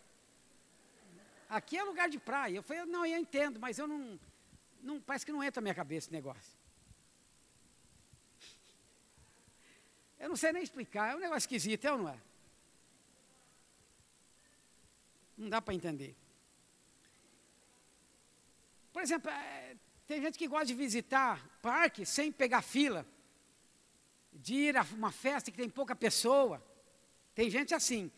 Aqui 1.49 1.79
é 1.79 1.83
lugar 1.85 2.09
de 2.09 2.19
praia. 2.19 2.57
Eu 2.57 2.63
falei, 2.63 2.85
não, 2.85 3.07
eu 3.07 3.17
entendo, 3.17 3.59
mas 3.59 3.79
eu 3.79 3.87
não, 3.87 4.19
não 4.83 5.01
parece 5.01 5.25
que 5.25 5.33
não 5.33 5.43
entra 5.43 5.61
na 5.61 5.65
minha 5.65 5.75
cabeça 5.75 6.07
esse 6.07 6.13
negócio. 6.13 6.59
Eu 10.19 10.29
não 10.29 10.37
sei 10.37 10.53
nem 10.53 10.63
explicar, 10.63 11.13
é 11.13 11.17
um 11.17 11.21
negócio 11.21 11.39
esquisito, 11.39 11.85
é 11.87 11.93
ou 11.93 11.99
não 11.99 12.09
é? 12.09 12.21
Não 15.37 15.49
dá 15.49 15.63
para 15.63 15.75
entender. 15.75 16.15
Por 18.93 19.03
exemplo, 19.03 19.31
é, 19.31 19.77
tem 20.07 20.21
gente 20.21 20.39
que 20.39 20.47
gosta 20.47 20.67
de 20.67 20.75
visitar 20.75 21.43
parque 21.63 22.05
sem 22.05 22.31
pegar 22.31 22.61
fila 22.61 23.07
de 24.33 24.55
ir 24.55 24.77
a 24.77 24.83
uma 24.83 25.11
festa 25.11 25.51
que 25.51 25.57
tem 25.57 25.71
pouca 25.71 25.97
pessoa. 25.97 26.63
Tem 27.35 27.49
gente 27.49 27.75
assim. 27.75 28.11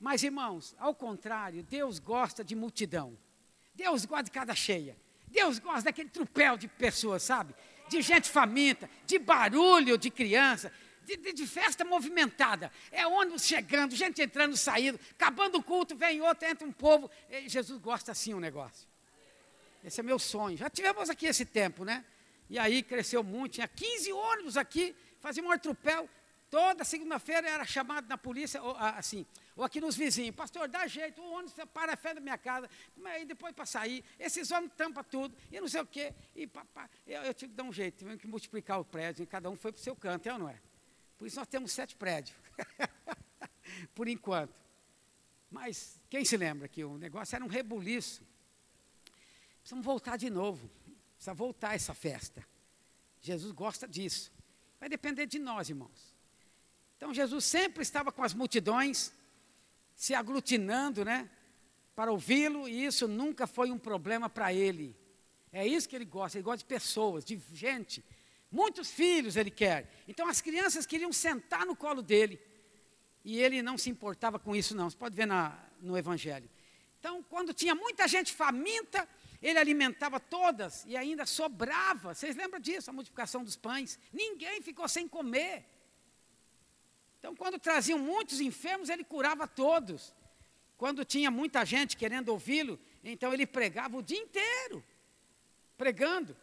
Mas, 0.00 0.22
irmãos, 0.22 0.74
ao 0.78 0.94
contrário, 0.94 1.62
Deus 1.62 1.98
gosta 1.98 2.44
de 2.44 2.54
multidão. 2.54 3.18
Deus 3.74 4.04
gosta 4.04 4.24
de 4.24 4.30
cada 4.30 4.54
cheia. 4.54 4.96
Deus 5.34 5.58
gosta 5.58 5.82
daquele 5.82 6.08
trupel 6.08 6.56
de 6.56 6.68
pessoas, 6.68 7.24
sabe? 7.24 7.54
De 7.88 8.00
gente 8.00 8.30
faminta, 8.30 8.88
de 9.04 9.18
barulho 9.18 9.98
de 9.98 10.08
criança, 10.08 10.72
de, 11.02 11.16
de, 11.16 11.32
de, 11.32 11.46
festa 11.46 11.84
movimentada. 11.84 12.70
É 12.92 13.04
ônibus 13.04 13.44
chegando, 13.44 13.94
gente 13.96 14.22
entrando, 14.22 14.56
saindo, 14.56 14.98
acabando 15.10 15.58
o 15.58 15.62
culto, 15.62 15.96
vem 15.96 16.20
outro, 16.20 16.48
entra 16.48 16.66
um 16.66 16.72
povo. 16.72 17.10
E 17.28 17.48
Jesus 17.48 17.80
gosta 17.80 18.12
assim 18.12 18.32
o 18.32 18.36
um 18.36 18.40
negócio. 18.40 18.88
Esse 19.82 20.00
é 20.00 20.02
meu 20.04 20.20
sonho. 20.20 20.56
Já 20.56 20.70
tivemos 20.70 21.10
aqui 21.10 21.26
esse 21.26 21.44
tempo, 21.44 21.84
né? 21.84 22.04
E 22.48 22.56
aí 22.56 22.82
cresceu 22.82 23.24
muito, 23.24 23.54
tinha 23.54 23.66
15 23.66 24.12
ônibus 24.12 24.56
aqui, 24.56 24.94
fazia 25.18 25.42
um 25.42 25.50
atropelo. 25.50 26.08
Toda 26.50 26.84
segunda-feira 26.84 27.48
era 27.48 27.64
chamado 27.64 28.08
na 28.08 28.16
polícia, 28.16 28.62
ou, 28.62 28.76
assim, 28.76 29.26
ou 29.56 29.64
aqui 29.64 29.80
nos 29.80 29.96
vizinhos, 29.96 30.36
pastor, 30.36 30.68
dá 30.68 30.86
jeito, 30.86 31.20
o 31.20 31.32
ônibus 31.32 31.54
para 31.72 31.94
a 31.94 31.96
fé 31.96 32.14
da 32.14 32.20
minha 32.20 32.38
casa, 32.38 32.70
aí 33.04 33.24
depois 33.24 33.52
para 33.52 33.66
sair, 33.66 34.04
esses 34.18 34.50
homens 34.50 34.72
tampam 34.76 35.02
tudo, 35.02 35.36
e 35.50 35.60
não 35.60 35.66
sei 35.66 35.80
o 35.80 35.86
quê, 35.86 36.14
e 36.34 36.46
pá, 36.46 36.64
pá. 36.72 36.88
Eu, 37.06 37.22
eu, 37.22 37.34
tive 37.34 37.50
que 37.50 37.56
dar 37.56 37.64
um 37.64 37.72
jeito, 37.72 37.98
tivemos 37.98 38.20
que 38.20 38.28
multiplicar 38.28 38.78
o 38.78 38.84
prédio, 38.84 39.24
e 39.24 39.26
cada 39.26 39.50
um 39.50 39.56
foi 39.56 39.72
para 39.72 39.80
o 39.80 39.82
seu 39.82 39.96
canto, 39.96 40.28
é 40.28 40.32
ou 40.32 40.38
não 40.38 40.48
é? 40.48 40.60
Por 41.18 41.26
isso 41.26 41.36
nós 41.36 41.48
temos 41.48 41.72
sete 41.72 41.96
prédios, 41.96 42.36
por 43.94 44.06
enquanto. 44.06 44.54
Mas 45.50 46.00
quem 46.10 46.24
se 46.24 46.36
lembra 46.36 46.68
que 46.68 46.84
o 46.84 46.98
negócio 46.98 47.34
era 47.34 47.44
um 47.44 47.48
rebuliço? 47.48 48.26
Precisamos 49.60 49.84
voltar 49.84 50.16
de 50.16 50.28
novo, 50.28 50.70
precisa 51.14 51.32
voltar 51.34 51.74
essa 51.74 51.94
festa. 51.94 52.46
Jesus 53.20 53.50
gosta 53.52 53.88
disso. 53.88 54.30
Vai 54.78 54.88
depender 54.88 55.26
de 55.26 55.38
nós, 55.38 55.70
irmãos. 55.70 56.13
Então 56.96 57.12
Jesus 57.12 57.44
sempre 57.44 57.82
estava 57.82 58.10
com 58.12 58.22
as 58.22 58.34
multidões, 58.34 59.12
se 59.94 60.14
aglutinando, 60.14 61.04
né? 61.04 61.30
Para 61.94 62.10
ouvi-lo, 62.10 62.68
e 62.68 62.84
isso 62.84 63.06
nunca 63.06 63.46
foi 63.46 63.70
um 63.70 63.78
problema 63.78 64.28
para 64.28 64.52
ele. 64.52 64.96
É 65.52 65.66
isso 65.66 65.88
que 65.88 65.94
ele 65.94 66.04
gosta, 66.04 66.38
ele 66.38 66.44
gosta 66.44 66.58
de 66.58 66.64
pessoas, 66.64 67.24
de 67.24 67.40
gente. 67.52 68.04
Muitos 68.50 68.90
filhos 68.90 69.36
ele 69.36 69.50
quer. 69.50 69.90
Então 70.08 70.28
as 70.28 70.40
crianças 70.40 70.86
queriam 70.86 71.12
sentar 71.12 71.64
no 71.64 71.76
colo 71.76 72.02
dele. 72.02 72.40
E 73.24 73.40
ele 73.40 73.62
não 73.62 73.78
se 73.78 73.88
importava 73.88 74.38
com 74.38 74.54
isso, 74.54 74.76
não. 74.76 74.90
Você 74.90 74.96
pode 74.96 75.16
ver 75.16 75.26
na, 75.26 75.58
no 75.80 75.96
Evangelho. 75.96 76.48
Então, 76.98 77.22
quando 77.22 77.54
tinha 77.54 77.74
muita 77.74 78.06
gente 78.08 78.32
faminta, 78.32 79.08
ele 79.42 79.58
alimentava 79.58 80.18
todas 80.18 80.84
e 80.86 80.96
ainda 80.96 81.26
sobrava. 81.26 82.14
Vocês 82.14 82.34
lembram 82.36 82.60
disso, 82.60 82.90
a 82.90 82.92
multiplicação 82.92 83.44
dos 83.44 83.56
pães? 83.56 83.98
Ninguém 84.12 84.62
ficou 84.62 84.88
sem 84.88 85.06
comer. 85.06 85.66
Então, 87.24 87.34
quando 87.34 87.58
traziam 87.58 87.98
muitos 87.98 88.38
enfermos, 88.38 88.90
ele 88.90 89.02
curava 89.02 89.48
todos. 89.48 90.12
Quando 90.76 91.06
tinha 91.06 91.30
muita 91.30 91.64
gente 91.64 91.96
querendo 91.96 92.28
ouvi-lo, 92.28 92.78
então 93.02 93.32
ele 93.32 93.46
pregava 93.46 93.96
o 93.96 94.02
dia 94.02 94.18
inteiro, 94.18 94.84
pregando. 95.78 96.36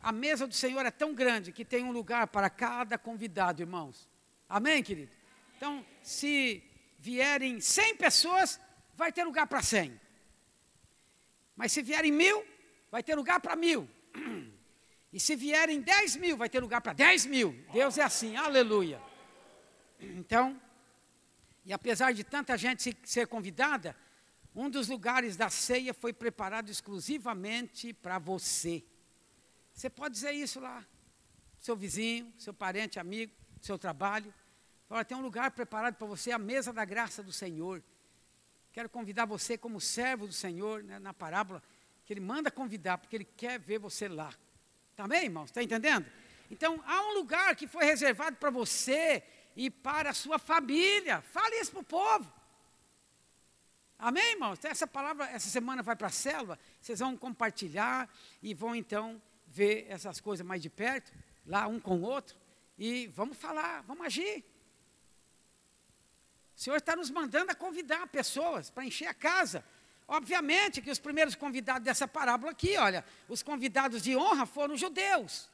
A 0.00 0.10
mesa 0.10 0.44
do 0.44 0.52
Senhor 0.52 0.84
é 0.84 0.90
tão 0.90 1.14
grande 1.14 1.52
que 1.52 1.64
tem 1.64 1.84
um 1.84 1.92
lugar 1.92 2.26
para 2.26 2.50
cada 2.50 2.98
convidado, 2.98 3.62
irmãos. 3.62 4.08
Amém, 4.48 4.82
querido? 4.82 5.12
Então, 5.56 5.86
se 6.02 6.64
vierem 6.98 7.60
100 7.60 7.94
pessoas, 7.94 8.58
vai 8.96 9.12
ter 9.12 9.22
lugar 9.22 9.46
para 9.46 9.62
100. 9.62 10.00
Mas 11.54 11.70
se 11.70 11.80
vierem 11.80 12.10
mil, 12.10 12.44
vai 12.90 13.04
ter 13.04 13.14
lugar 13.14 13.38
para 13.38 13.54
mil. 13.54 13.88
E 15.12 15.20
se 15.20 15.36
vierem 15.36 15.80
dez 15.80 16.16
mil, 16.16 16.36
vai 16.36 16.48
ter 16.48 16.58
lugar 16.58 16.80
para 16.80 16.92
dez 16.92 17.24
mil. 17.24 17.52
Deus 17.72 17.96
é 17.98 18.02
assim, 18.02 18.34
aleluia. 18.34 19.00
Então, 20.00 20.60
e 21.64 21.72
apesar 21.72 22.12
de 22.12 22.22
tanta 22.22 22.56
gente 22.58 22.96
ser 23.04 23.26
convidada, 23.26 23.96
um 24.54 24.70
dos 24.70 24.88
lugares 24.88 25.36
da 25.36 25.50
ceia 25.50 25.92
foi 25.92 26.12
preparado 26.12 26.70
exclusivamente 26.70 27.92
para 27.92 28.18
você. 28.18 28.84
Você 29.72 29.90
pode 29.90 30.14
dizer 30.14 30.32
isso 30.32 30.60
lá, 30.60 30.84
seu 31.58 31.74
vizinho, 31.74 32.32
seu 32.38 32.54
parente, 32.54 33.00
amigo, 33.00 33.32
seu 33.60 33.78
trabalho. 33.78 34.32
Olha, 34.88 35.04
tem 35.04 35.16
um 35.16 35.22
lugar 35.22 35.50
preparado 35.50 35.96
para 35.96 36.06
você, 36.06 36.30
a 36.30 36.38
mesa 36.38 36.72
da 36.72 36.84
graça 36.84 37.22
do 37.22 37.32
Senhor. 37.32 37.82
Quero 38.72 38.88
convidar 38.88 39.24
você 39.24 39.56
como 39.56 39.80
servo 39.80 40.26
do 40.26 40.32
Senhor, 40.32 40.82
né, 40.82 40.98
na 40.98 41.14
parábola, 41.14 41.62
que 42.04 42.12
ele 42.12 42.20
manda 42.20 42.50
convidar, 42.50 42.98
porque 42.98 43.16
ele 43.16 43.24
quer 43.24 43.58
ver 43.58 43.78
você 43.78 44.06
lá. 44.06 44.32
Tá 44.94 45.06
irmãos? 45.22 45.46
Está 45.46 45.62
entendendo? 45.62 46.06
Então, 46.50 46.80
há 46.86 47.02
um 47.08 47.14
lugar 47.14 47.56
que 47.56 47.66
foi 47.66 47.84
reservado 47.84 48.36
para 48.36 48.50
você 48.50 49.22
e 49.56 49.70
para 49.70 50.10
a 50.10 50.14
sua 50.14 50.38
família. 50.38 51.20
Fale 51.22 51.56
isso 51.56 51.72
para 51.72 51.80
o 51.80 51.84
povo. 51.84 52.32
Amém, 53.98 54.32
irmãos? 54.32 54.58
Então, 54.58 54.70
essa 54.70 54.86
palavra, 54.86 55.26
essa 55.30 55.48
semana 55.48 55.82
vai 55.82 55.96
para 55.96 56.08
a 56.08 56.10
selva, 56.10 56.58
vocês 56.80 56.98
vão 56.98 57.16
compartilhar 57.16 58.08
e 58.42 58.52
vão 58.52 58.74
então 58.74 59.20
ver 59.46 59.86
essas 59.88 60.20
coisas 60.20 60.44
mais 60.44 60.60
de 60.60 60.68
perto, 60.68 61.12
lá 61.46 61.66
um 61.66 61.78
com 61.78 61.98
o 61.98 62.02
outro, 62.02 62.36
e 62.76 63.06
vamos 63.08 63.36
falar, 63.36 63.82
vamos 63.82 64.04
agir. 64.04 64.44
O 66.56 66.60
Senhor 66.60 66.76
está 66.76 66.94
nos 66.96 67.10
mandando 67.10 67.50
a 67.50 67.54
convidar 67.54 68.06
pessoas 68.08 68.70
para 68.70 68.84
encher 68.84 69.06
a 69.06 69.14
casa. 69.14 69.64
Obviamente 70.06 70.82
que 70.82 70.90
os 70.90 70.98
primeiros 70.98 71.34
convidados 71.34 71.82
dessa 71.82 72.06
parábola 72.06 72.52
aqui, 72.52 72.76
olha, 72.76 73.04
os 73.28 73.42
convidados 73.42 74.02
de 74.02 74.16
honra 74.16 74.44
foram 74.44 74.76
judeus. 74.76 75.48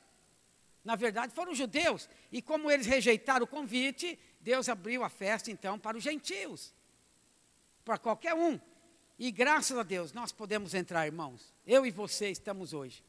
Na 0.84 0.96
verdade, 0.96 1.34
foram 1.34 1.54
judeus. 1.54 2.08
E 2.32 2.40
como 2.40 2.70
eles 2.70 2.86
rejeitaram 2.86 3.44
o 3.44 3.48
convite, 3.48 4.18
Deus 4.40 4.68
abriu 4.68 5.04
a 5.04 5.08
festa 5.08 5.50
então 5.50 5.78
para 5.78 5.96
os 5.96 6.02
gentios. 6.02 6.74
Para 7.84 7.98
qualquer 7.98 8.34
um. 8.34 8.58
E 9.18 9.30
graças 9.30 9.76
a 9.76 9.82
Deus 9.82 10.12
nós 10.12 10.32
podemos 10.32 10.74
entrar, 10.74 11.06
irmãos. 11.06 11.54
Eu 11.66 11.84
e 11.84 11.90
você 11.90 12.30
estamos 12.30 12.72
hoje. 12.72 13.04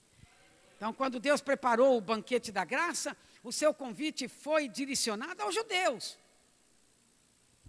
Então, 0.76 0.94
quando 0.94 1.20
Deus 1.20 1.42
preparou 1.42 1.96
o 1.96 2.02
banquete 2.02 2.52
da 2.52 2.66
graça, 2.66 3.16
o 3.44 3.52
seu 3.52 3.74
convite 3.74 4.28
foi 4.28 4.68
direcionado 4.68 5.42
aos 5.42 5.56
judeus. 5.56 6.18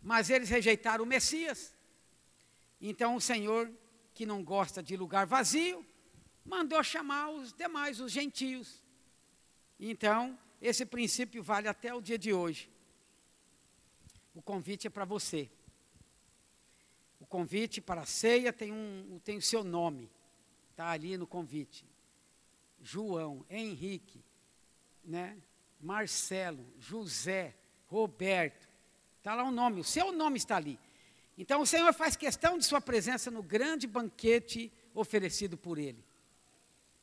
Mas 0.03 0.31
eles 0.31 0.49
rejeitaram 0.49 1.05
o 1.05 1.07
Messias. 1.07 1.75
Então 2.81 3.15
o 3.15 3.21
Senhor, 3.21 3.71
que 4.13 4.27
não 4.27 4.43
gosta 4.43 4.83
de 4.83 4.97
lugar 4.97 5.25
vazio, 5.25 5.87
mandou 6.45 6.83
chamar 6.83 7.31
os 7.31 7.53
demais, 7.53 8.01
os 8.01 8.11
gentios. 8.11 8.82
Então, 9.85 10.39
esse 10.61 10.87
princípio 10.87 11.43
vale 11.43 11.67
até 11.67 11.93
o 11.93 12.01
dia 12.01 12.17
de 12.17 12.33
hoje. 12.33 12.71
O 14.35 14.41
convite 14.41 14.87
é 14.87 14.91
para 14.91 15.05
você. 15.05 15.51
O 17.21 17.27
convite 17.27 17.81
para 17.81 18.03
a 18.03 18.07
ceia 18.07 18.53
tem, 18.53 18.73
um, 18.73 19.21
tem 19.25 19.37
o 19.37 19.43
seu 19.43 19.65
nome. 19.65 20.09
Está 20.71 20.91
ali 20.91 21.17
no 21.17 21.27
convite. 21.27 21.85
João, 22.81 23.45
Henrique, 23.51 24.25
né? 25.05 25.37
Marcelo, 25.81 26.65
José, 26.79 27.55
Roberto, 27.89 28.73
Está 29.23 29.37
lá 29.37 29.45
o 29.45 29.53
nome, 29.53 29.81
o 29.81 29.85
seu 29.85 30.11
nome 30.11 30.37
está 30.37 30.57
ali. 30.57 30.77
Então 31.39 31.61
o 31.61 31.67
Senhor 31.67 31.95
faz 31.95 32.17
questão 32.17 32.59
de 32.59 32.65
sua 32.65 32.81
presença 32.81 33.31
no 33.31 33.41
grande 33.41 33.87
banquete 33.87 34.73
oferecido 34.93 35.57
por 35.57 35.79
Ele. 35.79 36.05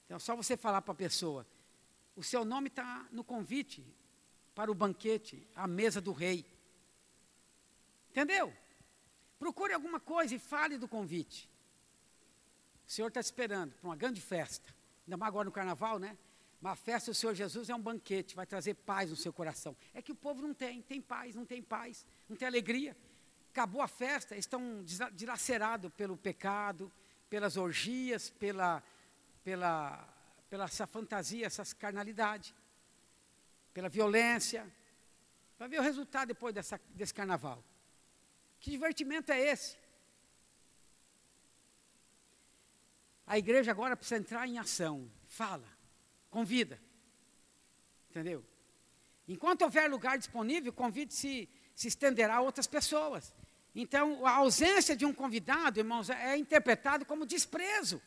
Então 0.06 0.20
só 0.20 0.36
você 0.36 0.58
falar 0.58 0.82
para 0.82 0.92
a 0.92 0.96
pessoa, 0.96 1.48
o 2.20 2.24
seu 2.24 2.44
nome 2.44 2.68
está 2.68 3.08
no 3.14 3.24
convite 3.24 3.82
para 4.54 4.70
o 4.70 4.76
banquete, 4.76 5.48
a 5.56 5.66
mesa 5.66 6.02
do 6.02 6.12
rei. 6.12 6.46
Entendeu? 8.10 8.54
Procure 9.40 9.72
alguma 9.72 10.02
coisa 10.02 10.36
e 10.36 10.40
fale 10.40 10.78
do 10.78 10.86
convite. 10.86 11.50
O 12.86 12.92
Senhor 12.92 13.08
está 13.08 13.22
esperando 13.22 13.72
para 13.76 13.88
uma 13.88 13.96
grande 13.96 14.20
festa. 14.20 14.76
Ainda 15.08 15.16
mais 15.16 15.30
agora 15.30 15.46
no 15.46 15.52
carnaval, 15.52 15.98
né? 15.98 16.18
Uma 16.62 16.76
festa 16.76 17.10
do 17.10 17.16
Senhor 17.16 17.34
Jesus 17.34 17.70
é 17.70 17.76
um 17.76 17.82
banquete, 17.82 18.36
vai 18.36 18.46
trazer 18.46 18.74
paz 18.74 19.10
no 19.10 19.16
seu 19.16 19.32
coração. 19.32 19.74
É 19.94 20.02
que 20.02 20.12
o 20.12 20.16
povo 20.16 20.42
não 20.42 20.54
tem, 20.54 20.82
tem 20.82 21.02
paz, 21.02 21.36
não 21.36 21.46
tem 21.46 21.64
paz, 21.64 22.06
não 22.28 22.36
tem 22.36 22.46
alegria. 22.46 22.98
Acabou 23.50 23.82
a 23.82 23.88
festa, 23.88 24.36
estão 24.36 24.84
dilacerados 25.14 25.90
pelo 25.94 26.18
pecado, 26.18 26.92
pelas 27.30 27.56
orgias, 27.56 28.30
pela, 28.30 28.84
pela, 29.42 30.06
pela 30.50 30.66
essa 30.66 30.88
fantasia, 30.88 31.46
essa 31.46 31.64
carnalidade, 31.76 32.56
pela 33.74 33.88
violência. 33.88 34.68
Vai 35.58 35.68
ver 35.70 35.80
o 35.80 35.84
resultado 35.84 36.30
depois 36.30 36.54
dessa, 36.54 36.80
desse 36.90 37.14
carnaval. 37.14 37.64
Que 38.60 38.72
divertimento 38.72 39.32
é 39.32 39.40
esse? 39.40 39.78
A 43.28 43.38
igreja 43.38 43.72
agora 43.72 43.96
precisa 43.96 44.20
entrar 44.20 44.48
em 44.48 44.58
ação. 44.58 45.10
Fala, 45.28 45.68
convida. 46.32 46.82
Entendeu? 48.10 48.44
Enquanto 49.28 49.62
houver 49.62 49.88
lugar 49.88 50.18
disponível, 50.18 50.72
o 50.72 50.76
convite 50.76 51.14
se, 51.14 51.48
se 51.76 51.88
estenderá 51.88 52.38
a 52.38 52.42
outras 52.42 52.66
pessoas. 52.66 53.32
Então, 53.76 54.26
a 54.26 54.32
ausência 54.38 54.96
de 54.96 55.06
um 55.06 55.14
convidado, 55.14 55.80
irmãos, 55.80 56.10
é 56.10 56.36
interpretado 56.36 57.06
como 57.06 57.28
desprezo 57.28 58.02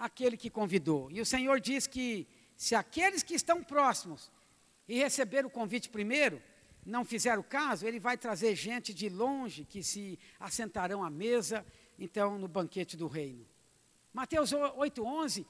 àquele 0.00 0.36
que 0.36 0.48
convidou. 0.48 1.10
E 1.10 1.20
o 1.20 1.26
Senhor 1.26 1.60
diz 1.60 1.86
que 1.86 2.26
se 2.56 2.74
aqueles 2.74 3.22
que 3.22 3.34
estão 3.34 3.62
próximos 3.62 4.30
e 4.88 4.98
receberam 4.98 5.48
o 5.48 5.52
convite 5.52 5.88
primeiro, 5.88 6.42
não 6.84 7.04
fizeram 7.04 7.42
caso, 7.42 7.86
ele 7.86 8.00
vai 8.00 8.16
trazer 8.16 8.54
gente 8.54 8.94
de 8.94 9.08
longe 9.08 9.64
que 9.64 9.82
se 9.82 10.18
assentarão 10.38 11.04
à 11.04 11.10
mesa, 11.10 11.64
então, 11.98 12.38
no 12.38 12.48
banquete 12.48 12.96
do 12.96 13.06
reino. 13.06 13.46
Mateus 14.12 14.52
8,11, 14.52 15.46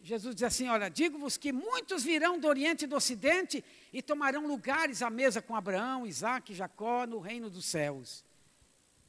Jesus 0.00 0.34
diz 0.36 0.44
assim: 0.44 0.68
Olha, 0.68 0.88
digo-vos 0.88 1.36
que 1.36 1.52
muitos 1.52 2.04
virão 2.04 2.38
do 2.38 2.46
Oriente 2.46 2.84
e 2.84 2.86
do 2.86 2.94
Ocidente 2.94 3.64
e 3.92 4.00
tomarão 4.00 4.46
lugares 4.46 5.02
à 5.02 5.10
mesa 5.10 5.42
com 5.42 5.56
Abraão, 5.56 6.06
Isaac 6.06 6.52
e 6.52 6.54
Jacó 6.54 7.04
no 7.04 7.18
reino 7.18 7.50
dos 7.50 7.64
céus. 7.64 8.24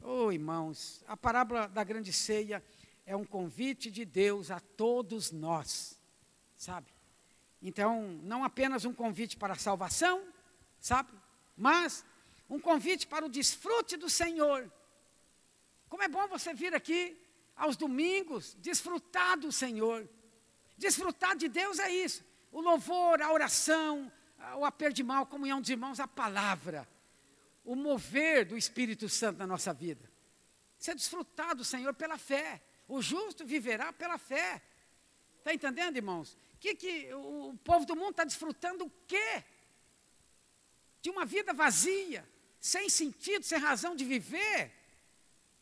Oh, 0.01 0.31
irmãos, 0.31 1.03
a 1.07 1.15
parábola 1.15 1.67
da 1.67 1.83
grande 1.83 2.11
ceia 2.11 2.63
é 3.07 3.15
um 3.15 3.23
convite 3.23 3.89
de 3.89 4.03
Deus 4.03 4.51
a 4.51 4.59
todos 4.59 5.31
nós, 5.31 5.97
sabe? 6.57 6.93
Então, 7.61 8.19
não 8.21 8.43
apenas 8.43 8.83
um 8.83 8.93
convite 8.93 9.37
para 9.37 9.53
a 9.53 9.57
salvação, 9.57 10.27
sabe? 10.77 11.13
Mas 11.55 12.05
um 12.49 12.59
convite 12.59 13.07
para 13.07 13.25
o 13.25 13.29
desfrute 13.29 13.95
do 13.95 14.09
Senhor. 14.09 14.69
Como 15.87 16.03
é 16.03 16.09
bom 16.09 16.27
você 16.27 16.53
vir 16.53 16.75
aqui 16.75 17.17
aos 17.55 17.77
domingos, 17.77 18.57
desfrutar 18.59 19.39
do 19.39 19.53
Senhor. 19.53 20.07
Desfrutar 20.77 21.37
de 21.37 21.47
Deus 21.47 21.79
é 21.79 21.89
isso. 21.89 22.25
O 22.51 22.59
louvor, 22.59 23.21
a 23.21 23.31
oração, 23.31 24.11
o 24.57 24.65
aperto 24.65 25.01
de 25.01 25.09
a 25.09 25.25
comunhão 25.25 25.61
dos 25.61 25.69
irmãos, 25.69 26.01
a 26.01 26.07
palavra. 26.07 26.85
O 27.63 27.73
mover 27.73 28.45
do 28.45 28.57
Espírito 28.57 29.07
Santo 29.07 29.37
na 29.37 29.47
nossa 29.47 29.73
vida. 29.73 30.11
Ser 30.77 30.93
desfrutar 30.93 31.55
do 31.55 31.63
Senhor 31.63 31.93
pela 31.93 32.17
fé. 32.17 32.61
O 32.87 33.01
justo 33.01 33.45
viverá 33.45 33.91
pela 33.91 34.17
fé. 34.17 34.61
Está 35.37 35.53
entendendo, 35.53 35.97
irmãos? 35.97 36.37
Que, 36.59 36.75
que 36.75 37.13
o, 37.13 37.49
o 37.49 37.57
povo 37.57 37.85
do 37.85 37.95
mundo 37.95 38.11
está 38.11 38.23
desfrutando 38.23 38.85
o 38.85 38.91
quê? 39.05 39.43
De 41.01 41.09
uma 41.09 41.25
vida 41.25 41.53
vazia, 41.53 42.27
sem 42.59 42.89
sentido, 42.89 43.43
sem 43.43 43.59
razão 43.59 43.95
de 43.95 44.05
viver. 44.05 44.71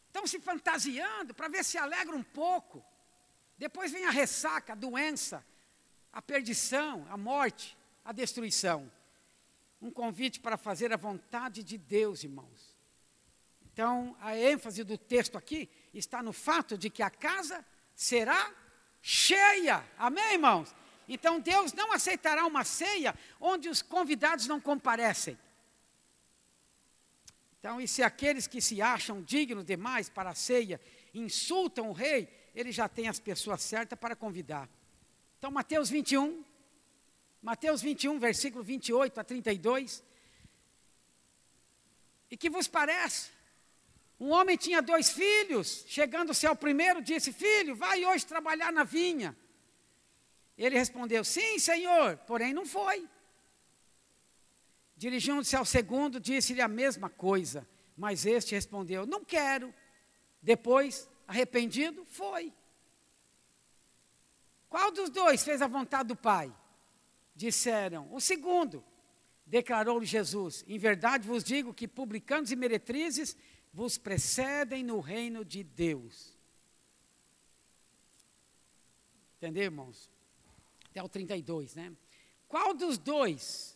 Estão 0.07 0.25
se 0.25 0.39
fantasiando 0.39 1.33
para 1.33 1.47
ver 1.47 1.63
se 1.63 1.77
alegra 1.77 2.15
um 2.15 2.23
pouco. 2.23 2.85
Depois 3.57 3.91
vem 3.91 4.05
a 4.05 4.11
ressaca, 4.11 4.73
a 4.73 4.75
doença, 4.75 5.45
a 6.11 6.21
perdição, 6.21 7.05
a 7.09 7.17
morte, 7.17 7.77
a 8.03 8.11
destruição. 8.11 8.91
Um 9.81 9.91
convite 9.91 10.39
para 10.39 10.57
fazer 10.57 10.93
a 10.93 10.97
vontade 10.97 11.63
de 11.63 11.77
Deus, 11.77 12.23
irmãos. 12.23 12.74
Então, 13.75 14.15
a 14.21 14.37
ênfase 14.37 14.85
do 14.85 14.97
texto 14.97 15.37
aqui 15.37 15.69
está 15.93 16.23
no 16.23 16.31
fato 16.31 16.77
de 16.77 16.89
que 16.89 17.03
a 17.03 17.09
casa 17.09 17.65
será 17.93 18.49
cheia. 19.01 19.83
Amém, 19.97 20.31
irmãos? 20.31 20.73
Então, 21.09 21.41
Deus 21.41 21.73
não 21.73 21.91
aceitará 21.91 22.45
uma 22.45 22.63
ceia 22.63 23.13
onde 23.37 23.67
os 23.67 23.81
convidados 23.81 24.47
não 24.47 24.61
comparecem. 24.61 25.37
Então, 27.59 27.81
e 27.81 27.85
se 27.85 28.01
aqueles 28.01 28.47
que 28.47 28.61
se 28.61 28.81
acham 28.81 29.21
dignos 29.21 29.65
demais 29.65 30.07
para 30.07 30.29
a 30.29 30.35
ceia 30.35 30.79
insultam 31.13 31.89
o 31.89 31.91
rei, 31.91 32.29
ele 32.55 32.71
já 32.71 32.87
tem 32.87 33.09
as 33.09 33.19
pessoas 33.19 33.61
certas 33.61 33.99
para 33.99 34.15
convidar. 34.15 34.69
Então, 35.37 35.51
Mateus 35.51 35.89
21, 35.89 36.45
Mateus 37.41 37.81
21, 37.81 38.19
versículo 38.19 38.63
28 38.63 39.19
a 39.19 39.23
32. 39.25 40.01
E 42.31 42.37
que 42.37 42.49
vos 42.49 42.69
parece? 42.69 43.34
Um 44.19 44.31
homem 44.31 44.55
tinha 44.55 44.81
dois 44.81 45.09
filhos, 45.09 45.83
chegando-se 45.87 46.47
ao 46.47 46.55
primeiro, 46.55 47.01
disse: 47.01 47.33
Filho, 47.33 47.75
vai 47.75 48.05
hoje 48.05 48.25
trabalhar 48.25 48.71
na 48.71 48.83
vinha. 48.83 49.35
Ele 50.57 50.77
respondeu: 50.77 51.23
Sim, 51.23 51.59
senhor, 51.59 52.17
porém 52.19 52.53
não 52.53 52.65
foi. 52.65 53.07
Dirigindo-se 54.95 55.55
ao 55.55 55.65
segundo, 55.65 56.19
disse-lhe 56.19 56.61
a 56.61 56.67
mesma 56.67 57.09
coisa, 57.09 57.67
mas 57.97 58.25
este 58.25 58.55
respondeu: 58.55 59.05
Não 59.05 59.23
quero. 59.23 59.73
Depois, 60.41 61.09
arrependido, 61.27 62.05
foi. 62.05 62.53
Qual 64.69 64.91
dos 64.91 65.09
dois 65.09 65.43
fez 65.43 65.61
a 65.61 65.67
vontade 65.67 66.07
do 66.07 66.15
Pai? 66.15 66.53
Disseram: 67.35 68.07
O 68.13 68.21
segundo. 68.21 68.83
Declarou-lhe 69.45 70.05
Jesus: 70.05 70.63
Em 70.67 70.77
verdade 70.77 71.27
vos 71.27 71.43
digo 71.43 71.73
que 71.73 71.87
publicanos 71.87 72.51
e 72.51 72.55
meretrizes 72.55 73.37
vos 73.75 73.97
precedem 73.97 74.83
no 74.83 75.01
reino 75.01 75.43
de 75.43 75.61
Deus. 75.61 76.33
Entendeu, 79.37 79.65
irmãos? 79.65 80.09
Até 80.89 81.03
o 81.03 81.09
32, 81.09 81.75
né? 81.75 81.93
Qual 82.47 82.73
dos 82.73 82.97
dois 82.97 83.75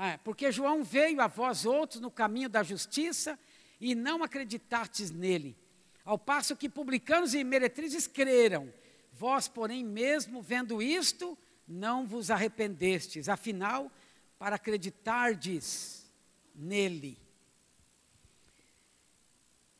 ah, 0.00 0.16
porque 0.22 0.52
João 0.52 0.84
veio 0.84 1.20
a 1.20 1.26
vós 1.26 1.66
outros 1.66 2.00
no 2.00 2.08
caminho 2.08 2.48
da 2.48 2.62
justiça 2.62 3.36
e 3.80 3.96
não 3.96 4.22
acreditastes 4.22 5.10
nele. 5.10 5.56
Ao 6.04 6.16
passo 6.16 6.56
que 6.56 6.68
publicanos 6.68 7.34
e 7.34 7.42
meretrizes 7.42 8.06
creram. 8.06 8.72
Vós, 9.12 9.48
porém, 9.48 9.84
mesmo 9.84 10.40
vendo 10.40 10.80
isto, 10.80 11.36
não 11.66 12.06
vos 12.06 12.30
arrependestes. 12.30 13.28
Afinal, 13.28 13.90
para 14.38 14.54
acreditardes 14.54 16.06
nele. 16.54 17.18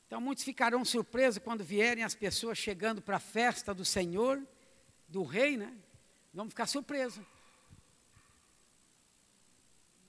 Então, 0.08 0.22
muitos 0.22 0.42
ficarão 0.42 0.86
surpresos 0.86 1.38
quando 1.44 1.62
vierem 1.62 2.02
as 2.02 2.14
pessoas 2.14 2.56
chegando 2.56 3.02
para 3.02 3.18
a 3.18 3.20
festa 3.20 3.74
do 3.74 3.84
Senhor, 3.84 4.42
do 5.06 5.22
Rei, 5.22 5.58
né? 5.58 5.76
Vamos 6.32 6.52
ficar 6.52 6.66
surpresos. 6.66 7.22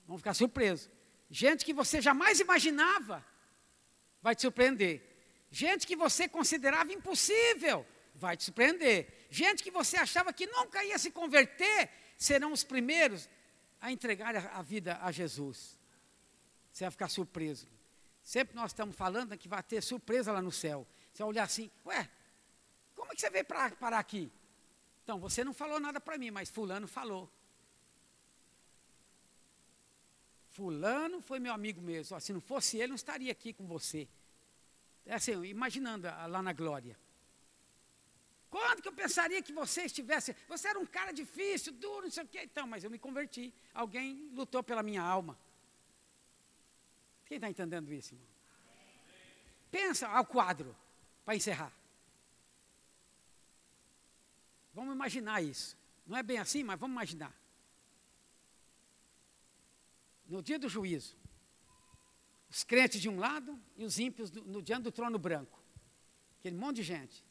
Vão 0.06 0.16
ficar 0.16 0.32
surpresos. 0.32 0.88
Gente 1.30 1.66
que 1.66 1.74
você 1.74 2.00
jamais 2.00 2.40
imaginava 2.40 3.22
vai 4.22 4.34
te 4.34 4.40
surpreender. 4.40 5.02
Gente 5.50 5.86
que 5.86 5.94
você 5.94 6.26
considerava 6.26 6.90
impossível 6.94 7.86
vai 8.14 8.38
te 8.38 8.44
surpreender. 8.44 9.26
Gente 9.28 9.62
que 9.62 9.70
você 9.70 9.98
achava 9.98 10.32
que 10.32 10.46
nunca 10.46 10.82
ia 10.82 10.98
se 10.98 11.10
converter 11.10 11.90
serão 12.16 12.52
os 12.52 12.64
primeiros 12.64 13.28
a 13.78 13.92
entregar 13.92 14.34
a 14.34 14.62
vida 14.62 14.98
a 15.02 15.12
Jesus. 15.12 15.78
Você 16.72 16.84
vai 16.84 16.90
ficar 16.90 17.08
surpreso. 17.08 17.68
Sempre 18.22 18.54
nós 18.54 18.70
estamos 18.70 18.94
falando 18.94 19.36
que 19.36 19.48
vai 19.48 19.62
ter 19.62 19.82
surpresa 19.82 20.32
lá 20.32 20.42
no 20.42 20.52
céu. 20.52 20.86
Você 21.12 21.22
vai 21.22 21.30
olhar 21.30 21.44
assim, 21.44 21.70
ué, 21.86 22.08
como 22.94 23.12
é 23.12 23.14
que 23.14 23.20
você 23.20 23.30
veio 23.30 23.44
para 23.44 23.70
parar 23.70 23.98
aqui? 23.98 24.30
Então, 25.02 25.18
você 25.18 25.42
não 25.42 25.52
falou 25.52 25.80
nada 25.80 26.00
para 26.00 26.18
mim, 26.18 26.30
mas 26.30 26.50
fulano 26.50 26.86
falou. 26.86 27.30
Fulano 30.50 31.20
foi 31.20 31.38
meu 31.38 31.52
amigo 31.52 31.80
mesmo. 31.80 32.20
se 32.20 32.32
não 32.32 32.40
fosse 32.40 32.76
ele, 32.76 32.88
não 32.88 32.94
estaria 32.96 33.32
aqui 33.32 33.52
com 33.52 33.66
você. 33.66 34.08
É 35.06 35.14
assim, 35.14 35.32
imaginando 35.44 36.06
lá 36.06 36.42
na 36.42 36.52
glória. 36.52 36.96
Quando 38.50 38.82
que 38.82 38.88
eu 38.88 38.92
pensaria 38.92 39.40
que 39.42 39.52
você 39.52 39.82
estivesse. 39.82 40.36
Você 40.48 40.68
era 40.68 40.78
um 40.78 40.86
cara 40.86 41.12
difícil, 41.12 41.72
duro, 41.72 42.02
não 42.02 42.10
sei 42.10 42.24
o 42.24 42.28
quê. 42.28 42.42
Então, 42.42 42.66
mas 42.66 42.82
eu 42.82 42.90
me 42.90 42.98
converti. 42.98 43.54
Alguém 43.72 44.28
lutou 44.34 44.62
pela 44.62 44.82
minha 44.82 45.02
alma. 45.02 45.38
Quem 47.30 47.36
está 47.36 47.48
entendendo 47.48 47.90
isso, 47.90 48.12
irmão? 48.14 48.28
Pensa 49.70 50.06
ao 50.06 50.26
quadro, 50.26 50.76
para 51.24 51.34
encerrar. 51.34 51.72
Vamos 54.74 54.94
imaginar 54.94 55.40
isso. 55.40 55.78
Não 56.06 56.18
é 56.18 56.22
bem 56.22 56.36
assim, 56.36 56.62
mas 56.62 56.78
vamos 56.78 56.92
imaginar 56.92 57.34
no 60.30 60.40
dia 60.40 60.58
do 60.58 60.68
juízo, 60.68 61.16
os 62.48 62.62
crentes 62.62 63.00
de 63.00 63.08
um 63.08 63.18
lado 63.18 63.58
e 63.76 63.84
os 63.84 63.98
ímpios 63.98 64.30
no, 64.30 64.42
no 64.44 64.62
diante 64.62 64.84
do 64.84 64.92
trono 64.92 65.18
branco. 65.18 65.60
Aquele 66.38 66.56
monte 66.56 66.76
de 66.76 66.82
gente. 66.84 67.24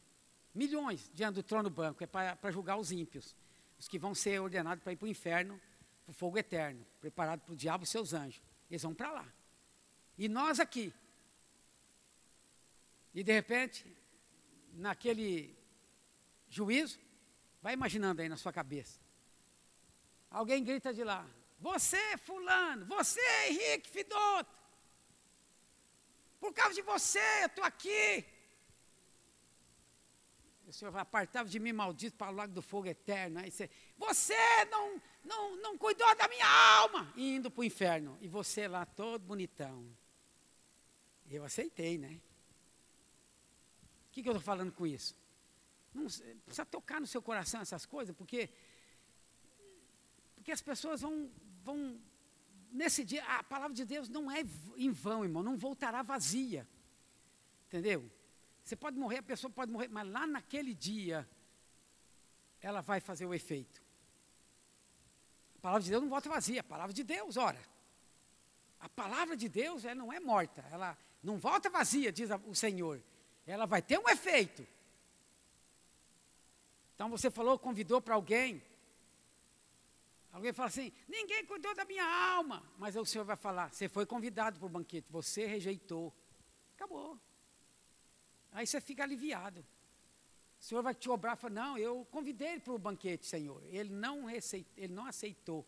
milhões 0.54 1.10
diante 1.14 1.36
do 1.36 1.44
trono 1.44 1.70
branco, 1.70 2.04
é 2.04 2.08
para 2.08 2.52
julgar 2.52 2.78
os 2.78 2.92
ímpios, 2.92 3.36
os 3.80 3.88
que 3.88 3.98
vão 3.98 4.14
ser 4.14 4.40
ordenados 4.42 4.84
para 4.84 4.92
ir 4.92 4.98
para 4.98 5.06
o 5.06 5.10
inferno, 5.10 5.60
para 6.06 6.12
o 6.12 6.14
fogo 6.14 6.38
eterno, 6.38 6.86
preparado 7.00 7.40
para 7.42 7.54
o 7.54 7.56
diabo 7.56 7.86
e 7.86 7.88
seus 7.88 8.14
anjos. 8.14 8.42
Eles 8.70 8.84
vão 8.84 8.94
para 8.94 9.12
lá. 9.12 9.34
E 10.20 10.28
nós 10.28 10.60
aqui. 10.60 10.94
E 13.14 13.24
de 13.24 13.32
repente, 13.32 13.86
naquele 14.74 15.58
juízo, 16.50 17.00
vai 17.62 17.74
imaginando 17.74 18.22
aí 18.22 18.28
na 18.28 18.36
sua 18.36 18.52
cabeça. 18.52 19.00
Alguém 20.30 20.62
grita 20.62 20.94
de 20.94 21.06
lá: 21.06 21.26
Você, 21.58 22.18
Fulano, 22.18 22.86
você, 22.86 23.22
Henrique 23.48 23.90
Fidoto, 23.90 24.54
por 26.38 26.54
causa 26.54 26.76
de 26.76 26.82
você 26.82 27.24
eu 27.44 27.48
estou 27.48 27.64
aqui. 27.64 28.26
O 30.68 30.74
Senhor 30.74 30.92
vai 30.92 31.02
apartar 31.02 31.46
de 31.46 31.60
mim, 31.60 31.72
maldito, 31.72 32.18
para 32.18 32.30
o 32.30 32.36
lago 32.36 32.54
do 32.54 32.62
fogo 32.62 32.88
eterno. 32.88 33.40
Aí 33.40 33.50
você, 33.50 33.70
você 33.98 34.66
não, 34.66 35.02
não, 35.24 35.56
não 35.62 35.78
cuidou 35.78 36.14
da 36.18 36.28
minha 36.28 36.46
alma. 36.78 37.12
E 37.16 37.36
indo 37.36 37.50
para 37.50 37.62
o 37.62 37.64
inferno. 37.64 38.18
E 38.22 38.28
você 38.28 38.68
lá 38.68 38.86
todo 38.86 39.24
bonitão. 39.24 39.98
Eu 41.30 41.44
aceitei, 41.44 41.98
né? 41.98 42.20
O 44.08 44.12
que, 44.12 44.24
que 44.24 44.30
eu 44.30 44.34
estou 44.34 44.44
falando 44.44 44.72
com 44.72 44.88
isso? 44.88 45.16
Não, 45.94 46.04
precisa 46.04 46.66
tocar 46.66 47.00
no 47.00 47.08
seu 47.08 47.22
coração 47.22 47.62
essas 47.62 47.86
coisas, 47.86 48.16
porque, 48.16 48.50
porque 50.36 50.52
as 50.52 50.62
pessoas 50.62 51.02
vão, 51.02 51.30
vão. 51.64 52.00
Nesse 52.72 53.04
dia, 53.04 53.24
a 53.26 53.44
palavra 53.44 53.76
de 53.76 53.86
Deus 53.86 54.10
não 54.10 54.30
é 54.32 54.42
em 54.76 54.92
vão, 54.92 55.24
irmão, 55.24 55.44
não 55.44 55.58
voltará 55.58 56.02
vazia. 56.02 56.68
Entendeu? 57.68 58.10
Você 58.64 58.76
pode 58.76 58.98
morrer, 58.98 59.18
a 59.18 59.24
pessoa 59.24 59.52
pode 59.52 59.72
morrer, 59.72 59.88
mas 59.88 60.08
lá 60.08 60.28
naquele 60.28 60.74
dia, 60.74 61.28
ela 62.62 62.82
vai 62.82 63.00
fazer 63.00 63.26
o 63.26 63.34
efeito. 63.34 63.82
A 65.58 65.62
palavra 65.62 65.84
de 65.84 65.90
Deus 65.90 66.02
não 66.02 66.10
volta 66.10 66.30
vazia, 66.30 66.62
a 66.62 66.64
palavra 66.64 66.94
de 66.94 67.04
Deus, 67.04 67.38
ora. 67.38 67.62
A 68.80 68.88
palavra 68.88 69.36
de 69.36 69.50
Deus 69.50 69.86
ela 69.86 69.96
não 69.96 70.14
é 70.14 70.20
morta, 70.20 70.64
ela 70.72 70.98
não 71.22 71.38
volta 71.38 71.70
vazia, 71.70 72.12
diz 72.12 72.30
o 72.46 72.56
Senhor. 72.56 73.02
Ela 73.46 73.66
vai 73.66 73.82
ter 73.82 73.98
um 73.98 74.08
efeito. 74.10 74.66
Então 76.96 77.10
você 77.10 77.30
falou, 77.32 77.58
convidou 77.58 78.02
para 78.02 78.16
alguém. 78.16 78.62
Alguém 80.32 80.54
fala 80.54 80.70
assim: 80.70 80.92
ninguém 81.08 81.46
cuidou 81.46 81.74
da 81.76 81.86
minha 81.86 82.06
alma. 82.06 82.64
Mas 82.78 82.96
o 82.96 83.06
Senhor 83.06 83.24
vai 83.24 83.36
falar: 83.36 83.74
você 83.74 83.90
foi 83.90 84.06
convidado 84.06 84.60
para 84.60 84.66
o 84.66 84.70
banquete, 84.70 85.08
você 85.10 85.46
rejeitou. 85.46 86.14
Acabou. 86.76 87.20
Aí 88.52 88.66
você 88.66 88.80
fica 88.80 89.04
aliviado. 89.04 89.66
O 90.60 90.64
Senhor 90.64 90.82
vai 90.82 90.94
te 90.94 91.10
obrar 91.10 91.38
e 91.38 91.40
falar: 91.40 91.54
Não, 91.54 91.78
eu 91.78 92.06
convidei 92.12 92.50
ele 92.50 92.60
para 92.60 92.74
o 92.74 92.78
banquete, 92.78 93.26
Senhor. 93.26 93.64
Ele 93.70 93.90
não, 93.90 94.30
ele 94.30 94.94
não 94.94 95.06
aceitou. 95.06 95.66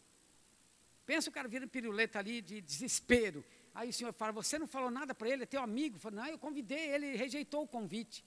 Pensa 1.05 1.29
o 1.29 1.33
cara 1.33 1.47
vira 1.47 1.65
piruleta 1.67 2.19
ali 2.19 2.41
de 2.41 2.61
desespero. 2.61 3.43
Aí 3.73 3.89
o 3.89 3.93
Senhor 3.93 4.13
fala: 4.13 4.31
Você 4.33 4.59
não 4.59 4.67
falou 4.67 4.91
nada 4.91 5.13
para 5.15 5.29
ele, 5.29 5.43
é 5.43 5.45
teu 5.45 5.61
amigo. 5.61 5.97
Fala, 5.97 6.15
não, 6.15 6.27
eu 6.27 6.37
convidei, 6.37 6.89
ele 6.89 7.15
rejeitou 7.15 7.63
o 7.63 7.67
convite. 7.67 8.23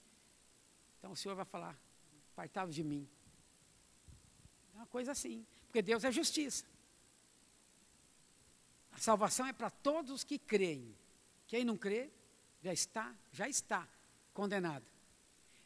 Então 0.98 1.12
o 1.12 1.16
Senhor 1.16 1.34
vai 1.34 1.44
falar: 1.44 1.78
Partava 2.34 2.70
de 2.70 2.82
mim. 2.82 3.08
É 4.74 4.76
uma 4.78 4.86
coisa 4.86 5.12
assim. 5.12 5.46
Porque 5.66 5.82
Deus 5.82 6.04
é 6.04 6.10
justiça. 6.10 6.64
A 8.92 8.98
salvação 8.98 9.46
é 9.46 9.52
para 9.52 9.70
todos 9.70 10.10
os 10.10 10.24
que 10.24 10.38
creem. 10.38 10.96
Quem 11.46 11.64
não 11.64 11.76
crê, 11.76 12.10
já 12.62 12.72
está, 12.72 13.14
já 13.32 13.48
está 13.48 13.86
condenado. 14.32 14.84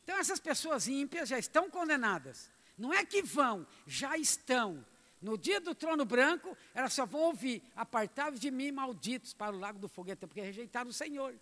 Então 0.03 0.19
essas 0.19 0.41
pessoas 0.41 0.89
ímpias 0.89 1.29
já 1.29 1.39
estão 1.39 1.71
condenadas. 1.71 2.51
Não 2.77 2.93
é 2.93 3.05
que 3.05 3.23
vão, 3.23 3.67
já 3.87 4.17
estão. 4.17 4.85
No 5.21 5.37
dia 5.37 5.61
do 5.61 5.75
trono 5.75 6.05
branco, 6.05 6.57
elas 6.75 6.93
só 6.93 7.05
vão 7.05 7.23
ouvir: 7.23 7.63
apartai 7.75 8.33
de 8.33 8.51
mim, 8.51 8.71
malditos, 8.71 9.35
para 9.35 9.55
o 9.55 9.59
lago 9.59 9.79
do 9.79 9.89
foguete, 9.89 10.27
porque 10.27 10.41
rejeitaram 10.41 10.91
o 10.91 10.93
Senhor. 10.93 11.35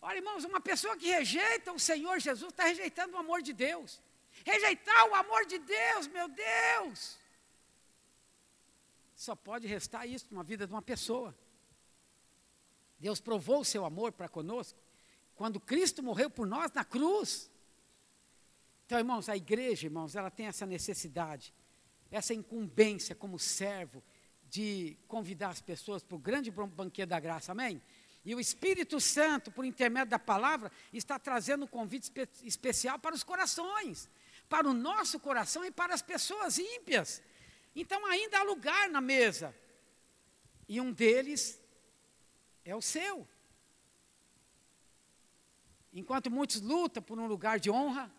Olha, 0.00 0.16
irmãos, 0.16 0.44
uma 0.44 0.60
pessoa 0.60 0.96
que 0.96 1.06
rejeita 1.06 1.72
o 1.72 1.78
Senhor 1.78 2.18
Jesus 2.18 2.50
está 2.50 2.64
rejeitando 2.64 3.14
o 3.14 3.18
amor 3.18 3.40
de 3.40 3.52
Deus. 3.52 4.00
Rejeitar 4.44 5.08
o 5.08 5.14
amor 5.14 5.46
de 5.46 5.58
Deus, 5.58 6.06
meu 6.08 6.28
Deus. 6.28 7.16
Só 9.14 9.36
pode 9.36 9.66
restar 9.66 10.06
isso 10.06 10.26
na 10.34 10.42
vida 10.42 10.66
de 10.66 10.72
uma 10.72 10.82
pessoa. 10.82 11.34
Deus 12.98 13.20
provou 13.20 13.60
o 13.60 13.64
seu 13.64 13.84
amor 13.84 14.12
para 14.12 14.28
conosco 14.28 14.78
quando 15.34 15.58
Cristo 15.58 16.02
morreu 16.02 16.28
por 16.28 16.46
nós 16.46 16.70
na 16.72 16.84
cruz. 16.84 17.50
Então, 18.86 18.98
irmãos, 18.98 19.28
a 19.28 19.36
igreja, 19.36 19.86
irmãos, 19.86 20.14
ela 20.14 20.30
tem 20.30 20.46
essa 20.46 20.66
necessidade, 20.66 21.54
essa 22.12 22.34
incumbência 22.34 23.14
como 23.14 23.38
servo 23.38 24.02
de 24.48 24.98
convidar 25.08 25.48
as 25.48 25.62
pessoas 25.62 26.02
para 26.02 26.14
o 26.14 26.18
grande 26.18 26.50
banquete 26.50 27.08
da 27.08 27.18
graça, 27.18 27.52
amém? 27.52 27.82
E 28.24 28.34
o 28.34 28.40
Espírito 28.40 29.00
Santo, 29.00 29.50
por 29.50 29.64
intermédio 29.64 30.10
da 30.10 30.18
palavra, 30.18 30.70
está 30.92 31.18
trazendo 31.18 31.64
um 31.64 31.68
convite 31.68 32.04
espe 32.04 32.28
especial 32.44 32.98
para 32.98 33.14
os 33.14 33.24
corações, 33.24 34.08
para 34.48 34.68
o 34.68 34.74
nosso 34.74 35.18
coração 35.18 35.64
e 35.64 35.70
para 35.70 35.94
as 35.94 36.02
pessoas 36.02 36.58
ímpias. 36.58 37.22
Então, 37.74 38.04
ainda 38.06 38.38
há 38.38 38.42
lugar 38.42 38.90
na 38.90 39.00
mesa, 39.00 39.54
e 40.68 40.80
um 40.80 40.92
deles 40.92 41.60
é 42.64 42.76
o 42.76 42.82
seu. 42.82 43.26
Enquanto 45.92 46.30
muitos 46.30 46.60
lutam 46.60 47.02
por 47.02 47.18
um 47.18 47.26
lugar 47.26 47.58
de 47.58 47.70
honra, 47.70 48.12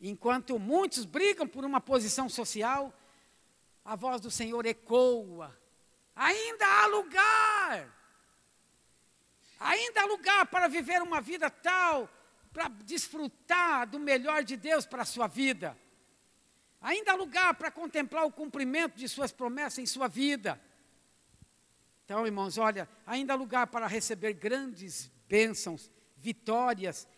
enquanto 0.00 0.58
muitos 0.58 1.04
brigam 1.04 1.46
por 1.46 1.64
uma 1.64 1.80
posição 1.80 2.28
social, 2.28 2.94
a 3.88 3.96
voz 3.96 4.20
do 4.20 4.30
Senhor 4.30 4.66
ecoa. 4.66 5.58
Ainda 6.14 6.66
há 6.66 6.86
lugar. 6.88 7.94
Ainda 9.58 10.02
há 10.02 10.04
lugar 10.04 10.46
para 10.46 10.68
viver 10.68 11.00
uma 11.00 11.22
vida 11.22 11.48
tal, 11.48 12.06
para 12.52 12.68
desfrutar 12.68 13.88
do 13.88 13.98
melhor 13.98 14.44
de 14.44 14.58
Deus 14.58 14.84
para 14.84 15.02
a 15.02 15.06
sua 15.06 15.26
vida. 15.26 15.76
Ainda 16.82 17.12
há 17.12 17.14
lugar 17.14 17.54
para 17.54 17.70
contemplar 17.70 18.26
o 18.26 18.30
cumprimento 18.30 18.94
de 18.98 19.08
suas 19.08 19.32
promessas 19.32 19.78
em 19.78 19.86
sua 19.86 20.06
vida. 20.06 20.60
Então, 22.04 22.26
irmãos, 22.26 22.58
olha, 22.58 22.86
ainda 23.06 23.32
há 23.32 23.36
lugar 23.36 23.68
para 23.68 23.86
receber 23.86 24.34
grandes 24.34 25.10
bênçãos 25.26 25.90
vitórias, 26.14 27.08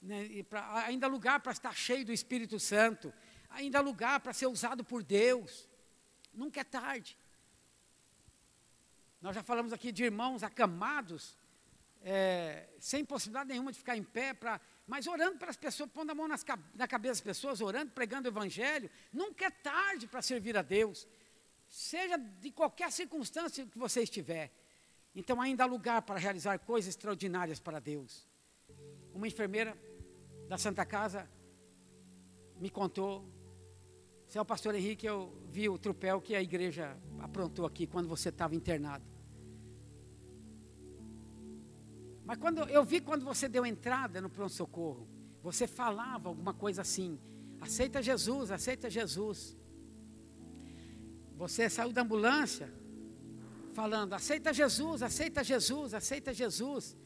né, 0.00 0.44
pra, 0.44 0.84
ainda 0.84 1.08
lugar 1.08 1.40
para 1.40 1.50
estar 1.50 1.74
cheio 1.74 2.04
do 2.04 2.12
Espírito 2.12 2.60
Santo, 2.60 3.12
ainda 3.50 3.80
lugar 3.80 4.20
para 4.20 4.32
ser 4.32 4.46
usado 4.46 4.84
por 4.84 5.02
Deus. 5.02 5.69
Nunca 6.32 6.60
é 6.60 6.64
tarde. 6.64 7.16
Nós 9.20 9.34
já 9.34 9.42
falamos 9.42 9.72
aqui 9.72 9.92
de 9.92 10.04
irmãos 10.04 10.42
acamados, 10.42 11.36
é, 12.02 12.68
sem 12.78 13.04
possibilidade 13.04 13.50
nenhuma 13.50 13.72
de 13.72 13.78
ficar 13.78 13.96
em 13.96 14.02
pé, 14.02 14.32
pra, 14.32 14.60
mas 14.86 15.06
orando 15.06 15.38
para 15.38 15.50
as 15.50 15.56
pessoas, 15.56 15.90
pondo 15.90 16.10
a 16.10 16.14
mão 16.14 16.26
nas, 16.26 16.44
na 16.74 16.88
cabeça 16.88 17.14
das 17.14 17.20
pessoas, 17.20 17.60
orando, 17.60 17.92
pregando 17.92 18.28
o 18.28 18.32
Evangelho. 18.32 18.90
Nunca 19.12 19.46
é 19.46 19.50
tarde 19.50 20.06
para 20.06 20.22
servir 20.22 20.56
a 20.56 20.62
Deus, 20.62 21.06
seja 21.68 22.16
de 22.16 22.50
qualquer 22.50 22.90
circunstância 22.90 23.66
que 23.66 23.78
você 23.78 24.02
estiver. 24.02 24.50
Então 25.14 25.40
ainda 25.40 25.64
há 25.64 25.66
lugar 25.66 26.00
para 26.02 26.18
realizar 26.18 26.58
coisas 26.60 26.88
extraordinárias 26.88 27.60
para 27.60 27.78
Deus 27.78 28.30
uma 29.14 29.26
enfermeira 29.26 29.76
da 30.48 30.56
Santa 30.56 30.84
Casa 30.84 31.28
me 32.56 32.70
contou, 32.70 33.28
seu 34.30 34.44
pastor 34.44 34.76
Henrique, 34.76 35.04
eu 35.04 35.32
vi 35.50 35.68
o 35.68 35.76
trupel 35.76 36.20
que 36.20 36.36
a 36.36 36.40
igreja 36.40 36.96
aprontou 37.18 37.66
aqui 37.66 37.84
quando 37.84 38.08
você 38.08 38.28
estava 38.28 38.54
internado. 38.54 39.04
Mas 42.24 42.38
quando 42.38 42.60
eu 42.68 42.84
vi 42.84 43.00
quando 43.00 43.24
você 43.24 43.48
deu 43.48 43.66
entrada 43.66 44.20
no 44.20 44.30
pronto-socorro, 44.30 45.08
você 45.42 45.66
falava 45.66 46.28
alguma 46.28 46.54
coisa 46.54 46.82
assim: 46.82 47.18
aceita 47.60 48.00
Jesus, 48.00 48.52
aceita 48.52 48.88
Jesus. 48.88 49.58
Você 51.36 51.68
saiu 51.68 51.92
da 51.92 52.02
ambulância 52.02 52.72
falando: 53.72 54.12
aceita 54.12 54.54
Jesus, 54.54 55.02
aceita 55.02 55.42
Jesus, 55.42 55.92
aceita 55.92 56.32
Jesus. 56.32 56.96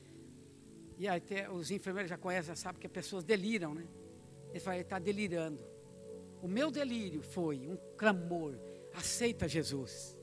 E 0.99 1.09
aí 1.09 1.23
os 1.51 1.71
enfermeiros 1.71 2.11
já 2.11 2.19
conhecem, 2.19 2.49
já 2.49 2.57
sabem 2.57 2.83
que 2.83 2.87
as 2.87 2.93
pessoas 2.93 3.25
deliram, 3.25 3.75
né? 3.75 3.89
Ele 4.51 4.61
fala, 4.61 4.77
ele 4.77 4.83
está 4.85 4.99
delirando. 4.99 5.74
O 6.45 6.49
meu 6.49 6.71
delírio 6.71 7.23
foi 7.23 7.67
um 7.67 7.79
clamor: 7.97 8.55
aceita 8.93 9.49
Jesus. 9.49 10.15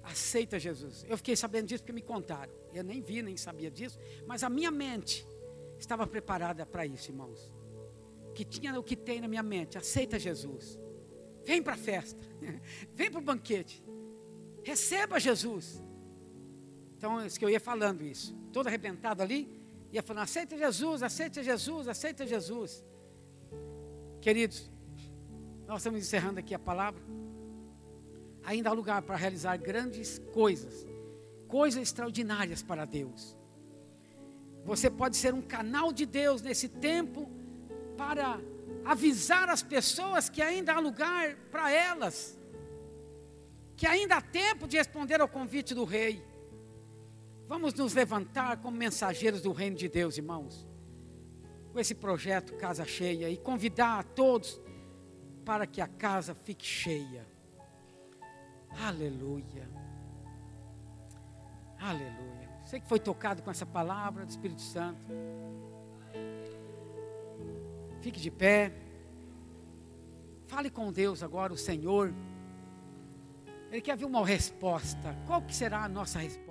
Aceita 0.00 0.60
Jesus. 0.60 1.04
Eu 1.08 1.16
fiquei 1.16 1.34
sabendo 1.34 1.66
disso 1.66 1.82
porque 1.82 1.92
me 1.92 2.00
contaram. 2.00 2.52
Eu 2.72 2.84
nem 2.84 3.02
vi, 3.02 3.20
nem 3.20 3.36
sabia 3.36 3.68
disso, 3.68 3.98
mas 4.28 4.44
a 4.44 4.48
minha 4.48 4.70
mente 4.70 5.26
estava 5.76 6.06
preparada 6.06 6.64
para 6.64 6.86
isso, 6.86 7.10
irmãos. 7.10 7.52
Que 8.32 8.44
tinha 8.44 8.78
o 8.78 8.84
que 8.84 8.94
tem 8.94 9.20
na 9.20 9.26
minha 9.26 9.42
mente: 9.42 9.76
aceita 9.76 10.20
Jesus. 10.20 10.78
Vem 11.44 11.60
para 11.60 11.74
a 11.74 11.76
festa, 11.76 12.24
vem 12.94 13.10
para 13.10 13.18
o 13.18 13.24
banquete, 13.24 13.82
receba 14.62 15.18
Jesus. 15.18 15.82
Então, 16.96 17.26
isso 17.26 17.40
que 17.40 17.44
eu 17.44 17.50
ia 17.50 17.58
falando 17.58 18.02
isso 18.02 18.38
todo 18.52 18.68
arrebentado 18.68 19.20
ali, 19.20 19.48
ia 19.90 20.02
falando: 20.02 20.22
aceita 20.22 20.56
Jesus, 20.56 21.02
aceita 21.02 21.42
Jesus, 21.42 21.88
aceita 21.88 22.24
Jesus. 22.24 22.84
Queridos, 24.28 24.70
nós 25.66 25.78
estamos 25.78 26.00
encerrando 26.00 26.38
aqui 26.38 26.54
a 26.54 26.58
palavra. 26.58 27.00
Ainda 28.44 28.68
há 28.68 28.74
lugar 28.74 29.00
para 29.00 29.16
realizar 29.16 29.56
grandes 29.56 30.18
coisas, 30.34 30.86
coisas 31.46 31.80
extraordinárias 31.80 32.62
para 32.62 32.84
Deus. 32.84 33.34
Você 34.66 34.90
pode 34.90 35.16
ser 35.16 35.32
um 35.32 35.40
canal 35.40 35.94
de 35.94 36.04
Deus 36.04 36.42
nesse 36.42 36.68
tempo 36.68 37.30
para 37.96 38.38
avisar 38.84 39.48
as 39.48 39.62
pessoas 39.62 40.28
que 40.28 40.42
ainda 40.42 40.74
há 40.74 40.78
lugar 40.78 41.34
para 41.50 41.72
elas, 41.72 42.38
que 43.78 43.86
ainda 43.86 44.16
há 44.16 44.20
tempo 44.20 44.68
de 44.68 44.76
responder 44.76 45.22
ao 45.22 45.28
convite 45.28 45.74
do 45.74 45.84
Rei. 45.84 46.22
Vamos 47.46 47.72
nos 47.72 47.94
levantar 47.94 48.58
como 48.58 48.76
mensageiros 48.76 49.40
do 49.40 49.52
reino 49.52 49.76
de 49.76 49.88
Deus, 49.88 50.18
irmãos, 50.18 50.67
com 51.72 51.78
esse 51.78 51.94
projeto 51.94 52.56
Casa 52.56 52.84
Cheia 52.84 53.28
e 53.30 53.36
convidar 53.36 53.98
a 53.98 54.02
todos 54.02 54.60
para 55.44 55.66
que 55.66 55.80
a 55.80 55.86
casa 55.86 56.34
fique 56.34 56.64
cheia. 56.64 57.26
Aleluia. 58.70 59.68
Aleluia. 61.80 62.48
Você 62.64 62.80
que 62.80 62.86
foi 62.86 62.98
tocado 62.98 63.42
com 63.42 63.50
essa 63.50 63.64
palavra 63.64 64.26
do 64.26 64.28
Espírito 64.28 64.60
Santo. 64.60 65.06
Fique 68.00 68.20
de 68.20 68.30
pé. 68.30 68.72
Fale 70.46 70.70
com 70.70 70.92
Deus 70.92 71.22
agora, 71.22 71.52
o 71.52 71.56
Senhor. 71.56 72.12
Ele 73.70 73.80
quer 73.80 73.96
ver 73.96 74.04
uma 74.04 74.24
resposta. 74.24 75.16
Qual 75.26 75.42
que 75.42 75.54
será 75.54 75.84
a 75.84 75.88
nossa 75.88 76.18
resposta? 76.18 76.47